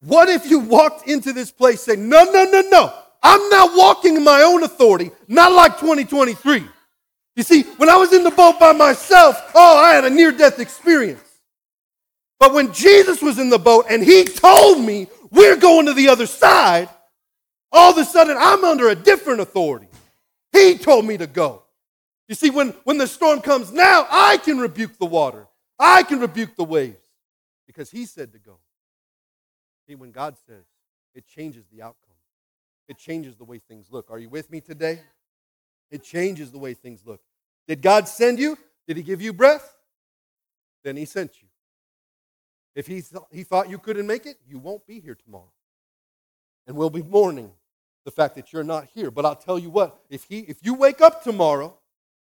What 0.00 0.28
if 0.28 0.48
you 0.48 0.60
walked 0.60 1.08
into 1.08 1.32
this 1.32 1.50
place 1.50 1.82
saying, 1.82 2.08
No, 2.08 2.24
no, 2.24 2.44
no, 2.44 2.60
no, 2.70 2.94
I'm 3.22 3.48
not 3.48 3.76
walking 3.76 4.16
in 4.16 4.24
my 4.24 4.42
own 4.42 4.62
authority, 4.62 5.10
not 5.26 5.52
like 5.52 5.78
2023. 5.78 6.64
You 7.34 7.42
see, 7.42 7.62
when 7.62 7.88
I 7.88 7.96
was 7.96 8.12
in 8.12 8.24
the 8.24 8.30
boat 8.30 8.58
by 8.60 8.72
myself, 8.72 9.50
oh, 9.54 9.78
I 9.78 9.94
had 9.94 10.04
a 10.04 10.10
near 10.10 10.32
death 10.32 10.58
experience. 10.58 11.20
But 12.38 12.52
when 12.52 12.72
Jesus 12.72 13.22
was 13.22 13.38
in 13.38 13.50
the 13.50 13.58
boat 13.58 13.86
and 13.90 14.02
he 14.02 14.24
told 14.24 14.84
me 14.84 15.08
we're 15.30 15.56
going 15.56 15.86
to 15.86 15.94
the 15.94 16.08
other 16.08 16.26
side, 16.26 16.88
all 17.72 17.92
of 17.92 17.98
a 17.98 18.04
sudden 18.04 18.36
I'm 18.38 18.64
under 18.64 18.88
a 18.88 18.94
different 18.94 19.40
authority. 19.40 19.88
He 20.52 20.78
told 20.78 21.04
me 21.04 21.16
to 21.18 21.26
go. 21.26 21.62
You 22.28 22.34
see, 22.34 22.50
when, 22.50 22.70
when 22.84 22.98
the 22.98 23.06
storm 23.06 23.40
comes 23.40 23.72
now, 23.72 24.06
I 24.10 24.38
can 24.38 24.58
rebuke 24.58 24.98
the 24.98 25.06
water, 25.06 25.46
I 25.78 26.02
can 26.02 26.20
rebuke 26.20 26.56
the 26.56 26.64
waves 26.64 26.96
because 27.66 27.90
he 27.90 28.06
said 28.06 28.32
to 28.32 28.38
go. 28.38 28.58
See, 29.86 29.94
when 29.94 30.10
God 30.10 30.36
says, 30.46 30.64
it 31.14 31.26
changes 31.26 31.64
the 31.72 31.82
outcome, 31.82 32.16
it 32.88 32.98
changes 32.98 33.36
the 33.36 33.44
way 33.44 33.58
things 33.58 33.86
look. 33.90 34.10
Are 34.10 34.18
you 34.18 34.28
with 34.28 34.50
me 34.50 34.60
today? 34.60 35.00
It 35.90 36.02
changes 36.02 36.50
the 36.50 36.58
way 36.58 36.74
things 36.74 37.02
look. 37.06 37.20
Did 37.68 37.82
God 37.82 38.08
send 38.08 38.38
you? 38.38 38.58
Did 38.86 38.96
he 38.96 39.02
give 39.02 39.22
you 39.22 39.32
breath? 39.32 39.76
Then 40.82 40.96
he 40.96 41.04
sent 41.04 41.42
you. 41.42 41.48
If 42.74 42.86
he, 42.86 43.02
th- 43.02 43.24
he 43.32 43.42
thought 43.42 43.70
you 43.70 43.78
couldn't 43.78 44.06
make 44.06 44.26
it, 44.26 44.36
you 44.46 44.58
won't 44.58 44.86
be 44.86 45.00
here 45.00 45.14
tomorrow. 45.14 45.50
And 46.66 46.76
we'll 46.76 46.90
be 46.90 47.02
mourning 47.02 47.52
the 48.04 48.10
fact 48.10 48.34
that 48.34 48.52
you're 48.52 48.64
not 48.64 48.86
here. 48.92 49.10
But 49.10 49.24
I'll 49.24 49.36
tell 49.36 49.58
you 49.58 49.70
what, 49.70 49.98
if, 50.10 50.24
he, 50.24 50.40
if 50.40 50.58
you 50.62 50.74
wake 50.74 51.00
up 51.00 51.22
tomorrow, 51.22 51.76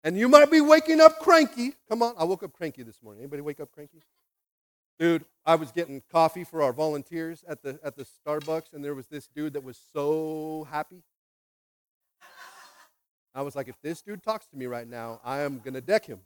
and 0.03 0.17
you 0.17 0.27
might 0.27 0.49
be 0.49 0.61
waking 0.61 1.01
up 1.01 1.19
cranky. 1.19 1.73
Come 1.87 2.01
on, 2.01 2.13
I 2.17 2.23
woke 2.23 2.43
up 2.43 2.53
cranky 2.53 2.83
this 2.83 3.01
morning. 3.03 3.21
Anybody 3.21 3.41
wake 3.41 3.59
up 3.59 3.71
cranky? 3.71 4.01
Dude, 4.97 5.23
I 5.45 5.55
was 5.55 5.71
getting 5.71 6.01
coffee 6.11 6.43
for 6.43 6.61
our 6.61 6.73
volunteers 6.73 7.43
at 7.47 7.63
the, 7.63 7.79
at 7.83 7.95
the 7.95 8.05
Starbucks, 8.05 8.73
and 8.73 8.83
there 8.83 8.95
was 8.95 9.07
this 9.07 9.27
dude 9.27 9.53
that 9.53 9.63
was 9.63 9.79
so 9.93 10.67
happy. 10.69 11.03
I 13.33 13.41
was 13.41 13.55
like, 13.55 13.67
if 13.67 13.79
this 13.81 14.01
dude 14.01 14.23
talks 14.23 14.45
to 14.47 14.57
me 14.57 14.65
right 14.65 14.87
now, 14.87 15.21
I 15.23 15.39
am 15.39 15.59
going 15.59 15.75
to 15.75 15.81
deck 15.81 16.05
him. 16.05 16.19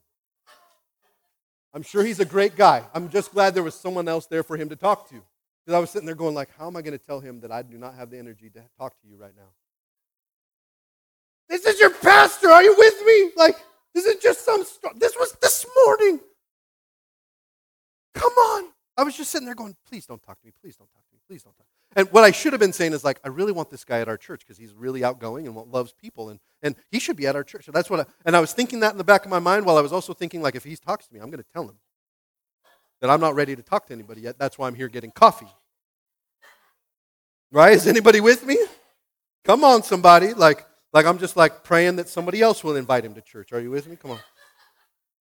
I'm 1.74 1.84
sure 1.84 2.04
he's 2.04 2.20
a 2.20 2.26
great 2.26 2.56
guy. 2.56 2.84
I'm 2.94 3.10
just 3.10 3.32
glad 3.32 3.54
there 3.54 3.64
was 3.64 3.76
someone 3.76 4.08
else 4.08 4.26
there 4.26 4.44
for 4.44 4.58
him 4.58 4.70
to 4.70 4.76
talk 4.76 5.10
to. 5.10 5.22
Because 5.66 5.78
I 5.78 5.80
was 5.80 5.90
sitting 5.90 6.06
there 6.06 6.16
going 6.16 6.36
like, 6.36 6.50
how 6.58 6.68
am 6.68 6.76
I 6.76 6.82
going 6.82 6.98
to 6.98 7.04
tell 7.04 7.20
him 7.20 7.40
that 7.42 7.52
I 7.52 7.62
do 7.62 7.78
not 7.78 7.96
have 7.96 8.10
the 8.10 8.18
energy 8.18 8.50
to 8.52 8.62
talk 8.78 9.00
to 9.02 9.08
you 9.08 9.18
right 9.18 9.34
now? 9.36 9.50
This 11.50 11.66
is 11.66 11.80
your 11.80 11.92
pastor. 11.92 12.50
Are 12.50 12.64
you 12.64 12.76
with 12.78 13.06
me? 13.06 13.32
Like, 13.36 13.56
this 13.94 14.06
is 14.06 14.22
just 14.22 14.46
some 14.46 14.64
This 14.98 15.16
was 15.16 15.36
this 15.42 15.66
morning. 15.86 16.20
Come 18.14 18.34
on. 18.34 18.70
I 18.98 19.04
was 19.04 19.18
just 19.18 19.32
sitting 19.32 19.46
there 19.46 19.56
going, 19.56 19.76
please 19.88 20.06
don't 20.06 20.22
talk 20.22 20.40
to 20.40 20.46
me. 20.46 20.54
Please 20.62 20.76
don't 20.76 20.92
talk 20.92 21.04
to 21.08 21.14
me. 21.14 21.20
Please 21.28 21.44
don't 21.44 21.56
talk. 21.58 21.66
And 21.96 22.12
what 22.12 22.24
I 22.24 22.32
should 22.32 22.54
have 22.54 22.60
been 22.60 22.74
saying 22.74 22.94
is 22.94 23.04
like, 23.04 23.20
I 23.24 23.28
really 23.28 23.52
want 23.52 23.70
this 23.70 23.84
guy 23.84 24.00
at 24.00 24.08
our 24.08 24.18
church 24.18 24.42
because 24.42 24.58
he's 24.58 24.74
really 24.74 25.04
outgoing 25.04 25.48
and 25.48 25.56
loves 25.56 25.94
people, 25.94 26.30
and, 26.30 26.40
and 26.64 26.76
he 26.90 27.00
should 27.00 27.16
be 27.16 27.28
at 27.28 27.36
our 27.36 27.44
church. 27.44 27.66
So 27.66 27.72
that's 27.72 27.90
what. 27.90 28.02
I, 28.02 28.06
and 28.26 28.36
I 28.36 28.40
was 28.40 28.54
thinking 28.54 28.80
that 28.80 28.92
in 28.92 28.98
the 28.98 29.04
back 29.04 29.26
of 29.26 29.32
my 29.32 29.40
mind 29.40 29.66
while 29.66 29.78
I 29.78 29.82
was 29.82 29.94
also 29.94 30.14
thinking 30.14 30.42
like, 30.42 30.56
if 30.56 30.64
he 30.64 30.76
talks 30.76 31.08
to 31.08 31.14
me, 31.14 31.20
I'm 31.20 31.30
going 31.30 31.44
to 31.44 31.50
tell 31.54 31.68
him 31.68 31.78
that 33.02 33.10
I'm 33.10 33.20
not 33.20 33.36
ready 33.36 33.56
to 33.56 33.62
talk 33.62 33.86
to 33.88 33.94
anybody 33.94 34.22
yet. 34.22 34.40
That's 34.40 34.58
why 34.58 34.68
I'm 34.68 34.76
here 34.76 34.88
getting 34.88 35.12
coffee. 35.12 35.48
Right? 37.52 37.74
Is 37.74 37.86
anybody 37.86 38.22
with 38.22 38.46
me? 38.46 38.58
Come 39.46 39.64
on, 39.64 39.84
somebody. 39.84 40.34
Like, 40.34 40.66
like 40.94 41.06
I'm 41.06 41.18
just 41.18 41.36
like 41.36 41.64
praying 41.64 41.96
that 41.98 42.08
somebody 42.08 42.42
else 42.42 42.64
will 42.64 42.76
invite 42.76 43.04
him 43.04 43.16
to 43.16 43.22
church. 43.22 43.52
Are 43.52 43.60
you 43.60 43.72
with 43.72 43.88
me? 43.88 43.96
Come 43.96 44.12
on. 44.12 44.20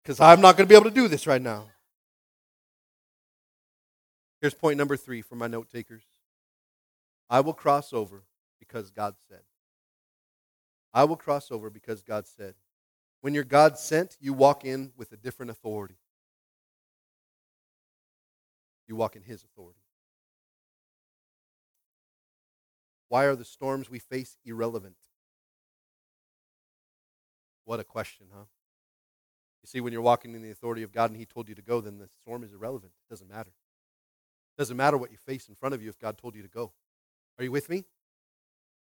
Because 0.03 0.19
I'm 0.19 0.41
not 0.41 0.57
going 0.57 0.67
to 0.67 0.69
be 0.69 0.75
able 0.75 0.89
to 0.89 0.95
do 0.95 1.07
this 1.07 1.25
right 1.25 1.41
now. 1.41 1.69
Here's 4.41 4.53
point 4.53 4.77
number 4.77 4.97
three 4.97 5.21
for 5.21 5.35
my 5.35 5.47
note 5.47 5.69
takers 5.71 6.03
I 7.29 7.39
will 7.39 7.53
cross 7.53 7.93
over 7.93 8.23
because 8.59 8.91
God 8.91 9.15
said. 9.27 9.41
I 10.93 11.05
will 11.05 11.15
cross 11.15 11.51
over 11.51 11.69
because 11.69 12.01
God 12.01 12.27
said. 12.27 12.53
When 13.21 13.33
you're 13.33 13.43
God 13.43 13.79
sent, 13.79 14.17
you 14.19 14.33
walk 14.33 14.63
in 14.63 14.91
with 14.95 15.11
a 15.11 15.17
different 15.17 15.49
authority. 15.49 15.97
You 18.87 18.95
walk 18.95 19.15
in 19.15 19.23
His 19.23 19.43
authority. 19.43 19.79
Why 23.09 23.25
are 23.25 23.35
the 23.35 23.45
storms 23.45 23.89
we 23.89 23.99
face 23.99 24.37
irrelevant? 24.45 24.95
What 27.65 27.79
a 27.79 27.83
question, 27.83 28.27
huh? 28.33 28.45
You 29.63 29.67
see, 29.67 29.81
when 29.81 29.91
you're 29.91 30.01
walking 30.01 30.35
in 30.35 30.41
the 30.41 30.51
authority 30.51 30.83
of 30.83 30.91
God 30.91 31.09
and 31.09 31.19
He 31.19 31.25
told 31.25 31.49
you 31.49 31.55
to 31.55 31.61
go, 31.61 31.81
then 31.81 31.97
the 31.97 32.07
storm 32.21 32.43
is 32.43 32.53
irrelevant. 32.53 32.91
It 33.07 33.11
doesn't 33.11 33.29
matter. 33.29 33.49
It 33.49 34.61
doesn't 34.61 34.77
matter 34.77 34.97
what 34.97 35.11
you 35.11 35.17
face 35.25 35.49
in 35.49 35.55
front 35.55 35.73
of 35.73 35.81
you 35.81 35.89
if 35.89 35.99
God 35.99 36.17
told 36.17 36.35
you 36.35 36.43
to 36.43 36.47
go. 36.47 36.71
Are 37.39 37.43
you 37.43 37.51
with 37.51 37.69
me? 37.69 37.85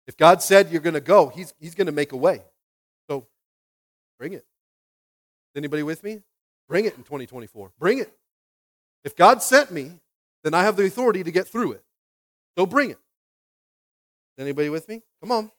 If 0.06 0.16
God 0.16 0.42
said 0.42 0.70
you're 0.70 0.80
going 0.80 0.94
to 0.94 1.00
go, 1.00 1.28
He's, 1.28 1.54
he's 1.58 1.74
going 1.74 1.86
to 1.86 1.92
make 1.92 2.12
a 2.12 2.16
way. 2.16 2.42
So 3.08 3.26
bring 4.18 4.34
it. 4.34 4.44
Is 5.54 5.56
anybody 5.56 5.82
with 5.82 6.04
me? 6.04 6.20
Bring 6.68 6.84
it 6.84 6.96
in 6.96 7.02
2024. 7.02 7.72
Bring 7.78 7.98
it. 7.98 8.12
If 9.04 9.16
God 9.16 9.42
sent 9.42 9.70
me, 9.70 9.92
then 10.44 10.54
I 10.54 10.62
have 10.62 10.76
the 10.76 10.84
authority 10.84 11.24
to 11.24 11.30
get 11.30 11.48
through 11.48 11.72
it. 11.72 11.82
So 12.56 12.66
bring 12.66 12.90
it. 12.90 12.98
Is 14.36 14.42
anybody 14.42 14.68
with 14.68 14.88
me? 14.88 15.02
Come 15.20 15.32
on. 15.32 15.50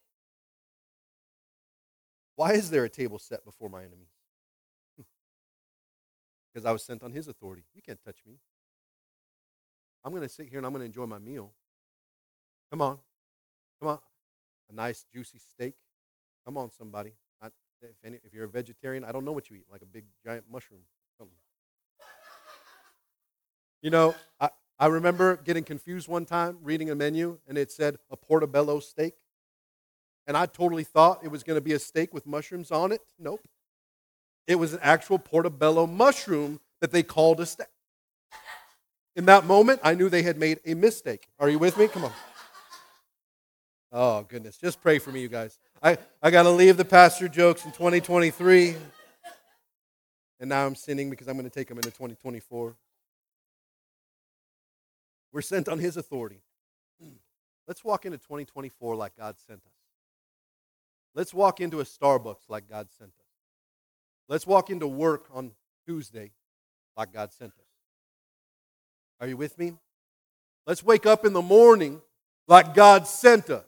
Why 2.39 2.53
is 2.53 2.69
there 2.69 2.85
a 2.85 2.89
table 2.89 3.19
set 3.19 3.43
before 3.43 3.67
my 3.67 3.79
enemies? 3.79 4.13
Hmm. 4.95 5.03
because 6.53 6.65
I 6.65 6.71
was 6.71 6.85
sent 6.85 7.03
on 7.03 7.11
his 7.11 7.27
authority. 7.27 7.63
You 7.75 7.81
can't 7.81 7.99
touch 8.01 8.19
me. 8.25 8.35
I'm 10.05 10.13
going 10.13 10.23
to 10.23 10.29
sit 10.29 10.47
here 10.47 10.57
and 10.57 10.65
I'm 10.65 10.71
going 10.71 10.79
to 10.79 10.85
enjoy 10.85 11.05
my 11.05 11.19
meal. 11.19 11.51
Come 12.71 12.81
on. 12.81 12.97
Come 13.81 13.89
on. 13.89 13.99
A 14.69 14.73
nice, 14.73 15.05
juicy 15.13 15.37
steak. 15.37 15.73
Come 16.45 16.55
on, 16.55 16.71
somebody. 16.71 17.11
I, 17.41 17.47
if, 17.81 17.97
any, 18.05 18.19
if 18.23 18.33
you're 18.33 18.45
a 18.45 18.47
vegetarian, 18.47 19.03
I 19.03 19.11
don't 19.11 19.25
know 19.25 19.33
what 19.33 19.49
you 19.49 19.57
eat, 19.57 19.65
like 19.69 19.81
a 19.81 19.85
big, 19.85 20.05
giant 20.25 20.45
mushroom. 20.49 20.83
Something. 21.17 21.35
You 23.81 23.89
know, 23.89 24.15
I, 24.39 24.49
I 24.79 24.85
remember 24.85 25.35
getting 25.35 25.65
confused 25.65 26.07
one 26.07 26.23
time 26.23 26.59
reading 26.63 26.89
a 26.89 26.95
menu, 26.95 27.37
and 27.49 27.57
it 27.57 27.69
said 27.69 27.97
a 28.09 28.15
portobello 28.15 28.79
steak. 28.79 29.15
And 30.30 30.38
I 30.38 30.45
totally 30.45 30.84
thought 30.84 31.21
it 31.23 31.30
was 31.30 31.41
going 31.41 31.57
to 31.57 31.61
be 31.61 31.73
a 31.73 31.80
steak 31.80 32.13
with 32.13 32.27
mushrooms 32.27 32.69
on 32.69 32.91
it. 32.91 33.01
Nope. 33.17 33.41
It 34.45 34.59
was 34.59 34.73
an 34.73 34.80
actual 34.84 35.17
portobello 35.17 35.88
mushroom 35.88 36.59
that 36.82 36.91
they 36.91 37.01
called 37.01 37.39
a 37.39 37.47
steak. 37.47 37.65
In 39.15 39.25
that 39.25 39.45
moment, 39.45 39.80
I 39.84 39.95
knew 39.95 40.07
they 40.07 40.21
had 40.21 40.38
made 40.38 40.59
a 40.67 40.75
mistake. 40.75 41.30
Are 41.39 41.49
you 41.49 41.57
with 41.57 41.80
me? 41.80 41.88
Come 41.88 42.05
on. 42.05 42.11
Oh, 43.91 44.21
goodness. 44.21 44.55
Just 44.57 44.84
pray 44.84 44.99
for 44.99 45.11
me, 45.11 45.19
you 45.19 45.30
guys. 45.30 45.57
I, 45.82 45.97
I 46.21 46.30
got 46.30 46.43
to 46.43 46.51
leave 46.51 46.77
the 46.77 46.86
pastor 46.86 47.27
jokes 47.27 47.65
in 47.65 47.71
2023. 47.71 48.75
And 50.39 50.49
now 50.49 50.63
I'm 50.63 50.75
sinning 50.75 51.09
because 51.09 51.27
I'm 51.27 51.38
going 51.38 51.49
to 51.49 51.53
take 51.53 51.69
them 51.69 51.80
into 51.80 51.89
2024. 51.89 52.75
We're 55.34 55.41
sent 55.41 55.67
on 55.67 55.80
his 55.80 55.97
authority. 55.97 56.43
Hmm. 57.01 57.13
Let's 57.67 57.84
walk 57.84 58.05
into 58.05 58.19
2024 58.19 58.95
like 58.95 59.17
God 59.17 59.36
sent 59.47 59.61
us. 59.65 59.78
Let's 61.16 61.34
walk 61.34 61.60
into 61.60 61.80
a 61.80 61.84
Starbucks 61.84 62.49
like 62.49 62.70
God 62.70 62.88
sent 62.97 63.10
us. 63.10 63.26
Let's 64.28 64.45
walk 64.45 64.70
into 64.70 64.88
work 64.88 65.28
on 65.34 65.51
Tuesday 65.86 66.32
like 66.95 67.12
God 67.14 67.34
sent 67.34 67.51
us. 67.51 67.66
Are 69.20 69.28
you 69.28 69.36
with 69.36 69.57
me? 69.57 69.74
Let's 70.68 70.84
wake 70.84 71.05
up 71.05 71.26
in 71.26 71.34
the 71.34 71.41
morning 71.41 72.01
like 72.47 72.74
God 72.74 73.07
sent 73.07 73.49
us. 73.49 73.66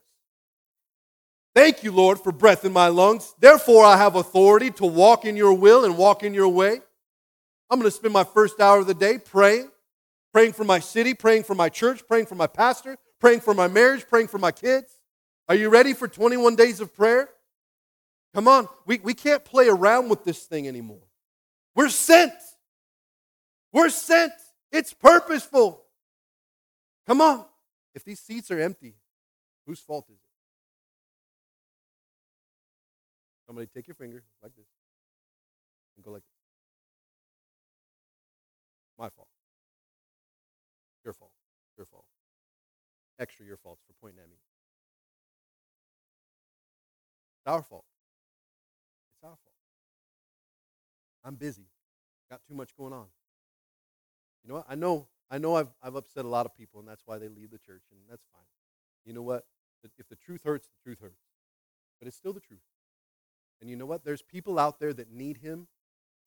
Thank 1.54 1.84
you, 1.84 1.92
Lord, 1.92 2.20
for 2.20 2.32
breath 2.32 2.64
in 2.64 2.72
my 2.72 2.88
lungs. 2.88 3.36
Therefore, 3.39 3.84
I 3.84 3.98
have 3.98 4.16
authority 4.16 4.72
to 4.72 4.86
walk 4.86 5.26
in 5.26 5.36
your 5.36 5.54
will 5.54 5.84
and 5.84 5.98
walk 5.98 6.24
in 6.24 6.34
your 6.34 6.48
way. 6.48 6.80
I'm 7.70 7.80
going 7.80 7.89
to 7.89 7.92
spend 7.92 8.14
my 8.14 8.24
first 8.24 8.60
hour 8.62 8.80
of 8.80 8.88
the 8.88 8.94
day 8.94 9.18
praying, 9.18 9.72
praying 10.32 10.54
for 10.54 10.64
my 10.64 10.80
city, 10.80 11.14
praying 11.14 11.44
for 11.44 11.56
my 11.56 11.70
church, 11.70 12.08
praying 12.08 12.28
for 12.28 12.36
my 12.36 12.48
pastor, 12.48 12.98
praying 13.20 13.42
for 13.42 13.54
my 13.54 13.68
marriage, 13.68 14.06
praying 14.08 14.28
for 14.28 14.38
my 14.38 14.52
kids. 14.52 15.01
Are 15.50 15.56
you 15.56 15.70
ready 15.70 15.94
for 15.94 16.08
21 16.08 16.56
days 16.56 16.80
of 16.80 16.96
prayer? 16.96 17.30
Come 18.34 18.48
on, 18.48 18.70
we, 18.86 19.00
we 19.00 19.14
can't 19.14 19.44
play 19.44 19.68
around 19.68 20.10
with 20.10 20.24
this 20.24 20.46
thing 20.46 20.68
anymore. 20.68 21.02
We're 21.76 21.89
sent. 21.89 22.34
We're 23.74 23.89
sent. 23.89 24.34
It's 24.72 24.94
purposeful. 24.94 25.82
Come 27.08 27.22
on. 27.22 27.46
If 27.94 28.06
these 28.06 28.20
seats 28.20 28.52
are 28.52 28.60
empty, 28.60 28.94
whose 29.66 29.80
fault 29.80 30.06
is 30.10 30.16
it? 30.16 30.32
Somebody 33.48 33.68
take 33.68 33.88
your 33.88 33.96
finger 33.96 34.24
like 34.42 34.56
this 34.56 34.66
and 35.98 36.06
go 36.06 36.12
like 36.12 36.22
this. 36.22 36.38
My 38.98 39.10
fault. 39.10 39.28
Your 41.04 41.14
fault. 41.14 41.32
Your 41.78 41.86
fault. 41.86 42.06
Extra 43.20 43.46
your 43.46 43.58
faults 43.58 43.82
for 43.86 43.94
pointing 44.00 44.24
at 44.24 44.30
me. 44.30 44.38
It's 47.42 47.52
our 47.52 47.64
fault. 47.64 47.86
It's 49.16 49.24
our 49.24 49.32
fault. 49.32 49.56
I'm 51.24 51.36
busy. 51.36 51.66
Got 52.30 52.42
too 52.48 52.54
much 52.54 52.76
going 52.78 52.94
on. 52.94 53.08
You 54.44 54.50
know 54.50 54.56
what? 54.58 54.66
I 54.70 54.76
know 54.76 55.08
I 55.30 55.39
know 55.39 55.56
I've 55.56 55.70
I've 55.82 55.96
upset 55.96 56.26
a 56.26 56.28
lot 56.28 56.46
of 56.46 56.56
people 56.56 56.80
and 56.80 56.88
that's 56.88 57.02
why 57.06 57.18
they 57.18 57.30
leave 57.30 57.50
the 57.50 57.58
church 57.58 57.84
and 57.92 58.00
that's 58.08 58.26
fine. 58.32 58.46
You 59.06 59.14
know 59.14 59.24
what? 59.24 59.46
If 59.98 60.08
the 60.08 60.16
truth 60.16 60.42
hurts, 60.44 60.68
the 60.68 60.84
truth 60.84 61.00
hurts. 61.02 61.22
But 62.00 62.08
it's 62.08 62.18
still 62.18 62.34
the 62.34 62.39
truth. 62.39 62.62
And 63.60 63.70
you 63.70 63.76
know 63.76 63.88
what? 63.88 64.06
There's 64.06 64.22
people 64.22 64.60
out 64.60 64.80
there 64.80 64.94
that 64.94 65.12
need 65.12 65.38
him 65.38 65.68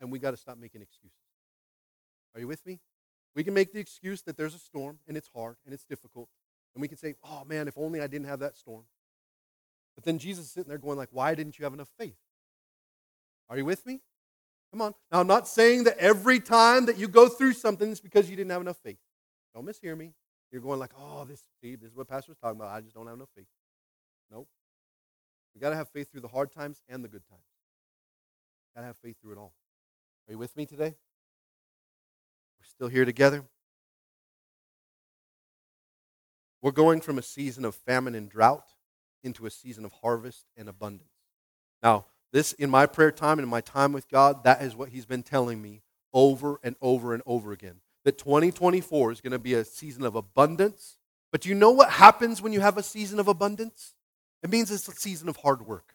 and 0.01 0.11
we 0.11 0.19
got 0.19 0.33
to 0.33 0.37
stop 0.37 0.59
making 0.59 0.83
excuses. 0.83 1.17
Are 2.35 2.41
you 2.41 2.49
with 2.49 2.67
me? 2.67 2.81
We 3.37 3.45
can 3.45 3.55
make 3.55 3.73
the 3.73 3.79
excuse 3.79 4.23
that 4.23 4.37
there's 4.37 4.55
a 4.55 4.59
storm 4.59 4.99
and 5.07 5.17
it's 5.17 5.31
hard 5.33 5.57
and 5.65 5.73
it's 5.73 5.85
difficult. 5.85 6.29
And 6.75 6.83
we 6.83 6.89
can 6.89 6.97
say, 6.99 7.15
"Oh 7.23 7.45
man, 7.45 7.69
if 7.69 7.79
only 7.79 8.01
I 8.01 8.09
didn't 8.09 8.27
have 8.27 8.41
that 8.41 8.57
storm." 8.57 8.85
But 9.95 10.05
then 10.05 10.19
Jesus 10.19 10.47
is 10.47 10.51
sitting 10.51 10.69
there 10.69 10.79
going 10.79 10.99
like, 10.99 11.11
"Why 11.13 11.35
didn't 11.35 11.59
you 11.59 11.65
have 11.65 11.75
enough 11.75 11.91
faith?" 11.99 12.17
Are 13.49 13.57
you 13.57 13.65
with 13.65 13.85
me? 13.87 14.01
Come 14.73 14.81
on. 14.81 14.95
Now, 15.13 15.21
I'm 15.21 15.27
not 15.27 15.47
saying 15.47 15.85
that 15.85 15.99
every 15.99 16.41
time 16.41 16.87
that 16.87 16.97
you 16.97 17.07
go 17.07 17.29
through 17.29 17.53
something, 17.53 17.91
it's 17.91 18.01
because 18.01 18.29
you 18.29 18.37
didn't 18.37 18.51
have 18.51 18.61
enough 18.61 18.79
faith. 18.79 18.99
Don't 19.55 19.65
mishear 19.65 19.97
me. 19.97 20.15
You're 20.51 20.63
going 20.63 20.81
like, 20.81 20.93
oh, 20.99 21.25
this, 21.25 21.45
see, 21.61 21.77
this 21.77 21.91
is 21.91 21.97
what 21.97 22.09
Pastor's 22.09 22.37
talking 22.39 22.59
about. 22.59 22.73
I 22.73 22.81
just 22.81 22.95
don't 22.95 23.07
have 23.07 23.15
enough 23.15 23.29
faith. 23.37 23.47
Nope. 24.31 24.49
We 25.55 25.61
got 25.61 25.71
to 25.71 25.77
have 25.77 25.89
faith 25.91 26.11
through 26.11 26.23
the 26.23 26.29
hard 26.29 26.51
times 26.51 26.81
and 26.89 27.05
the 27.05 27.09
good 27.09 27.23
times. 27.29 27.45
Got 28.75 28.81
to 28.81 28.87
have 28.89 28.97
faith 28.97 29.17
through 29.21 29.33
it 29.33 29.39
all. 29.39 29.53
Are 30.29 30.33
you 30.33 30.39
with 30.39 30.57
me 30.57 30.67
today? 30.67 30.97
We're 32.59 32.67
still 32.69 32.89
here 32.89 33.05
together. 33.05 33.45
We're 36.63 36.73
going 36.73 37.01
from 37.01 37.19
a 37.19 37.23
season 37.23 37.65
of 37.65 37.75
famine 37.75 38.15
and 38.15 38.29
drought 38.29 38.74
into 39.25 39.47
a 39.47 39.51
season 39.51 39.85
of 39.85 39.93
harvest 40.03 40.45
and 40.57 40.69
abundance. 40.69 41.09
Now, 41.83 42.07
this, 42.33 42.53
in 42.53 42.71
my 42.71 42.87
prayer 42.87 43.13
time 43.13 43.39
and 43.39 43.45
in 43.45 43.49
my 43.49 43.61
time 43.61 43.93
with 43.93 44.09
God, 44.09 44.45
that 44.45 44.63
is 44.63 44.75
what 44.75 44.91
He's 44.91 45.07
been 45.07 45.23
telling 45.23 45.63
me 45.63 45.83
over 46.13 46.61
and 46.63 46.77
over 46.81 47.15
and 47.15 47.23
over 47.27 47.53
again. 47.53 47.77
That 48.05 48.19
2024 48.19 49.13
is 49.13 49.21
going 49.21 49.33
to 49.33 49.39
be 49.39 49.55
a 49.55 49.65
season 49.65 50.05
of 50.05 50.15
abundance. 50.15 50.97
But 51.33 51.41
do 51.41 51.49
you 51.49 51.55
know 51.55 51.71
what 51.71 51.91
happens 51.91 52.43
when 52.43 52.53
you 52.53 52.61
have 52.61 52.79
a 52.79 52.83
season 52.83 53.19
of 53.19 53.29
abundance? 53.29 53.95
It 54.43 54.51
means 54.51 54.71
it's 54.71 54.89
a 54.89 54.93
season 54.93 55.29
of 55.29 55.37
hard 55.37 55.67
work. 55.67 55.95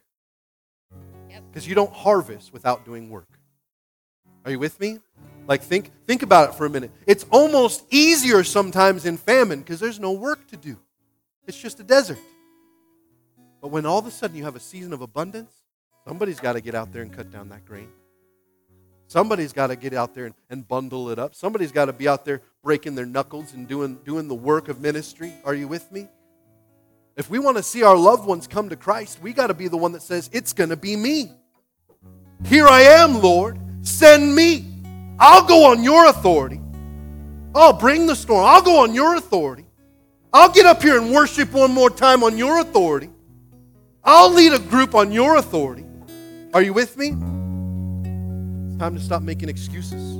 Because 1.51 1.67
you 1.67 1.75
don't 1.75 1.93
harvest 1.93 2.51
without 2.51 2.83
doing 2.83 3.09
work. 3.09 3.29
Are 4.43 4.51
you 4.51 4.59
with 4.59 4.79
me? 4.79 4.99
Like 5.47 5.61
think 5.61 5.91
think 6.05 6.23
about 6.23 6.49
it 6.49 6.55
for 6.55 6.65
a 6.65 6.69
minute. 6.69 6.91
It's 7.05 7.25
almost 7.31 7.83
easier 7.89 8.43
sometimes 8.43 9.05
in 9.05 9.17
famine 9.17 9.59
because 9.59 9.79
there's 9.79 9.99
no 9.99 10.11
work 10.11 10.47
to 10.47 10.57
do. 10.57 10.77
It's 11.47 11.59
just 11.59 11.79
a 11.79 11.83
desert. 11.83 12.19
But 13.61 13.69
when 13.69 13.85
all 13.85 13.99
of 13.99 14.05
a 14.05 14.11
sudden 14.11 14.35
you 14.35 14.43
have 14.43 14.55
a 14.55 14.59
season 14.59 14.93
of 14.93 15.01
abundance, 15.01 15.59
Somebody's 16.09 16.39
got 16.39 16.53
to 16.53 16.61
get 16.61 16.73
out 16.73 16.91
there 16.91 17.03
and 17.03 17.13
cut 17.13 17.31
down 17.31 17.49
that 17.49 17.65
grain. 17.65 17.87
Somebody's 19.05 19.53
got 19.53 19.67
to 19.67 19.75
get 19.75 19.93
out 19.93 20.15
there 20.15 20.25
and, 20.25 20.35
and 20.49 20.67
bundle 20.67 21.11
it 21.11 21.19
up. 21.19 21.35
Somebody's 21.35 21.71
got 21.71 21.85
to 21.85 21.93
be 21.93 22.07
out 22.07 22.25
there 22.25 22.41
breaking 22.63 22.95
their 22.95 23.05
knuckles 23.05 23.53
and 23.53 23.67
doing, 23.67 23.95
doing 24.05 24.27
the 24.27 24.35
work 24.35 24.69
of 24.69 24.81
ministry. 24.81 25.33
Are 25.45 25.53
you 25.53 25.67
with 25.67 25.91
me? 25.91 26.07
If 27.15 27.29
we 27.29 27.37
want 27.37 27.57
to 27.57 27.63
see 27.63 27.83
our 27.83 27.95
loved 27.95 28.25
ones 28.25 28.47
come 28.47 28.69
to 28.69 28.75
Christ, 28.75 29.21
we 29.21 29.33
got 29.33 29.47
to 29.47 29.53
be 29.53 29.67
the 29.67 29.77
one 29.77 29.91
that 29.91 30.01
says, 30.01 30.31
It's 30.33 30.51
going 30.51 30.71
to 30.71 30.75
be 30.75 30.95
me. 30.95 31.31
Here 32.45 32.67
I 32.67 32.81
am, 32.81 33.21
Lord. 33.21 33.59
Send 33.81 34.35
me. 34.35 34.65
I'll 35.19 35.45
go 35.45 35.65
on 35.71 35.83
your 35.83 36.07
authority. 36.07 36.59
I'll 37.53 37.73
bring 37.73 38.07
the 38.07 38.15
storm. 38.15 38.45
I'll 38.45 38.63
go 38.63 38.83
on 38.83 38.95
your 38.95 39.15
authority. 39.15 39.65
I'll 40.33 40.51
get 40.51 40.65
up 40.65 40.81
here 40.81 40.99
and 40.99 41.11
worship 41.11 41.51
one 41.51 41.71
more 41.71 41.91
time 41.91 42.23
on 42.23 42.37
your 42.37 42.59
authority. 42.59 43.09
I'll 44.11 44.33
lead 44.33 44.53
a 44.53 44.59
group 44.59 44.95
on 44.95 45.11
your 45.11 45.35
authority. 45.35 45.85
Are 46.55 46.63
you 46.63 46.73
with 46.73 46.97
me? 46.97 47.09
It's 47.09 48.77
time 48.79 48.95
to 48.95 48.99
stop 48.99 49.21
making 49.21 49.49
excuses. 49.49 50.17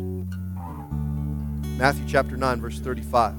Matthew 1.76 2.06
chapter 2.08 2.38
9, 2.38 2.62
verse 2.62 2.78
35. 2.78 3.34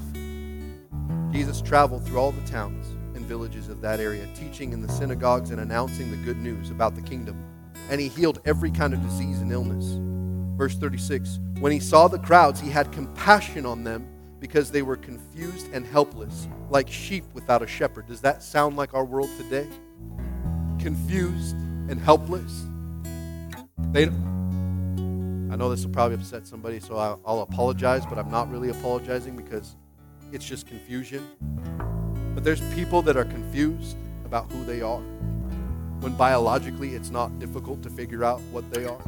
Jesus 1.30 1.62
traveled 1.62 2.04
through 2.04 2.18
all 2.18 2.32
the 2.32 2.44
towns 2.48 2.84
and 3.14 3.24
villages 3.26 3.68
of 3.68 3.80
that 3.82 4.00
area, 4.00 4.26
teaching 4.34 4.72
in 4.72 4.82
the 4.82 4.88
synagogues 4.88 5.52
and 5.52 5.60
announcing 5.60 6.10
the 6.10 6.16
good 6.16 6.38
news 6.38 6.70
about 6.70 6.96
the 6.96 7.02
kingdom. 7.02 7.40
And 7.88 8.00
he 8.00 8.08
healed 8.08 8.40
every 8.44 8.72
kind 8.72 8.92
of 8.92 9.00
disease 9.02 9.38
and 9.38 9.52
illness. 9.52 10.00
Verse 10.58 10.76
36 10.76 11.38
When 11.60 11.70
he 11.70 11.78
saw 11.78 12.08
the 12.08 12.18
crowds, 12.18 12.58
he 12.58 12.70
had 12.70 12.90
compassion 12.90 13.64
on 13.64 13.84
them 13.84 14.04
because 14.40 14.72
they 14.72 14.82
were 14.82 14.96
confused 14.96 15.68
and 15.72 15.86
helpless, 15.86 16.48
like 16.70 16.88
sheep 16.88 17.24
without 17.34 17.62
a 17.62 17.68
shepherd. 17.68 18.08
Does 18.08 18.22
that 18.22 18.42
sound 18.42 18.76
like 18.76 18.94
our 18.94 19.04
world 19.04 19.30
today? 19.36 19.68
Confused 20.80 21.56
and 21.88 22.00
helpless 22.00 22.64
they, 23.92 24.04
I 24.04 25.56
know 25.56 25.68
this 25.68 25.84
will 25.84 25.92
probably 25.92 26.14
upset 26.14 26.46
somebody, 26.46 26.78
so 26.78 26.96
I'll, 26.96 27.20
I'll 27.26 27.40
apologize, 27.40 28.06
but 28.06 28.18
I'm 28.18 28.30
not 28.30 28.48
really 28.48 28.68
apologizing 28.68 29.36
because 29.36 29.74
it's 30.30 30.44
just 30.44 30.68
confusion. 30.68 31.26
But 32.34 32.44
there's 32.44 32.60
people 32.72 33.02
that 33.02 33.16
are 33.16 33.24
confused 33.24 33.96
about 34.24 34.50
who 34.52 34.64
they 34.64 34.80
are 34.80 35.00
when 36.00 36.14
biologically 36.14 36.94
it's 36.94 37.10
not 37.10 37.36
difficult 37.40 37.82
to 37.82 37.90
figure 37.90 38.22
out 38.22 38.40
what 38.52 38.70
they 38.70 38.84
are. 38.84 39.02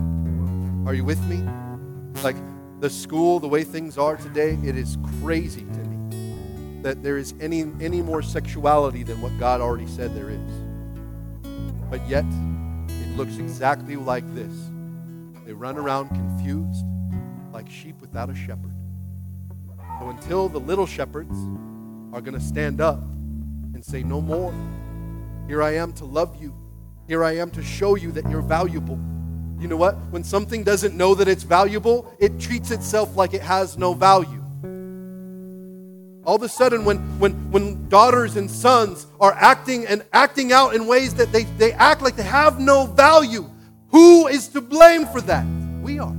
Are 0.85 0.95
you 0.95 1.05
with 1.05 1.23
me? 1.27 1.49
Like 2.25 2.37
the 2.81 2.91
school, 2.91 3.39
the 3.39 3.47
way 3.47 3.63
things 3.63 3.99
are 3.99 4.17
today, 4.17 4.59
it 4.65 4.77
is 4.77 4.99
crazy 5.21 5.63
to 5.63 5.79
me 5.79 6.83
that 6.83 7.05
there 7.05 7.19
is 7.19 7.35
any 7.41 7.67
any 7.81 8.03
more 8.03 8.21
sexuality 8.21 9.05
than 9.05 9.21
what 9.23 9.39
God 9.39 9.61
already 9.61 9.87
said 9.87 10.13
there 10.17 10.31
is. 10.31 10.62
But 11.93 12.09
yet 12.09 12.25
it 12.89 13.17
looks 13.19 13.37
exactly 13.37 13.97
like 13.97 14.25
this. 14.35 14.51
They 15.45 15.53
run 15.53 15.77
around 15.77 16.09
confused 16.09 16.87
like 17.53 17.69
sheep 17.69 18.01
without 18.01 18.31
a 18.31 18.35
shepherd. 18.35 18.75
So 20.01 20.09
until 20.09 20.49
the 20.49 20.59
little 20.59 20.87
shepherds 20.87 21.37
are 22.15 22.23
going 22.23 22.33
to 22.33 22.41
stand 22.41 22.81
up 22.81 23.03
and 23.75 23.85
say, 23.85 24.03
No 24.03 24.23
more. 24.23 24.55
Here 25.47 25.63
I 25.63 25.75
am 25.75 25.93
to 25.95 26.07
love 26.07 26.41
you. 26.41 26.55
Here 27.09 27.23
I 27.23 27.33
am 27.33 27.51
to 27.51 27.63
show 27.63 27.95
you 27.95 28.11
that 28.13 28.27
you're 28.31 28.41
valuable. 28.41 28.99
You 29.61 29.69
know 29.69 29.77
what? 29.77 29.99
When 30.09 30.25
something 30.25 30.65
doesn't 30.65 30.97
know 30.97 31.15
that 31.17 31.29
it's 31.29 31.43
valuable, 31.43 32.11
it 32.19 32.41
treats 32.41 32.71
itself 32.71 33.17
like 33.17 33.35
it 33.35 33.43
has 33.43 33.77
no 33.77 33.93
value. 33.93 34.42
All 36.25 36.37
of 36.37 36.43
a 36.43 36.49
sudden, 36.49 36.85
when, 36.85 36.99
when, 37.19 37.33
when 37.51 37.89
daughters 37.89 38.37
and 38.37 38.49
sons 38.49 39.09
are 39.21 39.33
acting 39.33 39.87
and 39.87 40.05
acting 40.13 40.53
out 40.53 40.75
in 40.75 40.87
ways 40.87 41.15
that 41.15 41.33
they, 41.33 41.45
they 41.45 41.73
act 41.73 42.01
like 42.01 42.15
they 42.15 42.23
have 42.23 42.61
no 42.61 42.87
value, 42.87 43.51
who 43.89 44.29
is 44.29 44.47
to 44.49 44.61
blame 44.61 45.07
for 45.07 45.21
that? 45.23 45.45
We 45.83 45.99
are. 45.99 46.15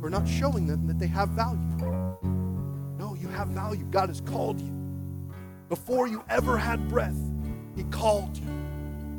We're 0.00 0.08
not 0.08 0.26
showing 0.26 0.66
them 0.66 0.86
that 0.86 0.98
they 0.98 1.06
have 1.06 1.28
value. 1.30 1.58
No, 2.98 3.14
you 3.14 3.28
have 3.28 3.48
value. 3.48 3.84
God 3.90 4.08
has 4.08 4.22
called 4.22 4.58
you. 4.58 4.74
Before 5.68 6.06
you 6.06 6.24
ever 6.30 6.56
had 6.56 6.88
breath, 6.88 7.18
He 7.76 7.84
called 7.84 8.38
you. 8.38 8.46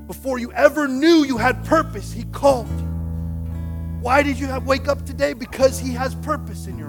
Before 0.07 0.39
you 0.39 0.51
ever 0.53 0.87
knew 0.87 1.23
you 1.23 1.37
had 1.37 1.63
purpose, 1.63 2.11
He 2.11 2.23
called 2.25 2.69
you. 2.71 2.87
Why 4.01 4.23
did 4.23 4.39
you 4.39 4.47
have, 4.47 4.65
wake 4.65 4.87
up 4.87 5.05
today? 5.05 5.33
Because 5.33 5.77
He 5.77 5.93
has 5.93 6.15
purpose 6.15 6.65
in 6.65 6.75
your 6.79 6.88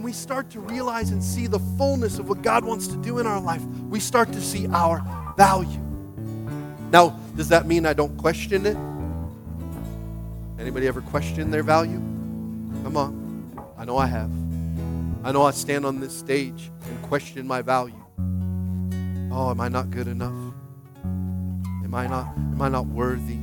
When 0.00 0.06
we 0.06 0.12
start 0.14 0.48
to 0.52 0.60
realize 0.60 1.10
and 1.10 1.22
see 1.22 1.46
the 1.46 1.58
fullness 1.76 2.18
of 2.18 2.26
what 2.26 2.40
God 2.40 2.64
wants 2.64 2.86
to 2.86 2.96
do 2.96 3.18
in 3.18 3.26
our 3.26 3.38
life, 3.38 3.62
we 3.90 4.00
start 4.00 4.32
to 4.32 4.40
see 4.40 4.66
our 4.68 5.04
value. 5.36 5.78
Now, 6.90 7.10
does 7.36 7.50
that 7.50 7.66
mean 7.66 7.84
I 7.84 7.92
don't 7.92 8.16
question 8.16 8.64
it? 8.64 8.78
Anybody 10.58 10.86
ever 10.86 11.02
question 11.02 11.50
their 11.50 11.62
value? 11.62 11.98
Come 12.82 12.96
on. 12.96 13.74
I 13.76 13.84
know 13.84 13.98
I 13.98 14.06
have. 14.06 14.30
I 15.22 15.32
know 15.32 15.42
I 15.42 15.50
stand 15.50 15.84
on 15.84 16.00
this 16.00 16.16
stage 16.16 16.70
and 16.88 17.02
question 17.02 17.46
my 17.46 17.60
value. 17.60 18.02
Oh, 19.30 19.50
am 19.50 19.60
I 19.60 19.68
not 19.68 19.90
good 19.90 20.08
enough? 20.08 20.54
Am 21.04 21.94
I 21.94 22.06
not 22.06 22.34
am 22.38 22.62
I 22.62 22.70
not 22.70 22.86
worthy? 22.86 23.36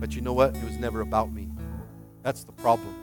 But 0.00 0.16
you 0.16 0.22
know 0.22 0.32
what? 0.32 0.56
It 0.56 0.64
was 0.64 0.78
never 0.78 1.02
about 1.02 1.30
me. 1.30 1.50
That's 2.22 2.44
the 2.44 2.52
problem. 2.52 2.94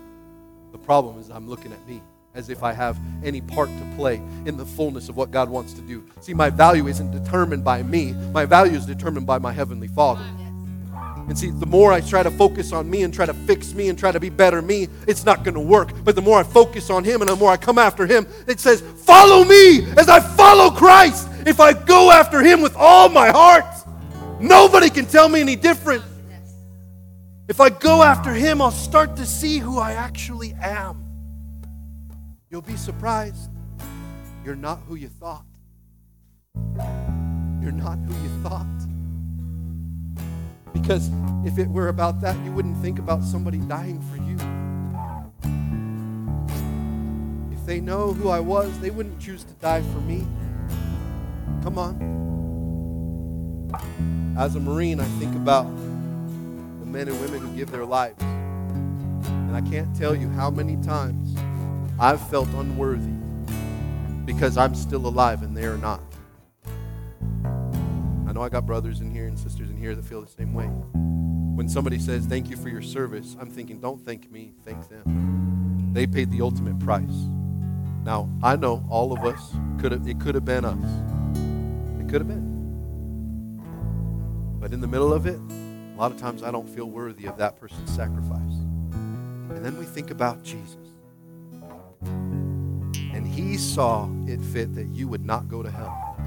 The 0.71 0.79
problem 0.79 1.19
is 1.19 1.29
I'm 1.29 1.47
looking 1.47 1.71
at 1.71 1.87
me 1.87 2.01
as 2.33 2.49
if 2.49 2.63
I 2.63 2.73
have 2.73 2.97
any 3.23 3.41
part 3.41 3.69
to 3.69 3.93
play 3.95 4.15
in 4.45 4.57
the 4.57 4.65
fullness 4.65 5.09
of 5.09 5.17
what 5.17 5.31
God 5.31 5.49
wants 5.49 5.73
to 5.73 5.81
do. 5.81 6.03
See, 6.21 6.33
my 6.33 6.49
value 6.49 6.87
isn't 6.87 7.11
determined 7.11 7.63
by 7.63 7.83
me, 7.83 8.13
my 8.33 8.45
value 8.45 8.77
is 8.77 8.85
determined 8.85 9.27
by 9.27 9.37
my 9.37 9.51
Heavenly 9.51 9.87
Father. 9.87 10.25
And 11.27 11.37
see, 11.37 11.51
the 11.51 11.65
more 11.65 11.93
I 11.93 12.01
try 12.01 12.23
to 12.23 12.31
focus 12.31 12.73
on 12.73 12.89
me 12.89 13.03
and 13.03 13.13
try 13.13 13.25
to 13.25 13.33
fix 13.33 13.73
me 13.73 13.89
and 13.89 13.97
try 13.97 14.11
to 14.11 14.19
be 14.19 14.29
better 14.29 14.61
me, 14.61 14.87
it's 15.07 15.23
not 15.23 15.43
going 15.43 15.53
to 15.53 15.61
work. 15.61 15.91
But 16.03 16.15
the 16.15 16.21
more 16.21 16.39
I 16.39 16.43
focus 16.43 16.89
on 16.89 17.03
Him 17.03 17.21
and 17.21 17.29
the 17.29 17.35
more 17.35 17.51
I 17.51 17.57
come 17.57 17.77
after 17.77 18.05
Him, 18.05 18.27
it 18.47 18.59
says, 18.59 18.81
Follow 18.81 19.45
me 19.45 19.85
as 19.97 20.09
I 20.09 20.19
follow 20.19 20.71
Christ. 20.71 21.29
If 21.45 21.59
I 21.59 21.73
go 21.73 22.11
after 22.11 22.41
Him 22.41 22.61
with 22.61 22.75
all 22.75 23.07
my 23.07 23.29
heart, 23.29 23.65
nobody 24.39 24.89
can 24.89 25.05
tell 25.05 25.29
me 25.29 25.41
any 25.41 25.55
different. 25.55 26.03
If 27.47 27.61
I 27.61 27.69
go 27.69 28.03
after 28.03 28.33
Him, 28.33 28.61
I'll 28.61 28.71
start 28.71 29.15
to 29.17 29.25
see 29.25 29.59
who 29.59 29.77
I 29.77 29.93
actually 29.93 30.53
am. 30.61 31.10
You'll 32.51 32.61
be 32.61 32.75
surprised. 32.75 33.49
You're 34.43 34.57
not 34.57 34.81
who 34.85 34.95
you 34.95 35.07
thought. 35.07 35.45
You're 37.61 37.71
not 37.71 37.97
who 37.99 38.13
you 38.21 38.29
thought. 38.43 38.67
Because 40.73 41.09
if 41.45 41.57
it 41.57 41.69
were 41.69 41.87
about 41.87 42.19
that, 42.19 42.35
you 42.43 42.51
wouldn't 42.51 42.75
think 42.81 42.99
about 42.99 43.23
somebody 43.23 43.59
dying 43.59 44.01
for 44.01 44.17
you. 44.17 44.35
If 47.53 47.65
they 47.65 47.79
know 47.79 48.11
who 48.11 48.27
I 48.27 48.41
was, 48.41 48.77
they 48.79 48.89
wouldn't 48.89 49.21
choose 49.21 49.45
to 49.45 49.53
die 49.53 49.81
for 49.83 50.01
me. 50.01 50.27
Come 51.63 51.77
on. 51.77 51.95
As 54.37 54.57
a 54.57 54.59
Marine, 54.59 54.99
I 54.99 55.05
think 55.19 55.33
about 55.37 55.73
the 56.81 56.85
men 56.85 57.07
and 57.07 57.17
women 57.21 57.39
who 57.39 57.55
give 57.55 57.71
their 57.71 57.85
lives. 57.85 58.21
And 58.21 59.55
I 59.55 59.61
can't 59.61 59.95
tell 59.95 60.13
you 60.13 60.27
how 60.27 60.49
many 60.49 60.75
times 60.83 61.33
I've 62.01 62.27
felt 62.29 62.49
unworthy 62.55 63.11
because 64.25 64.57
I'm 64.57 64.73
still 64.73 65.05
alive 65.05 65.43
and 65.43 65.55
they 65.55 65.65
are 65.65 65.77
not. 65.77 66.01
I 67.45 68.33
know 68.33 68.41
I 68.41 68.49
got 68.49 68.65
brothers 68.65 69.01
in 69.01 69.11
here 69.11 69.27
and 69.27 69.37
sisters 69.37 69.69
in 69.69 69.77
here 69.77 69.93
that 69.93 70.03
feel 70.03 70.19
the 70.19 70.27
same 70.27 70.51
way. 70.55 70.65
When 70.65 71.69
somebody 71.69 71.99
says, 71.99 72.25
Thank 72.25 72.49
you 72.49 72.57
for 72.57 72.69
your 72.69 72.81
service, 72.81 73.37
I'm 73.39 73.51
thinking, 73.51 73.79
Don't 73.79 74.03
thank 74.03 74.31
me, 74.31 74.53
thank 74.65 74.89
them. 74.89 75.91
They 75.93 76.07
paid 76.07 76.31
the 76.31 76.41
ultimate 76.41 76.79
price. 76.79 77.27
Now, 78.03 78.27
I 78.41 78.55
know 78.55 78.83
all 78.89 79.13
of 79.13 79.23
us 79.23 79.53
could 79.79 79.91
have 79.91 80.07
it 80.07 80.19
could 80.19 80.33
have 80.33 80.43
been 80.43 80.65
us. 80.65 80.73
It 82.01 82.09
could 82.09 82.21
have 82.21 82.27
been. 82.27 83.59
But 84.59 84.73
in 84.73 84.81
the 84.81 84.87
middle 84.87 85.13
of 85.13 85.27
it, 85.27 85.37
a 85.37 85.97
lot 85.99 86.11
of 86.11 86.17
times 86.17 86.41
I 86.41 86.49
don't 86.49 86.67
feel 86.67 86.89
worthy 86.89 87.27
of 87.27 87.37
that 87.37 87.59
person's 87.59 87.93
sacrifice. 87.93 88.57
And 89.51 89.63
then 89.63 89.77
we 89.77 89.85
think 89.85 90.09
about 90.09 90.41
Jesus. 90.41 90.80
And 92.03 93.27
he 93.27 93.57
saw 93.57 94.09
it 94.27 94.41
fit 94.41 94.75
that 94.75 94.87
you 94.87 95.07
would 95.07 95.25
not 95.25 95.47
go 95.47 95.61
to 95.63 95.71
hell. 95.71 96.17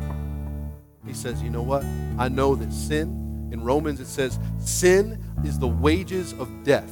He 1.07 1.13
says, 1.13 1.43
You 1.43 1.51
know 1.51 1.63
what? 1.63 1.85
I 2.19 2.29
know 2.29 2.55
that 2.55 2.73
sin, 2.73 3.25
in 3.55 3.63
Romans 3.63 4.01
it 4.01 4.09
says, 4.09 4.39
sin 4.59 5.17
is 5.45 5.61
the 5.61 5.69
wages 5.69 6.33
of 6.35 6.49
death. 6.65 6.91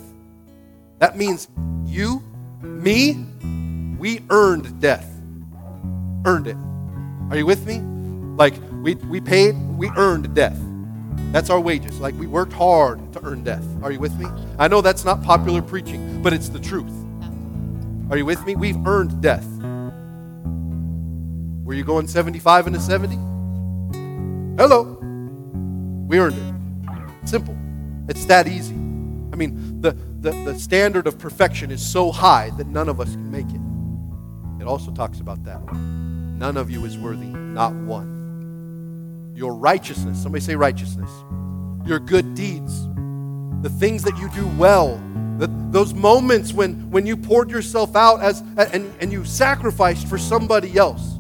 That 1.01 1.17
means 1.17 1.49
you, 1.85 2.23
me, 2.63 3.27
we 3.99 4.23
earned 4.31 4.81
death. 4.81 5.11
Earned 6.25 6.47
it. 6.47 6.57
Are 7.31 7.37
you 7.37 7.47
with 7.47 7.67
me? 7.67 7.81
Like 8.37 8.55
we, 8.83 8.95
we 8.95 9.21
paid, 9.21 9.57
we 9.77 9.91
earned 9.97 10.33
death. 10.37 10.57
That's 11.33 11.51
our 11.51 11.59
wages. 11.59 11.99
Like 11.99 12.15
we 12.15 12.29
worked 12.29 12.53
hard 12.53 13.13
to 13.15 13.25
earn 13.25 13.43
death. 13.43 13.65
Are 13.83 13.91
you 13.91 13.99
with 13.99 14.17
me? 14.17 14.27
I 14.57 14.69
know 14.69 14.81
that's 14.81 15.05
not 15.05 15.21
popular 15.25 15.63
preaching, 15.63 16.23
but 16.23 16.33
it's 16.33 16.49
the 16.49 16.61
truth. 16.61 16.93
Are 18.13 18.19
you 18.19 18.27
with 18.27 18.45
me? 18.45 18.55
We've 18.57 18.87
earned 18.87 19.23
death. 19.23 19.47
Were 21.65 21.73
you 21.73 21.83
going 21.83 22.07
75 22.07 22.67
into 22.67 22.79
70? 22.79 23.15
Hello. 24.63 24.83
We 26.07 26.19
earned 26.19 26.37
it. 26.37 27.27
Simple. 27.27 27.57
It's 28.11 28.27
that 28.27 28.47
easy. 28.47 28.75
I 28.75 29.37
mean, 29.37 29.81
the, 29.81 29.93
the, 30.21 30.33
the 30.45 30.59
standard 30.59 31.07
of 31.07 31.19
perfection 31.19 31.71
is 31.71 31.81
so 31.81 32.13
high 32.13 32.51
that 32.59 32.67
none 32.67 32.91
of 32.91 33.01
us 33.01 33.13
can 33.13 33.31
make 33.31 33.49
it. 33.49 34.63
It 34.63 34.69
also 34.69 34.91
talks 34.91 35.21
about 35.21 35.43
that. 35.45 35.73
None 35.73 36.59
of 36.59 36.71
you 36.71 36.85
is 36.85 36.99
worthy, 36.99 37.29
not 37.29 37.73
one. 37.73 39.33
Your 39.35 39.55
righteousness, 39.55 40.23
somebody 40.23 40.45
say 40.45 40.55
righteousness, 40.55 41.11
your 41.87 41.99
good 41.99 42.35
deeds, 42.35 42.89
the 43.63 43.71
things 43.71 44.03
that 44.03 44.19
you 44.19 44.29
do 44.31 44.47
well, 44.59 45.01
the, 45.39 45.49
those 45.71 45.95
moments 45.95 46.53
when, 46.53 46.91
when 46.91 47.07
you 47.07 47.17
poured 47.17 47.51
yourself 47.51 47.97
out 47.97 48.21
as, 48.21 48.41
and, 48.57 48.93
and 49.01 49.13
you 49.13 49.25
sacrificed 49.25 50.09
for 50.09 50.19
somebody 50.19 50.77
else. 50.77 51.19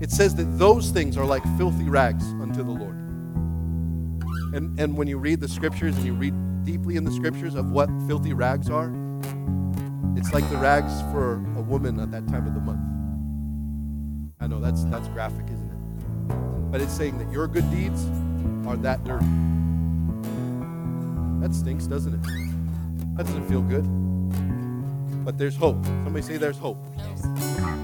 It 0.00 0.10
says 0.10 0.34
that 0.36 0.44
those 0.58 0.90
things 0.90 1.16
are 1.16 1.24
like 1.24 1.42
filthy 1.58 1.88
rags 1.88 2.24
unto 2.24 2.62
the 2.62 2.70
Lord. 2.70 2.96
And, 4.54 4.80
and 4.80 4.96
when 4.96 5.08
you 5.08 5.18
read 5.18 5.40
the 5.40 5.48
scriptures 5.48 5.94
and 5.96 6.06
you 6.06 6.14
read 6.14 6.34
deeply 6.64 6.96
in 6.96 7.04
the 7.04 7.12
scriptures 7.12 7.54
of 7.54 7.70
what 7.70 7.90
filthy 8.06 8.32
rags 8.32 8.70
are, 8.70 8.92
it's 10.16 10.32
like 10.32 10.48
the 10.50 10.56
rags 10.56 11.02
for 11.12 11.34
a 11.56 11.62
woman 11.62 12.00
at 12.00 12.10
that 12.10 12.26
time 12.28 12.46
of 12.46 12.54
the 12.54 12.60
month. 12.60 12.80
I 14.40 14.46
know 14.46 14.60
that's 14.60 14.84
that's 14.84 15.08
graphic, 15.08 15.44
isn't 15.46 15.70
it? 15.70 16.70
But 16.72 16.80
it's 16.80 16.92
saying 16.92 17.18
that 17.18 17.30
your 17.30 17.46
good 17.46 17.70
deeds 17.70 18.04
are 18.66 18.76
that 18.78 19.04
dirty. 19.04 19.26
That 21.40 21.54
stinks, 21.54 21.86
doesn't 21.86 22.14
it? 22.14 22.22
That 23.16 23.26
doesn't 23.26 23.48
feel 23.48 23.62
good. 23.62 23.84
But 25.24 25.38
there's 25.38 25.56
hope. 25.56 25.84
Somebody 25.84 26.22
say 26.22 26.36
there's 26.36 26.58
hope. 26.58 26.78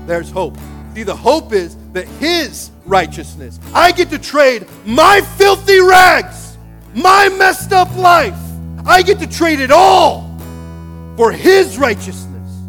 There's 0.06 0.30
hope. 0.30 0.56
See, 0.94 1.02
the 1.02 1.16
hope 1.16 1.52
is 1.52 1.76
that 1.92 2.06
His 2.06 2.70
righteousness, 2.86 3.58
I 3.72 3.92
get 3.92 4.10
to 4.10 4.18
trade 4.18 4.66
my 4.84 5.20
filthy 5.36 5.80
rags, 5.80 6.56
my 6.94 7.28
messed 7.30 7.72
up 7.72 7.94
life, 7.96 8.38
I 8.86 9.02
get 9.02 9.18
to 9.18 9.26
trade 9.26 9.60
it 9.60 9.70
all 9.70 10.30
for 11.16 11.32
His 11.32 11.78
righteousness. 11.78 12.60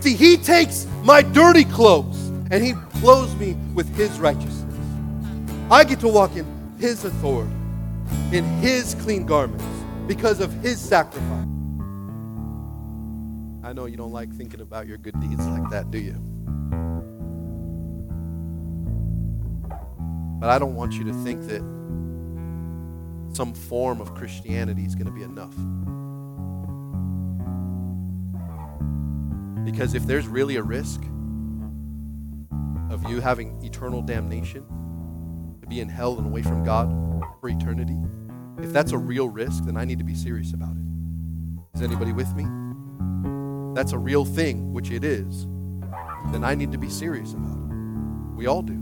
See, 0.00 0.14
He 0.14 0.36
takes 0.36 0.86
my 1.02 1.22
dirty 1.22 1.64
clothes 1.64 2.28
and 2.50 2.62
He 2.62 2.74
clothes 3.00 3.34
me 3.36 3.56
with 3.74 3.92
His 3.96 4.20
righteousness. 4.20 4.78
I 5.70 5.84
get 5.84 6.00
to 6.00 6.08
walk 6.08 6.36
in 6.36 6.46
His 6.78 7.04
authority, 7.04 7.52
in 8.32 8.44
His 8.60 8.94
clean 8.94 9.26
garments, 9.26 9.64
because 10.06 10.40
of 10.40 10.52
His 10.54 10.80
sacrifice. 10.80 11.48
I 13.62 13.72
know 13.72 13.86
you 13.86 13.96
don't 13.96 14.12
like 14.12 14.32
thinking 14.34 14.60
about 14.60 14.86
your 14.86 14.98
good 14.98 15.18
deeds 15.20 15.46
like 15.46 15.70
that, 15.70 15.90
do 15.90 15.98
you? 15.98 16.16
But 20.40 20.50
I 20.50 20.58
don't 20.58 20.74
want 20.74 20.92
you 20.94 21.04
to 21.04 21.12
think 21.24 21.46
that 21.46 21.62
some 23.34 23.54
form 23.54 24.00
of 24.00 24.14
Christianity 24.14 24.84
is 24.84 24.94
going 24.94 25.06
to 25.06 25.12
be 25.12 25.22
enough. 25.22 25.54
Because 29.64 29.94
if 29.94 30.06
there's 30.06 30.28
really 30.28 30.56
a 30.56 30.62
risk 30.62 31.00
of 32.90 33.08
you 33.08 33.20
having 33.20 33.64
eternal 33.64 34.02
damnation, 34.02 34.66
to 35.62 35.66
be 35.66 35.80
in 35.80 35.88
hell 35.88 36.18
and 36.18 36.26
away 36.26 36.42
from 36.42 36.62
God 36.62 36.90
for 37.40 37.48
eternity, 37.48 37.96
if 38.58 38.72
that's 38.72 38.92
a 38.92 38.98
real 38.98 39.28
risk, 39.28 39.64
then 39.64 39.76
I 39.76 39.84
need 39.84 39.98
to 39.98 40.04
be 40.04 40.14
serious 40.14 40.52
about 40.52 40.76
it. 40.76 40.84
Is 41.74 41.82
anybody 41.82 42.12
with 42.12 42.34
me? 42.34 42.44
That's 43.74 43.92
a 43.92 43.98
real 43.98 44.24
thing, 44.24 44.72
which 44.72 44.90
it 44.90 45.02
is, 45.04 45.46
then 46.30 46.44
I 46.44 46.54
need 46.54 46.72
to 46.72 46.78
be 46.78 46.88
serious 46.88 47.32
about 47.32 47.56
it. 47.56 48.34
We 48.36 48.46
all 48.46 48.62
do. 48.62 48.74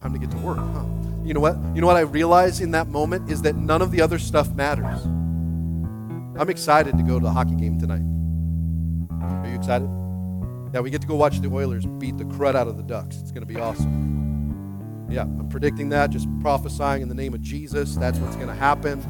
Time 0.00 0.12
to 0.12 0.18
get 0.18 0.30
to 0.30 0.38
work, 0.38 0.58
huh? 0.58 0.84
You 1.24 1.34
know 1.34 1.40
what? 1.40 1.56
You 1.74 1.80
know 1.80 1.86
what 1.86 1.96
I 1.96 2.00
realize 2.00 2.60
in 2.60 2.70
that 2.70 2.88
moment 2.88 3.30
is 3.30 3.42
that 3.42 3.56
none 3.56 3.82
of 3.82 3.90
the 3.90 4.00
other 4.00 4.18
stuff 4.18 4.52
matters. 4.54 5.04
I'm 6.38 6.48
excited 6.48 6.96
to 6.96 7.02
go 7.02 7.18
to 7.18 7.24
the 7.24 7.32
hockey 7.32 7.54
game 7.54 7.78
tonight. 7.78 8.02
Are 9.20 9.48
you 9.48 9.56
excited? 9.56 9.88
Yeah, 10.72 10.80
we 10.80 10.90
get 10.90 11.02
to 11.02 11.06
go 11.06 11.16
watch 11.16 11.40
the 11.40 11.48
Oilers 11.48 11.84
beat 11.84 12.16
the 12.16 12.24
crud 12.24 12.54
out 12.54 12.68
of 12.68 12.76
the 12.76 12.82
Ducks. 12.82 13.18
It's 13.18 13.32
going 13.32 13.46
to 13.46 13.52
be 13.52 13.60
awesome. 13.60 14.29
Yeah, 15.10 15.22
I'm 15.22 15.48
predicting 15.48 15.88
that, 15.88 16.10
just 16.10 16.28
prophesying 16.40 17.02
in 17.02 17.08
the 17.08 17.16
name 17.16 17.34
of 17.34 17.40
Jesus. 17.40 17.96
That's 17.96 18.18
what's 18.18 18.36
going 18.36 18.48
to 18.48 18.54
happen. 18.54 19.02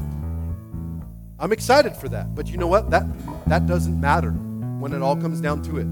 I'm 1.37 1.51
excited 1.51 1.95
for 1.95 2.09
that. 2.09 2.33
But 2.33 2.47
you 2.47 2.57
know 2.57 2.67
what? 2.67 2.89
That 2.89 3.05
that 3.47 3.67
doesn't 3.67 3.99
matter 3.99 4.31
when 4.31 4.93
it 4.93 5.01
all 5.03 5.15
comes 5.15 5.41
down 5.41 5.61
to 5.63 5.77
it. 5.77 5.87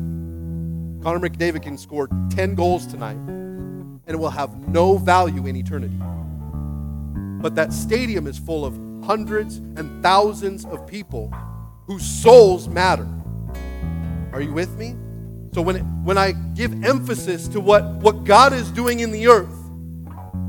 Connor 1.03 1.30
McDavid 1.30 1.62
can 1.62 1.78
score 1.78 2.10
10 2.32 2.55
goals 2.55 2.88
tonight 2.88 3.18
and 3.18 4.01
it 4.07 4.16
will 4.16 4.32
have 4.32 4.68
no 4.68 4.97
value 4.97 5.45
in 5.45 5.55
eternity. 5.55 5.95
But 7.41 7.55
that 7.55 7.72
stadium 7.72 8.26
is 8.26 8.38
full 8.38 8.66
of 8.66 8.74
hundreds 9.05 9.57
and 9.57 10.01
thousands 10.01 10.66
of 10.66 10.88
people 10.88 11.32
whose 11.86 12.03
souls 12.03 12.68
matter. 12.68 13.07
Are 14.34 14.41
you 14.41 14.53
with 14.53 14.76
me? 14.78 14.95
So 15.53 15.62
when, 15.62 15.76
it, 15.78 15.84
when 16.03 16.18
I 16.18 16.32
give 16.32 16.84
emphasis 16.84 17.47
to 17.49 17.60
what, 17.60 17.86
what 17.95 18.24
God 18.24 18.53
is 18.53 18.72
doing 18.72 18.99
in 18.99 19.12
the 19.12 19.28
earth 19.28 19.59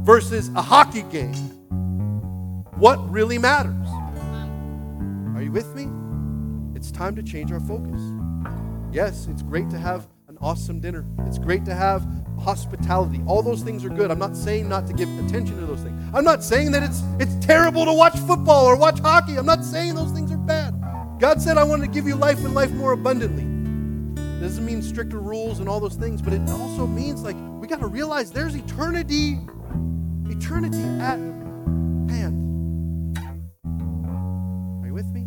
versus 0.03 0.49
a 0.57 0.63
hockey 0.63 1.03
game, 1.03 1.35
what 2.77 2.97
really 3.11 3.39
matters? 3.39 3.87
Are 5.37 5.43
you 5.43 5.53
with 5.53 5.75
me? 5.75 5.89
It's 6.75 6.91
time 6.91 7.15
to 7.17 7.23
change 7.23 7.53
our 7.53 7.61
focus. 7.61 8.01
Yes, 8.93 9.27
it's 9.31 9.43
great 9.43 9.69
to 9.71 9.79
have 9.79 10.09
an 10.29 10.39
awesome 10.41 10.81
dinner. 10.81 11.05
It's 11.27 11.39
great 11.39 11.65
to 11.67 11.75
have 11.75 12.07
hospitality. 12.41 13.21
All 13.27 13.43
those 13.43 13.63
things 13.63 13.85
are 13.85 13.91
good. 13.91 14.11
I'm 14.11 14.19
not 14.19 14.35
saying 14.35 14.69
not 14.69 14.87
to 14.87 14.95
give 14.95 15.09
attention 15.27 15.61
to 15.61 15.67
those 15.67 15.81
things. 15.81 16.03
I'm 16.15 16.25
not 16.25 16.43
saying 16.43 16.73
that 16.73 16.83
it's 16.83 17.03
it's 17.19 17.35
terrible 17.45 17.85
to 17.85 17.93
watch 17.93 18.19
football 18.21 18.65
or 18.65 18.77
watch 18.77 18.99
hockey. 19.01 19.37
I'm 19.37 19.47
not 19.47 19.63
saying 19.63 19.95
those 19.95 20.11
things 20.13 20.33
are 20.33 20.39
bad. 20.39 20.75
God 21.19 21.43
said 21.43 21.59
I 21.59 21.65
wanted 21.65 21.87
to 21.87 21.93
give 21.93 22.07
you 22.07 22.17
life 22.17 22.39
and 22.39 22.55
life 22.55 22.71
more 22.73 22.93
abundantly. 22.93 23.45
It 24.39 24.41
doesn't 24.41 24.65
mean 24.65 24.81
stricter 24.81 25.19
rules 25.19 25.61
and 25.61 25.69
all 25.69 25.81
those 25.81 25.97
things, 25.97 26.23
but 26.23 26.33
it 26.33 26.41
also 26.49 26.87
means 26.87 27.23
like 27.23 27.37
we 27.61 27.69
got 27.69 27.81
to 27.81 27.87
realize 27.87 28.31
there's 28.31 28.55
eternity 28.55 29.39
eternity 30.31 30.83
at 31.01 31.19
hand. 32.09 33.19
Are 34.83 34.87
you 34.87 34.95
with 34.95 35.07
me? 35.07 35.27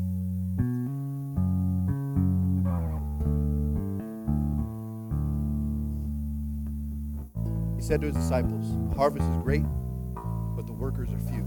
He 7.75 7.81
said 7.81 7.99
to 8.01 8.07
his 8.07 8.15
disciples, 8.15 8.65
The 8.89 8.95
harvest 8.95 9.29
is 9.29 9.37
great, 9.43 9.65
but 10.55 10.65
the 10.65 10.73
workers 10.73 11.09
are 11.11 11.19
few. 11.29 11.45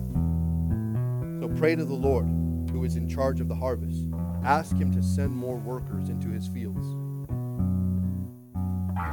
So 1.40 1.48
pray 1.57 1.74
to 1.76 1.84
the 1.84 1.94
Lord, 1.94 2.26
who 2.72 2.84
is 2.84 2.96
in 2.96 3.09
charge 3.09 3.40
of 3.40 3.48
the 3.48 3.54
harvest. 3.54 4.04
Ask 4.44 4.76
him 4.76 4.92
to 4.92 5.02
send 5.02 5.32
more 5.32 5.57
workers 5.57 6.09
into 6.09 6.28
his 6.28 6.46
fields. 6.46 6.86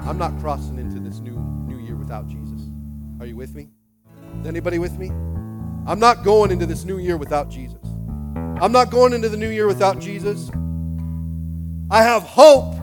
I'm 0.05 0.17
not 0.17 0.37
crossing 0.39 0.77
into 0.77 0.99
this 0.99 1.19
new, 1.19 1.39
new 1.65 1.79
year 1.79 1.95
without 1.95 2.27
Jesus. 2.27 2.61
Are 3.19 3.25
you 3.25 3.37
with 3.37 3.55
me? 3.55 3.72
Anybody 4.47 4.79
with 4.79 4.97
me? 4.97 5.09
I'm 5.85 5.99
not 5.99 6.23
going 6.23 6.51
into 6.51 6.65
this 6.65 6.85
new 6.85 6.97
year 6.97 7.17
without 7.17 7.49
Jesus. 7.49 7.79
I'm 8.61 8.71
not 8.71 8.89
going 8.89 9.13
into 9.13 9.29
the 9.29 9.37
new 9.37 9.49
year 9.49 9.67
without 9.67 9.99
Jesus. 9.99 10.49
I 11.89 12.01
have 12.01 12.23
hope 12.23 12.75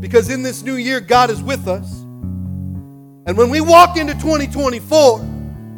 because 0.00 0.30
in 0.30 0.42
this 0.42 0.62
new 0.62 0.76
year, 0.76 1.00
God 1.00 1.30
is 1.30 1.42
with 1.42 1.68
us. 1.68 2.00
And 3.26 3.36
when 3.36 3.50
we 3.50 3.60
walk 3.60 3.96
into 3.96 4.14
2024, 4.14 5.20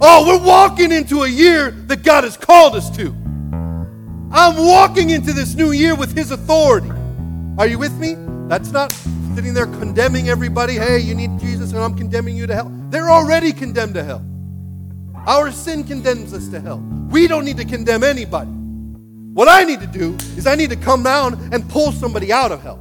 oh, 0.00 0.26
we're 0.26 0.46
walking 0.46 0.92
into 0.92 1.22
a 1.22 1.28
year 1.28 1.70
that 1.70 2.04
God 2.04 2.24
has 2.24 2.36
called 2.36 2.76
us 2.76 2.94
to. 2.96 3.14
I'm 4.32 4.56
walking 4.56 5.10
into 5.10 5.32
this 5.32 5.54
new 5.54 5.72
year 5.72 5.96
with 5.96 6.14
His 6.14 6.30
authority. 6.30 6.90
Are 7.58 7.66
you 7.66 7.78
with 7.78 7.98
me? 7.98 8.14
That's 8.46 8.70
not 8.70 8.92
sitting 9.34 9.54
there 9.54 9.66
condemning 9.66 10.28
everybody. 10.28 10.74
Hey, 10.74 10.98
you 11.00 11.14
need 11.14 11.38
Jesus, 11.40 11.72
and 11.72 11.80
I'm 11.82 11.96
condemning 11.96 12.36
you 12.36 12.46
to 12.46 12.54
hell. 12.54 12.70
They're 12.90 13.10
already 13.10 13.52
condemned 13.52 13.94
to 13.94 14.04
hell. 14.04 14.24
Our 15.26 15.52
sin 15.52 15.84
condemns 15.84 16.32
us 16.32 16.48
to 16.48 16.60
hell. 16.60 16.78
We 17.10 17.26
don't 17.28 17.44
need 17.44 17.56
to 17.58 17.64
condemn 17.64 18.02
anybody. 18.02 18.50
What 19.32 19.48
I 19.48 19.64
need 19.64 19.80
to 19.80 19.86
do 19.86 20.14
is 20.36 20.46
I 20.46 20.54
need 20.54 20.70
to 20.70 20.76
come 20.76 21.02
down 21.02 21.50
and 21.52 21.68
pull 21.68 21.92
somebody 21.92 22.32
out 22.32 22.52
of 22.52 22.62
hell. 22.62 22.78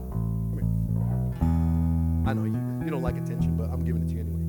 I 2.25 2.33
know 2.33 2.43
you, 2.43 2.57
you 2.83 2.91
don't 2.91 3.01
like 3.01 3.17
attention, 3.17 3.55
but 3.55 3.69
I'm 3.69 3.83
giving 3.83 4.03
it 4.03 4.07
to 4.09 4.13
you 4.13 4.21
anyway. 4.21 4.45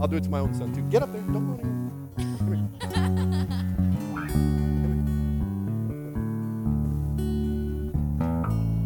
I'll 0.00 0.08
do 0.08 0.16
it 0.16 0.24
to 0.24 0.30
my 0.30 0.40
own 0.40 0.54
son 0.54 0.74
too. 0.74 0.82
Get 0.82 1.02
up 1.02 1.12
there. 1.12 1.22
Don't 1.22 1.46
go 1.46 1.54
anywhere. 1.62 1.90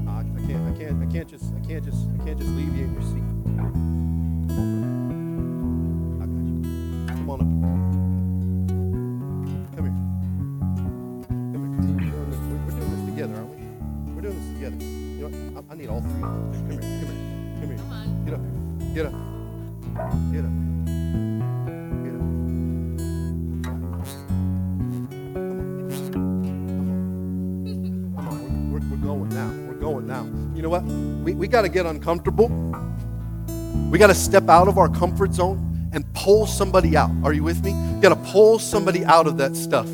I 0.07 0.23
can't. 0.47 0.67
I 0.69 0.79
can't. 0.79 1.03
I 1.03 1.07
can't 1.13 1.29
just. 1.29 1.53
I 1.55 1.61
can't 1.67 1.85
just. 1.85 2.09
I 2.21 2.25
can't 2.25 2.39
just 2.39 2.51
leave 2.51 2.77
you 2.77 2.85
in 2.85 2.93
your 2.95 3.03
seat. 3.03 3.23
On 7.35 7.41
up. 7.41 7.49
Come 9.77 9.85
here. 9.85 9.97
Come 11.53 11.99
here. 11.99 12.13
We're 12.13 12.21
doing 12.21 12.31
this, 12.31 12.41
we're- 12.41 12.81
doing 12.81 12.91
this 12.97 13.05
together, 13.11 13.35
aren't 13.37 13.51
we? 13.51 13.57
We're 14.15 14.23
doing 14.23 14.39
this 14.41 14.49
together. 14.55 14.77
You 14.85 15.29
know 15.29 15.29
what? 15.55 15.65
I, 15.71 15.73
I 15.73 15.75
need 15.77 15.89
all 15.89 16.01
three. 16.01 16.21
Come 16.21 16.71
here. 16.71 16.81
Come 16.81 16.91
here. 17.01 17.19
Come 17.61 17.69
here. 17.69 17.79
Come 17.79 17.93
on. 17.93 18.07
Get 18.25 18.35
up 18.35 18.41
here. 18.41 18.55
Get 18.95 19.07
up. 19.07 19.13
Get 20.33 20.45
up. 20.45 20.55
Get 22.05 22.15
up. 22.15 22.25
Come 23.65 23.83
on. 23.95 24.03
Come 28.17 28.29
on. 28.29 28.73
We're, 28.73 28.79
we're, 28.81 28.89
we're 28.91 29.05
going 29.05 29.29
now. 29.31 29.51
We're 29.69 29.75
going 29.81 30.07
now. 30.07 30.25
You 30.55 30.63
know 30.63 30.69
what? 30.71 30.85
We, 30.85 31.35
we 31.35 31.49
got 31.49 31.63
to 31.63 31.69
get 31.69 31.87
uncomfortable. 31.87 32.49
We 33.91 33.99
got 33.99 34.09
to 34.09 34.15
step 34.15 34.49
out 34.49 34.69
of 34.69 34.79
our 34.79 34.89
comfort 34.89 35.35
zone 35.35 35.64
and 35.95 36.05
pull 36.13 36.47
somebody 36.47 36.97
out. 36.97 37.11
Are 37.23 37.33
you 37.33 37.43
with 37.43 37.63
me? 37.65 37.71
You 37.71 38.01
got 38.01 38.09
to 38.11 38.31
pull 38.33 38.59
somebody 38.59 39.05
out 39.05 39.27
of 39.27 39.39
that 39.39 39.55
stuff. 39.57 39.89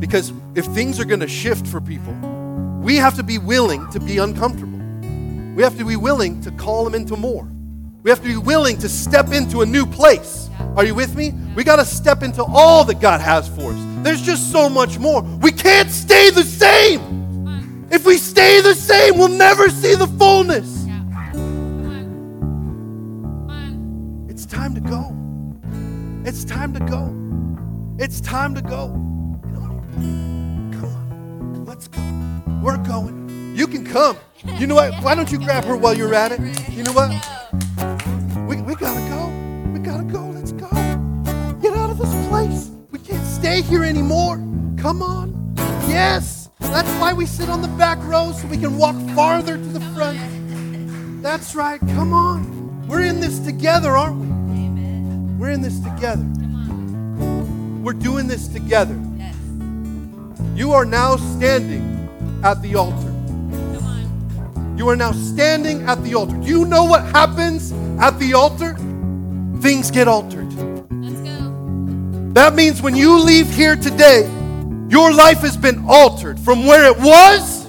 Because 0.00 0.32
if 0.54 0.64
things 0.66 0.98
are 0.98 1.04
going 1.04 1.20
to 1.20 1.28
shift 1.28 1.66
for 1.66 1.80
people, 1.80 2.12
we 2.80 2.96
have 2.96 3.16
to 3.16 3.22
be 3.22 3.38
willing 3.38 3.88
to 3.90 4.00
be 4.00 4.18
uncomfortable. 4.18 4.78
We 5.54 5.62
have 5.62 5.76
to 5.78 5.84
be 5.84 5.96
willing 5.96 6.40
to 6.42 6.50
call 6.50 6.84
them 6.84 6.94
into 6.94 7.16
more. 7.16 7.48
We 8.02 8.10
have 8.10 8.20
to 8.20 8.28
be 8.28 8.36
willing 8.36 8.78
to 8.78 8.88
step 8.88 9.32
into 9.32 9.62
a 9.62 9.66
new 9.66 9.84
place. 9.84 10.48
Are 10.76 10.84
you 10.84 10.94
with 10.94 11.16
me? 11.16 11.32
We 11.54 11.64
got 11.64 11.76
to 11.76 11.84
step 11.84 12.22
into 12.22 12.44
all 12.44 12.84
that 12.84 13.00
God 13.00 13.20
has 13.20 13.48
for 13.48 13.72
us. 13.72 14.04
There's 14.04 14.22
just 14.22 14.52
so 14.52 14.68
much 14.68 14.98
more. 14.98 15.22
We 15.22 15.50
can't 15.50 15.90
stay 15.90 16.30
the 16.30 16.44
same. 16.44 17.88
If 17.90 18.06
we 18.06 18.18
stay 18.18 18.60
the 18.60 18.74
same, 18.74 19.18
we'll 19.18 19.28
never 19.28 19.68
see 19.68 19.94
the 19.94 20.06
fullness. 20.06 20.85
It's 24.46 24.54
time 24.54 24.74
to 24.76 24.80
go. 24.80 25.12
It's 26.24 26.44
time 26.44 26.72
to 26.72 26.78
go. 26.78 27.12
It's 27.98 28.20
time 28.20 28.54
to 28.54 28.62
go. 28.62 28.90
Come 30.70 30.84
on. 30.84 31.64
Let's 31.64 31.88
go. 31.88 32.00
We're 32.62 32.76
going. 32.76 33.56
You 33.56 33.66
can 33.66 33.84
come. 33.84 34.16
You 34.44 34.68
know 34.68 34.76
what? 34.76 34.94
Why 35.02 35.16
don't 35.16 35.32
you 35.32 35.40
grab 35.40 35.64
her 35.64 35.76
while 35.76 35.96
you're 35.96 36.14
at 36.14 36.30
it? 36.30 36.38
You 36.70 36.84
know 36.84 36.92
what? 36.92 37.10
We, 38.48 38.62
we 38.62 38.76
gotta 38.76 39.00
go. 39.10 39.26
We 39.72 39.80
gotta 39.80 40.04
go. 40.04 40.28
Let's 40.28 40.52
go. 40.52 40.68
Get 41.60 41.72
out 41.76 41.90
of 41.90 41.98
this 41.98 42.28
place. 42.28 42.70
We 42.92 43.00
can't 43.00 43.26
stay 43.26 43.62
here 43.62 43.82
anymore. 43.82 44.36
Come 44.78 45.02
on. 45.02 45.54
Yes. 45.88 46.50
That's 46.60 46.88
why 47.00 47.12
we 47.12 47.26
sit 47.26 47.48
on 47.48 47.62
the 47.62 47.74
back 47.76 47.98
row 48.02 48.30
so 48.30 48.46
we 48.46 48.58
can 48.58 48.78
walk 48.78 48.94
farther 49.16 49.56
to 49.56 49.68
the 49.68 49.80
front. 49.96 50.20
That's 51.20 51.56
right. 51.56 51.80
Come 51.80 52.12
on. 52.12 52.86
We're 52.86 53.02
in 53.02 53.18
this 53.18 53.40
together, 53.40 53.96
aren't 53.96 54.20
we? 54.20 54.25
We're 55.38 55.50
in 55.50 55.60
this 55.60 55.78
together. 55.80 56.24
We're 57.82 57.92
doing 57.92 58.26
this 58.26 58.48
together. 58.48 58.98
Yes. 59.18 59.36
You 60.54 60.72
are 60.72 60.86
now 60.86 61.16
standing 61.16 62.08
at 62.42 62.62
the 62.62 62.74
altar. 62.74 63.12
You 64.76 64.88
are 64.88 64.96
now 64.96 65.12
standing 65.12 65.82
at 65.82 66.02
the 66.02 66.14
altar. 66.14 66.36
Do 66.36 66.46
you 66.46 66.64
know 66.64 66.84
what 66.84 67.04
happens 67.04 67.72
at 68.00 68.18
the 68.18 68.32
altar? 68.32 68.74
Things 69.60 69.90
get 69.90 70.08
altered. 70.08 70.50
Let's 70.90 71.20
go. 71.20 72.32
That 72.32 72.54
means 72.54 72.80
when 72.80 72.96
you 72.96 73.18
leave 73.18 73.48
here 73.54 73.76
today, 73.76 74.22
your 74.88 75.12
life 75.12 75.40
has 75.40 75.56
been 75.56 75.84
altered 75.86 76.40
from 76.40 76.64
where 76.64 76.86
it 76.86 76.98
was 76.98 77.66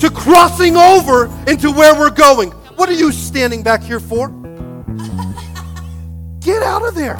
to 0.00 0.10
crossing 0.10 0.76
over 0.76 1.26
into 1.46 1.70
where 1.70 1.94
we're 1.94 2.10
going. 2.10 2.50
What 2.76 2.88
are 2.88 2.94
you 2.94 3.12
standing 3.12 3.62
back 3.62 3.82
here 3.82 4.00
for? 4.00 4.41
Get 6.44 6.60
out 6.64 6.82
of 6.82 6.96
there. 6.96 7.14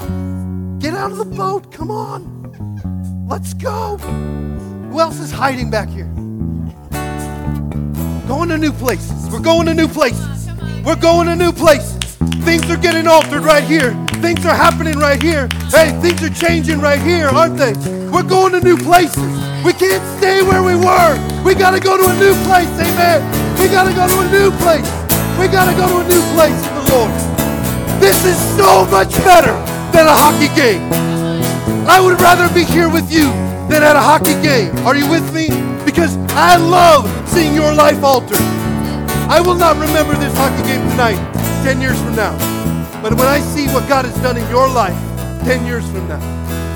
Get 0.81 0.95
out 0.95 1.13
of 1.13 1.19
the 1.19 1.25
boat. 1.25 1.71
Come 1.71 1.93
on. 1.93 3.29
Let's 3.29 3.55
go. 3.55 3.97
Who 3.99 4.99
else 4.99 5.21
is 5.21 5.31
hiding 5.31 5.71
back 5.71 5.89
here? 5.89 6.11
Going 8.27 8.49
to 8.49 8.59
new 8.59 8.73
places. 8.73 9.31
We're 9.31 9.39
going 9.39 9.67
to 9.67 9.75
new 9.75 9.87
places. 9.87 10.49
We're 10.85 10.97
going 10.97 11.29
to 11.29 11.37
new 11.37 11.53
places. 11.53 12.17
Things 12.43 12.69
are 12.69 12.77
getting 12.77 13.07
altered 13.07 13.45
right 13.45 13.63
here. 13.63 13.95
Things 14.21 14.45
are 14.45 14.57
happening 14.57 14.99
right 14.99 15.23
here. 15.23 15.47
Hey, 15.71 15.97
things 16.03 16.21
are 16.25 16.35
changing 16.35 16.81
right 16.81 17.01
here, 17.01 17.29
aren't 17.29 17.57
they? 17.57 17.75
We're 18.11 18.25
going 18.25 18.51
to 18.53 18.61
new 18.61 18.77
places. 18.77 19.23
We 19.65 19.73
can't 19.73 20.03
stay 20.19 20.43
where 20.43 20.65
we 20.65 20.75
were. 20.75 21.45
We 21.45 21.55
got 21.55 21.71
to 21.71 21.81
go 21.81 21.97
to 21.97 22.11
a 22.11 22.19
new 22.19 22.35
place. 22.43 22.67
Amen. 22.75 23.23
We 23.61 23.69
got 23.69 23.85
to 23.85 23.95
go 23.95 24.09
to 24.09 24.19
a 24.19 24.31
new 24.33 24.51
place. 24.59 24.91
We 25.39 25.47
got 25.47 25.71
to 25.71 25.77
go 25.79 25.87
to 25.87 25.99
a 26.05 26.09
new 26.09 26.23
place 26.35 26.67
in 26.67 26.75
the 26.75 26.91
Lord. 26.91 27.32
This 28.03 28.25
is 28.25 28.57
so 28.57 28.85
much 28.87 29.13
better 29.23 29.53
than 29.93 30.09
a 30.09 30.13
hockey 30.13 30.53
game. 30.57 30.83
I 31.87 32.01
would 32.01 32.21
rather 32.21 32.53
be 32.53 32.65
here 32.65 32.91
with 32.91 33.13
you 33.13 33.27
than 33.71 33.85
at 33.85 33.95
a 33.95 34.01
hockey 34.01 34.35
game. 34.43 34.77
Are 34.79 34.97
you 34.97 35.09
with 35.09 35.33
me? 35.33 35.47
Because 35.85 36.17
I 36.35 36.57
love 36.57 37.07
seeing 37.29 37.55
your 37.55 37.73
life 37.73 38.03
altered. 38.03 38.43
I 39.31 39.41
will 39.41 39.55
not 39.55 39.77
remember 39.77 40.15
this 40.15 40.37
hockey 40.37 40.65
game 40.65 40.83
tonight, 40.91 41.15
10 41.63 41.81
years 41.81 41.97
from 42.03 42.17
now. 42.17 42.37
But 43.03 43.15
when 43.15 43.29
I 43.29 43.39
see 43.39 43.69
what 43.69 43.89
God 43.89 44.05
has 44.05 44.21
done 44.21 44.37
in 44.37 44.51
your 44.51 44.69
life 44.69 44.99
10 45.45 45.65
years 45.65 45.89
from 45.89 46.09
now, 46.09 46.19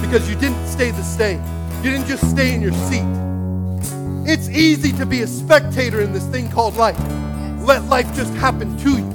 because 0.00 0.30
you 0.30 0.36
didn't 0.36 0.64
stay 0.68 0.92
the 0.92 1.02
same, 1.02 1.42
you 1.82 1.90
didn't 1.90 2.06
just 2.06 2.30
stay 2.30 2.54
in 2.54 2.62
your 2.62 2.72
seat. 2.86 3.04
It's 4.30 4.48
easy 4.48 4.92
to 4.92 5.04
be 5.04 5.22
a 5.22 5.26
spectator 5.26 6.00
in 6.02 6.12
this 6.12 6.26
thing 6.26 6.48
called 6.52 6.76
life. 6.76 6.96
Let 7.66 7.82
life 7.86 8.14
just 8.14 8.32
happen 8.34 8.76
to 8.78 8.98
you. 8.98 9.12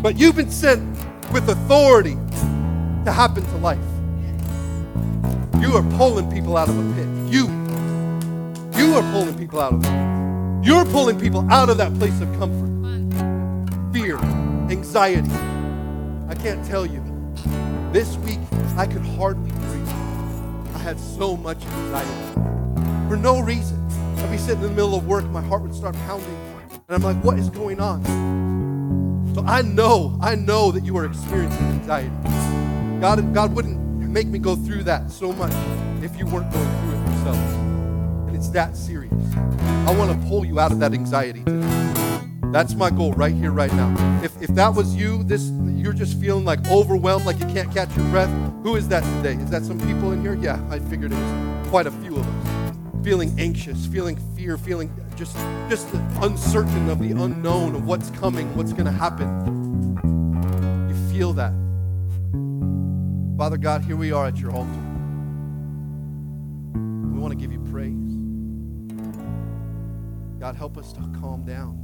But 0.00 0.16
you've 0.16 0.36
been 0.36 0.52
sent 0.52 0.97
with 1.32 1.48
authority 1.48 2.16
to 3.04 3.12
happen 3.12 3.44
to 3.44 3.56
life. 3.58 3.78
You 5.60 5.76
are 5.76 5.82
pulling 5.96 6.30
people 6.30 6.56
out 6.56 6.68
of 6.68 6.78
a 6.78 6.94
pit. 6.94 7.06
You. 7.32 7.46
You 8.76 8.94
are 8.94 9.02
pulling 9.12 9.36
people 9.36 9.60
out 9.60 9.74
of 9.74 9.84
it. 9.84 10.66
You're 10.66 10.84
pulling 10.86 11.18
people 11.18 11.46
out 11.50 11.68
of 11.68 11.76
that 11.78 11.94
place 11.94 12.20
of 12.20 12.28
comfort, 12.38 12.68
fear, 13.92 14.18
anxiety. 14.70 15.30
I 16.28 16.34
can't 16.34 16.64
tell 16.64 16.86
you. 16.86 17.02
This 17.92 18.16
week, 18.18 18.40
I 18.76 18.86
could 18.86 19.02
hardly 19.02 19.50
breathe. 19.50 19.88
I 20.74 20.78
had 20.78 20.98
so 20.98 21.36
much 21.36 21.64
anxiety 21.64 22.34
for 23.08 23.16
no 23.16 23.40
reason. 23.40 23.82
I'd 24.18 24.30
be 24.30 24.36
sitting 24.38 24.62
in 24.62 24.68
the 24.68 24.74
middle 24.74 24.94
of 24.94 25.06
work, 25.06 25.24
my 25.26 25.42
heart 25.42 25.62
would 25.62 25.74
start 25.74 25.94
pounding, 26.06 26.36
and 26.88 26.96
I'm 26.96 27.02
like, 27.02 27.22
what 27.24 27.38
is 27.38 27.48
going 27.48 27.80
on? 27.80 28.57
So 29.38 29.44
I 29.46 29.62
know, 29.62 30.18
I 30.20 30.34
know 30.34 30.72
that 30.72 30.84
you 30.84 30.96
are 30.96 31.04
experiencing 31.04 31.64
anxiety. 31.66 32.10
God, 33.00 33.32
God 33.32 33.54
wouldn't 33.54 33.78
make 33.78 34.26
me 34.26 34.40
go 34.40 34.56
through 34.56 34.82
that 34.82 35.12
so 35.12 35.32
much 35.32 35.52
if 36.02 36.18
you 36.18 36.26
weren't 36.26 36.50
going 36.52 36.80
through 36.80 36.98
it 36.98 37.06
yourself. 37.06 37.36
And 38.26 38.34
it's 38.34 38.48
that 38.48 38.76
serious. 38.76 39.14
I 39.86 39.94
want 39.96 40.10
to 40.10 40.28
pull 40.28 40.44
you 40.44 40.58
out 40.58 40.72
of 40.72 40.80
that 40.80 40.92
anxiety 40.92 41.44
today. 41.44 42.02
That's 42.50 42.74
my 42.74 42.90
goal 42.90 43.12
right 43.12 43.32
here, 43.32 43.52
right 43.52 43.72
now. 43.74 43.94
If, 44.24 44.42
if 44.42 44.48
that 44.56 44.74
was 44.74 44.96
you, 44.96 45.22
this 45.22 45.52
you're 45.68 45.92
just 45.92 46.20
feeling 46.20 46.44
like 46.44 46.68
overwhelmed, 46.68 47.24
like 47.24 47.38
you 47.38 47.46
can't 47.46 47.72
catch 47.72 47.96
your 47.96 48.06
breath. 48.06 48.30
Who 48.64 48.74
is 48.74 48.88
that 48.88 49.04
today? 49.18 49.40
Is 49.40 49.50
that 49.50 49.62
some 49.62 49.78
people 49.78 50.10
in 50.10 50.20
here? 50.20 50.34
Yeah, 50.34 50.60
I 50.68 50.80
figured 50.80 51.12
it 51.12 51.16
was 51.16 51.68
quite 51.68 51.86
a 51.86 51.92
few 51.92 52.16
of 52.16 52.26
us. 52.26 52.47
Feeling 53.02 53.38
anxious, 53.38 53.86
feeling 53.86 54.16
fear, 54.36 54.58
feeling 54.58 54.92
just 55.16 55.36
just 55.68 55.88
uncertain 56.20 56.90
of 56.90 56.98
the 56.98 57.10
unknown 57.12 57.74
of 57.74 57.86
what's 57.86 58.10
coming, 58.10 58.54
what's 58.56 58.72
going 58.72 58.84
to 58.84 58.90
happen. 58.90 59.98
You 60.88 60.94
feel 61.12 61.32
that. 61.34 61.52
Father 63.38 63.56
God, 63.56 63.82
here 63.82 63.96
we 63.96 64.12
are 64.12 64.26
at 64.26 64.36
your 64.38 64.50
altar. 64.50 64.70
We 66.74 67.18
want 67.18 67.32
to 67.32 67.36
give 67.36 67.52
you 67.52 67.60
praise. 67.70 67.94
God, 70.40 70.56
help 70.56 70.76
us 70.76 70.92
to 70.92 71.00
calm 71.20 71.44
down. 71.44 71.78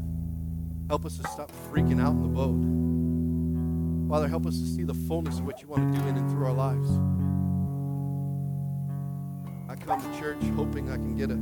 Help 0.88 1.06
us 1.06 1.16
to 1.16 1.28
stop 1.28 1.50
freaking 1.72 2.00
out 2.02 2.12
in 2.12 2.22
the 2.22 2.28
boat. 2.28 4.10
Father, 4.10 4.28
help 4.28 4.46
us 4.46 4.58
to 4.58 4.66
see 4.66 4.82
the 4.82 4.94
fullness 4.94 5.38
of 5.38 5.46
what 5.46 5.62
you 5.62 5.68
want 5.68 5.92
to 5.92 6.00
do 6.00 6.06
in 6.06 6.16
and 6.16 6.30
through 6.30 6.46
our 6.46 6.52
lives. 6.52 6.88
I 9.68 9.74
come 9.76 10.00
to 10.00 10.20
church 10.20 10.42
hoping 10.56 10.90
I 10.90 10.96
can 10.96 11.16
get 11.16 11.30
a 11.30 11.38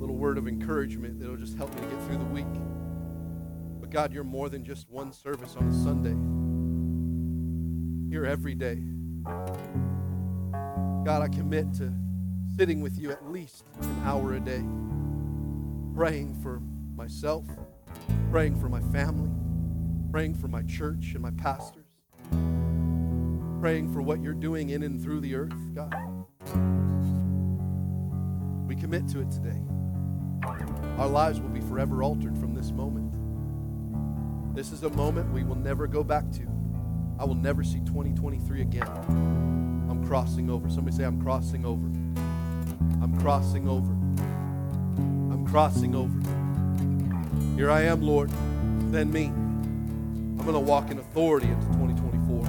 little 0.00 0.16
word 0.16 0.38
of 0.38 0.48
encouragement 0.48 1.20
that'll 1.20 1.36
just 1.36 1.56
help 1.56 1.74
me 1.74 1.82
to 1.82 1.86
get 1.86 2.02
through 2.06 2.18
the 2.18 2.24
week. 2.24 2.46
But 3.80 3.90
God, 3.90 4.12
you're 4.12 4.24
more 4.24 4.48
than 4.48 4.64
just 4.64 4.88
one 4.88 5.12
service 5.12 5.54
on 5.56 5.68
a 5.68 5.72
Sunday. 5.72 6.16
You're 8.12 8.26
every 8.26 8.54
day. 8.54 8.82
God, 11.04 11.22
I 11.22 11.28
commit 11.28 11.72
to 11.74 11.92
sitting 12.56 12.80
with 12.80 12.98
you 12.98 13.10
at 13.10 13.30
least 13.30 13.64
an 13.80 14.02
hour 14.04 14.34
a 14.34 14.40
day, 14.40 14.64
praying 15.94 16.34
for 16.42 16.60
myself, 16.96 17.44
praying 18.30 18.58
for 18.60 18.68
my 18.68 18.80
family, 18.92 19.30
praying 20.10 20.34
for 20.34 20.48
my 20.48 20.62
church 20.62 21.12
and 21.12 21.20
my 21.20 21.30
pastors, 21.32 21.86
praying 23.60 23.92
for 23.92 24.00
what 24.00 24.22
you're 24.22 24.32
doing 24.32 24.70
in 24.70 24.82
and 24.82 25.02
through 25.02 25.20
the 25.20 25.34
earth, 25.34 25.74
God. 25.74 25.94
We 28.72 28.80
commit 28.80 29.06
to 29.08 29.20
it 29.20 29.30
today. 29.30 29.60
Our 30.96 31.06
lives 31.06 31.42
will 31.42 31.50
be 31.50 31.60
forever 31.60 32.02
altered 32.02 32.38
from 32.38 32.54
this 32.54 32.70
moment. 32.70 33.12
This 34.56 34.72
is 34.72 34.82
a 34.82 34.88
moment 34.88 35.30
we 35.30 35.44
will 35.44 35.56
never 35.56 35.86
go 35.86 36.02
back 36.02 36.30
to. 36.32 36.48
I 37.18 37.26
will 37.26 37.34
never 37.34 37.62
see 37.62 37.80
2023 37.80 38.62
again. 38.62 38.88
I'm 39.90 40.02
crossing 40.06 40.48
over. 40.48 40.70
Somebody 40.70 40.96
say, 40.96 41.04
I'm 41.04 41.20
crossing 41.20 41.66
over. 41.66 41.84
I'm 43.02 43.14
crossing 43.20 43.68
over. 43.68 43.92
I'm 43.92 45.46
crossing 45.46 45.94
over. 45.94 46.18
Here 47.56 47.70
I 47.70 47.82
am, 47.82 48.00
Lord. 48.00 48.30
Send 48.90 49.12
me. 49.12 49.26
I'm 49.26 50.38
going 50.38 50.54
to 50.54 50.60
walk 50.60 50.90
in 50.90 50.98
authority 50.98 51.48
into 51.48 51.66
2024. 51.66 52.46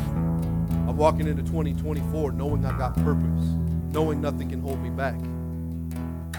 I'm 0.87 0.95
walking 0.95 1.27
into 1.27 1.43
2024 1.43 2.31
knowing 2.31 2.65
I've 2.65 2.77
got 2.77 2.95
purpose, 2.95 3.43
knowing 3.91 4.21
nothing 4.21 4.51
can 4.51 4.61
hold 4.61 4.81
me 4.81 4.89
back. 4.89 5.17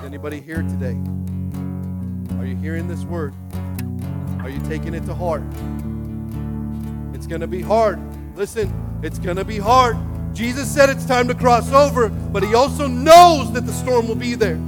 Anybody 0.05 0.39
here 0.39 0.61
today? 0.61 0.99
Are 2.39 2.45
you 2.45 2.57
hearing 2.57 2.87
this 2.87 3.05
word? 3.05 3.33
Are 4.41 4.51
you 4.51 4.61
taking 4.69 4.93
it 4.93 5.07
to 5.07 5.15
heart? 5.15 5.43
It's 7.15 7.27
going 7.27 7.41
to 7.41 7.47
be 7.47 7.63
hard. 7.63 7.99
Listen, 8.37 9.01
it's 9.03 9.19
going 9.19 9.39
to 9.39 9.47
be 9.47 9.59
hard. 9.59 9.97
Jesus 10.35 10.69
said 10.69 10.91
it's 10.91 11.07
time 11.07 11.27
to 11.29 11.35
cross 11.35 11.73
over, 11.73 12.11
but 12.11 12.43
he 12.43 12.55
also 12.55 12.87
knows 12.87 13.51
that 13.55 13.65
the 13.65 13.73
storm 13.73 14.07
will 14.07 14.15
be 14.15 14.35
there. 14.35 14.61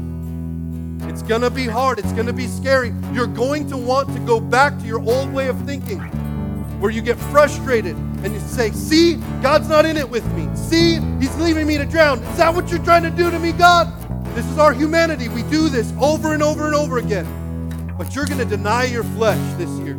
It's 1.11 1.21
going 1.23 1.43
to 1.43 1.51
be 1.51 1.67
hard. 1.67 1.99
It's 1.99 2.13
going 2.13 2.27
to 2.27 2.33
be 2.33 2.47
scary. 2.47 2.95
You're 3.13 3.27
going 3.27 3.69
to 3.69 3.77
want 3.77 4.11
to 4.15 4.21
go 4.21 4.41
back 4.41 4.79
to 4.79 4.87
your 4.87 5.03
old 5.03 5.31
way 5.35 5.49
of 5.49 5.61
thinking 5.67 6.01
where 6.81 6.91
you 6.91 7.03
get 7.03 7.19
frustrated 7.19 7.95
and 7.95 8.33
you 8.33 8.41
say, 8.41 8.71
See, 8.71 9.17
God's 9.43 9.69
not 9.69 9.85
in 9.85 9.99
it 9.99 10.09
with 10.09 10.27
me. 10.33 10.49
See, 10.57 10.99
He's 11.21 11.37
leaving 11.37 11.67
me 11.67 11.77
to 11.77 11.85
drown. 11.85 12.23
Is 12.23 12.39
that 12.39 12.55
what 12.55 12.71
you're 12.71 12.83
trying 12.83 13.03
to 13.03 13.11
do 13.11 13.31
to 13.31 13.39
me, 13.39 13.53
God? 13.53 13.93
This 14.37 14.45
is 14.51 14.59
our 14.59 14.75
humanity. 14.75 15.31
We 15.31 15.45
do 15.45 15.71
this 15.71 15.91
over 15.99 16.35
and 16.35 16.43
over 16.43 16.67
and 16.67 16.75
over 16.75 16.99
again. 16.99 17.25
But 17.97 18.15
you're 18.15 18.27
going 18.27 18.37
to 18.39 18.45
deny 18.45 18.85
your 18.85 19.03
flesh 19.03 19.41
this 19.57 19.71
year. 19.79 19.97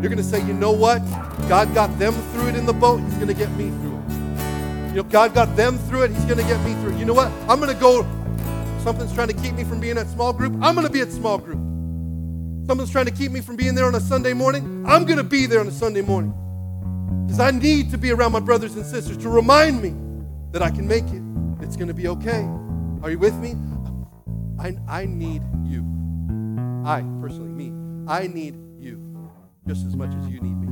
You're 0.00 0.10
going 0.10 0.16
to 0.16 0.22
say, 0.22 0.46
You 0.46 0.54
know 0.54 0.70
what? 0.70 1.00
God 1.48 1.74
got 1.74 1.98
them 1.98 2.14
through 2.30 2.50
it 2.50 2.54
in 2.54 2.66
the 2.66 2.72
boat. 2.72 3.00
He's 3.00 3.14
going 3.14 3.26
to 3.26 3.34
get 3.34 3.50
me 3.56 3.70
through 3.70 3.98
it. 3.98 4.90
You 4.90 4.94
know, 4.94 5.02
God 5.02 5.34
got 5.34 5.56
them 5.56 5.76
through 5.76 6.02
it. 6.04 6.12
He's 6.12 6.24
going 6.24 6.38
to 6.38 6.44
get 6.44 6.64
me 6.64 6.72
through 6.74 6.94
it. 6.94 6.98
You 7.00 7.04
know 7.04 7.14
what? 7.14 7.32
I'm 7.48 7.58
going 7.58 7.74
to 7.74 7.80
go. 7.80 8.02
Something's 8.84 9.12
trying 9.12 9.26
to 9.26 9.34
keep 9.34 9.54
me 9.54 9.64
from 9.64 9.80
being 9.80 9.98
at 9.98 10.06
small 10.06 10.32
group. 10.32 10.52
I'm 10.62 10.76
going 10.76 10.86
to 10.86 10.92
be 10.92 11.00
at 11.00 11.10
small 11.10 11.38
group. 11.38 11.58
Someone's 12.68 12.92
trying 12.92 13.06
to 13.06 13.10
keep 13.10 13.32
me 13.32 13.40
from 13.40 13.56
being 13.56 13.74
there 13.74 13.86
on 13.86 13.96
a 13.96 14.00
Sunday 14.00 14.34
morning. 14.34 14.84
I'm 14.86 15.04
going 15.04 15.18
to 15.18 15.24
be 15.24 15.46
there 15.46 15.58
on 15.58 15.66
a 15.66 15.72
Sunday 15.72 16.02
morning. 16.02 16.32
Because 17.26 17.40
I 17.40 17.50
need 17.50 17.90
to 17.90 17.98
be 17.98 18.12
around 18.12 18.30
my 18.30 18.40
brothers 18.40 18.76
and 18.76 18.86
sisters 18.86 19.16
to 19.16 19.28
remind 19.28 19.82
me 19.82 19.96
that 20.52 20.62
I 20.62 20.70
can 20.70 20.86
make 20.86 21.06
it. 21.06 21.22
It's 21.60 21.74
going 21.74 21.88
to 21.88 21.94
be 21.94 22.06
okay. 22.06 22.48
Are 23.02 23.10
you 23.10 23.18
with 23.18 23.34
me? 23.34 23.56
I, 24.60 24.76
I 24.88 25.06
need 25.06 25.42
you. 25.64 25.84
I, 26.86 27.00
personally, 27.20 27.50
me, 27.50 27.72
I 28.06 28.28
need 28.28 28.54
you 28.78 29.28
just 29.66 29.84
as 29.84 29.96
much 29.96 30.14
as 30.14 30.28
you 30.28 30.40
need 30.40 30.54
me. 30.54 30.68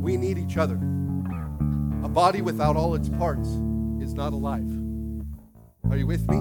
We 0.00 0.16
need 0.16 0.38
each 0.38 0.56
other. 0.56 0.76
A 2.04 2.08
body 2.08 2.40
without 2.40 2.76
all 2.76 2.94
its 2.94 3.08
parts 3.08 3.48
is 4.00 4.14
not 4.14 4.32
alive. 4.32 4.70
Are 5.90 5.96
you 5.96 6.06
with 6.06 6.28
me? 6.30 6.38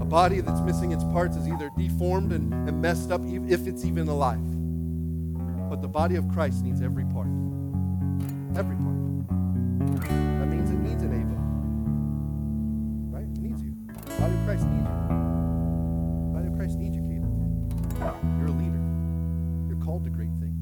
A 0.00 0.04
body 0.04 0.40
that's 0.40 0.60
missing 0.60 0.92
its 0.92 1.02
parts 1.02 1.36
is 1.36 1.48
either 1.48 1.70
deformed 1.76 2.32
and, 2.32 2.54
and 2.68 2.80
messed 2.80 3.10
up, 3.10 3.22
if 3.24 3.66
it's 3.66 3.84
even 3.84 4.06
alive. 4.06 4.38
But 5.68 5.82
the 5.82 5.88
body 5.88 6.14
of 6.14 6.28
Christ 6.28 6.62
needs 6.62 6.80
every 6.80 7.04
part. 7.06 7.26
Every 8.56 8.76
part. 8.76 10.08
That 10.38 10.46
means 10.46 10.70
body 14.18 14.34
of 14.34 14.44
Christ 14.44 14.66
needs 14.66 14.88
you. 14.90 14.98
Body 16.34 16.46
of 16.48 16.54
Christ 16.56 16.78
needs 16.78 16.96
you, 16.96 17.02
Caleb. 17.02 17.30
You're 18.38 18.48
a 18.48 18.58
leader. 18.58 18.82
You're 19.68 19.84
called 19.84 20.04
to 20.04 20.10
great 20.10 20.34
things. 20.40 20.58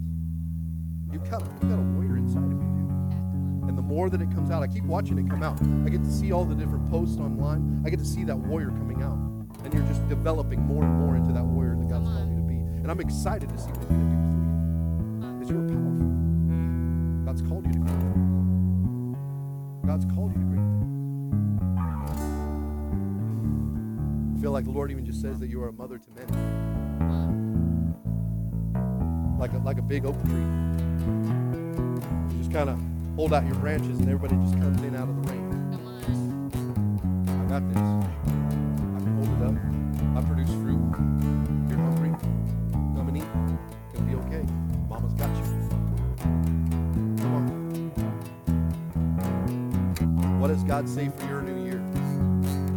You've 1.13 1.29
got 1.31 1.43
a, 1.43 1.47
you 1.63 1.69
got 1.71 1.79
a 1.79 1.87
warrior 1.97 2.17
inside 2.17 2.45
of 2.45 2.53
you, 2.53 2.71
dude. 2.77 3.69
And 3.69 3.79
the 3.79 3.83
more 3.83 4.11
that 4.11 4.21
it 4.21 4.31
comes 4.31 4.51
out, 4.51 4.63
I 4.63 4.67
keep 4.67 4.85
watching 4.85 5.19
it 5.19 5.29
come 5.29 5.43
out. 5.43 5.61
I 5.85 5.89
get 5.89 6.05
to 6.05 6.13
see 6.13 6.33
all 6.33 6.45
the 6.45 6.55
different 6.55 6.89
posts 6.91 7.19
online. 7.19 7.83
I 7.85 7.91
get 7.91 7.99
to 7.99 8.05
see 8.05 8.25
that 8.25 8.37
warrior 8.37 8.71
coming 8.71 9.03
out. 9.03 9.19
And 9.65 9.73
you're 9.73 9.87
just 9.87 10.07
developing 10.09 10.61
more 10.61 10.85
and 10.85 10.95
more 11.01 11.17
into 11.17 11.33
that 11.33 11.45
warrior 11.45 11.77
that 11.77 11.89
God's 11.89 12.09
called 12.09 12.31
you 12.31 12.37
to 12.37 12.43
be. 12.43 12.55
And 12.55 12.91
I'm 12.91 13.01
excited 13.01 13.49
to 13.49 13.59
see 13.59 13.71
what 13.71 13.79
He's 13.79 13.89
going 13.89 14.11
to 14.11 14.17
do 14.17 14.23
through 14.29 15.25
you. 15.25 15.35
Because 15.35 15.51
you're 15.51 15.67
powerful. 15.67 16.13
God's 17.25 17.43
called 17.43 17.67
you 17.67 17.73
to 17.73 17.79
things. 17.79 18.37
God's 19.87 20.05
called 20.15 20.37
you 20.37 20.45
feel 24.47 24.53
like 24.53 24.64
the 24.64 24.70
Lord 24.70 24.92
even 24.92 25.05
just 25.05 25.20
says 25.20 25.40
that 25.40 25.49
you 25.49 25.61
are 25.61 25.70
a 25.70 25.72
mother 25.72 25.99
to 25.99 26.09
many. 26.12 26.30
Like 29.40 29.53
a, 29.55 29.59
like 29.59 29.78
a 29.78 29.82
big 29.82 30.07
oak 30.07 30.14
tree. 30.22 30.47
You 32.30 32.38
just 32.38 32.53
kind 32.53 32.70
of 32.70 32.78
hold 33.16 33.34
out 33.34 33.44
your 33.44 33.57
branches 33.57 33.99
and 33.99 34.09
everybody 34.09 34.36
just 34.36 34.55
comes 34.61 34.80
in 34.82 34.94
out 34.94 35.09
of 35.09 35.16
the 35.20 35.32
rain. 35.32 35.51
I 37.26 37.44
got 37.49 37.68
this. 37.68 37.76
I 37.76 39.01
can 39.03 39.16
hold 39.16 39.28
it 39.34 39.42
up. 39.49 39.57
I 40.16 40.20
produce 40.28 40.55
fruit. 40.62 40.78
You're 41.68 41.80
hungry. 41.82 42.14
Come 42.94 43.09
and 43.09 43.16
eat. 43.16 43.26
Gonna 43.94 44.07
be 44.07 44.14
okay. 44.28 44.44
Mama's 44.88 45.14
got 45.14 45.34
you. 45.38 45.42
Come 47.18 47.34
on. 47.34 47.47
What 50.38 50.49
does 50.49 50.62
God 50.62 50.88
say 50.88 51.09
for 51.09 51.24
your 51.26 51.42
new 51.42 51.64
year? 51.64 51.66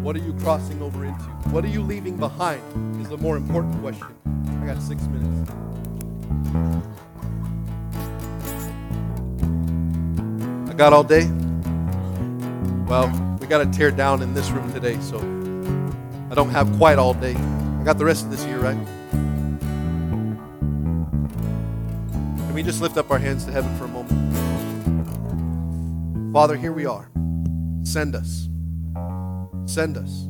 What 0.09 0.15
are 0.15 0.25
you 0.25 0.33
crossing 0.39 0.81
over 0.81 1.05
into? 1.05 1.23
What 1.51 1.63
are 1.63 1.67
you 1.67 1.83
leaving 1.83 2.17
behind? 2.17 2.63
Is 2.99 3.09
the 3.09 3.17
more 3.17 3.37
important 3.37 3.79
question. 3.79 4.07
I 4.59 4.65
got 4.65 4.81
six 4.81 5.03
minutes. 5.03 5.51
I 10.67 10.73
got 10.73 10.93
all 10.93 11.03
day. 11.03 11.29
Well, 12.87 13.37
we 13.39 13.45
got 13.45 13.59
to 13.59 13.67
tear 13.71 13.91
down 13.91 14.23
in 14.23 14.33
this 14.33 14.49
room 14.49 14.73
today, 14.73 14.99
so 14.99 15.19
I 16.31 16.33
don't 16.33 16.49
have 16.49 16.75
quite 16.77 16.97
all 16.97 17.13
day. 17.13 17.35
I 17.35 17.83
got 17.83 17.99
the 17.99 18.05
rest 18.05 18.25
of 18.25 18.31
this 18.31 18.43
year, 18.45 18.57
right? 18.57 18.83
Can 22.31 22.53
we 22.55 22.63
just 22.63 22.81
lift 22.81 22.97
up 22.97 23.11
our 23.11 23.19
hands 23.19 23.45
to 23.45 23.51
heaven 23.51 23.77
for 23.77 23.85
a 23.85 23.89
moment? 23.89 24.33
Father, 26.33 26.55
here 26.55 26.71
we 26.73 26.87
are. 26.87 27.11
Send 27.83 28.15
us. 28.15 28.48
Send 29.69 29.97
us. 29.97 30.25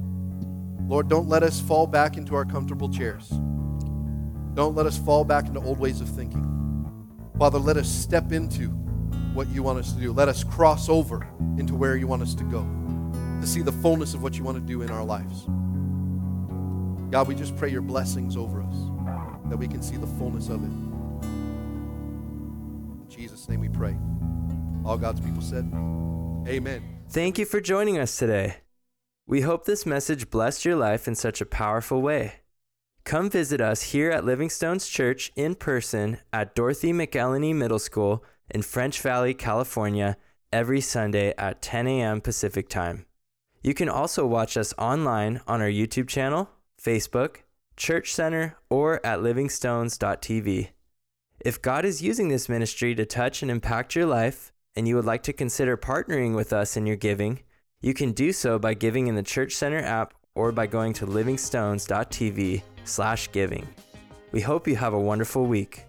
Lord, 0.85 1.07
don't 1.07 1.29
let 1.29 1.43
us 1.43 1.61
fall 1.61 1.87
back 1.87 2.17
into 2.17 2.35
our 2.35 2.43
comfortable 2.43 2.89
chairs. 2.89 3.29
Don't 4.53 4.75
let 4.75 4.85
us 4.85 4.97
fall 4.97 5.23
back 5.23 5.47
into 5.47 5.61
old 5.61 5.79
ways 5.79 6.01
of 6.01 6.09
thinking. 6.09 6.45
Father, 7.37 7.57
let 7.57 7.77
us 7.77 7.87
step 7.87 8.33
into 8.33 8.67
what 9.33 9.47
you 9.47 9.63
want 9.63 9.79
us 9.79 9.93
to 9.93 9.99
do. 10.01 10.11
Let 10.11 10.27
us 10.27 10.43
cross 10.43 10.89
over 10.89 11.25
into 11.57 11.73
where 11.73 11.95
you 11.95 12.05
want 12.05 12.21
us 12.21 12.35
to 12.35 12.43
go 12.43 12.67
to 13.39 13.47
see 13.47 13.61
the 13.61 13.71
fullness 13.71 14.13
of 14.13 14.21
what 14.21 14.37
you 14.37 14.43
want 14.43 14.57
to 14.57 14.61
do 14.61 14.81
in 14.81 14.89
our 14.89 15.05
lives. 15.05 15.45
God, 17.09 17.29
we 17.29 17.35
just 17.35 17.55
pray 17.55 17.69
your 17.69 17.81
blessings 17.81 18.35
over 18.35 18.61
us 18.61 18.75
that 19.45 19.55
we 19.55 19.69
can 19.69 19.81
see 19.81 19.95
the 19.95 20.07
fullness 20.07 20.49
of 20.49 20.61
it. 20.63 20.71
In 21.23 23.05
Jesus' 23.09 23.47
name 23.47 23.61
we 23.61 23.69
pray. 23.69 23.97
All 24.83 24.97
God's 24.97 25.21
people 25.21 25.41
said, 25.41 25.63
Amen. 26.45 26.83
Thank 27.07 27.39
you 27.39 27.45
for 27.45 27.61
joining 27.61 27.97
us 27.97 28.17
today. 28.17 28.57
We 29.29 29.41
hope 29.41 29.65
this 29.65 29.85
message 29.85 30.31
blessed 30.31 30.65
your 30.65 30.75
life 30.75 31.07
in 31.07 31.13
such 31.13 31.39
a 31.39 31.45
powerful 31.45 32.01
way. 32.01 32.37
Come 33.03 33.29
visit 33.29 33.61
us 33.61 33.91
here 33.93 34.09
at 34.09 34.25
Living 34.25 34.49
Stones 34.49 34.87
Church 34.87 35.31
in 35.35 35.53
person 35.53 36.17
at 36.33 36.55
Dorothy 36.55 36.93
McElhinney 36.93 37.53
Middle 37.53 37.77
School 37.77 38.23
in 38.49 38.63
French 38.63 38.99
Valley, 39.01 39.35
California, 39.35 40.17
every 40.51 40.81
Sunday 40.81 41.35
at 41.37 41.61
10 41.61 41.85
a.m. 41.85 42.21
Pacific 42.21 42.69
Time. 42.69 43.05
You 43.61 43.75
can 43.75 43.87
also 43.87 44.25
watch 44.25 44.57
us 44.57 44.73
online 44.79 45.41
on 45.45 45.61
our 45.61 45.69
YouTube 45.69 46.07
channel, 46.07 46.49
Facebook, 46.81 47.43
Church 47.77 48.11
Center, 48.11 48.57
or 48.67 48.99
at 49.05 49.19
livingstones.tv. 49.19 50.69
If 51.39 51.61
God 51.61 51.85
is 51.85 52.01
using 52.01 52.29
this 52.29 52.49
ministry 52.49 52.95
to 52.95 53.05
touch 53.05 53.43
and 53.43 53.51
impact 53.51 53.93
your 53.93 54.07
life, 54.07 54.51
and 54.75 54.87
you 54.87 54.95
would 54.95 55.05
like 55.05 55.21
to 55.21 55.33
consider 55.33 55.77
partnering 55.77 56.35
with 56.35 56.51
us 56.51 56.75
in 56.75 56.87
your 56.87 56.95
giving, 56.95 57.43
you 57.81 57.93
can 57.93 58.11
do 58.11 58.31
so 58.31 58.59
by 58.59 58.73
giving 58.73 59.07
in 59.07 59.15
the 59.15 59.23
Church 59.23 59.53
Center 59.53 59.79
app 59.79 60.13
or 60.35 60.51
by 60.51 60.67
going 60.67 60.93
to 60.93 61.07
livingstones.tv 61.07 62.61
slash 62.83 63.31
giving. 63.31 63.67
We 64.31 64.41
hope 64.41 64.67
you 64.67 64.75
have 64.75 64.93
a 64.93 64.99
wonderful 64.99 65.45
week. 65.45 65.85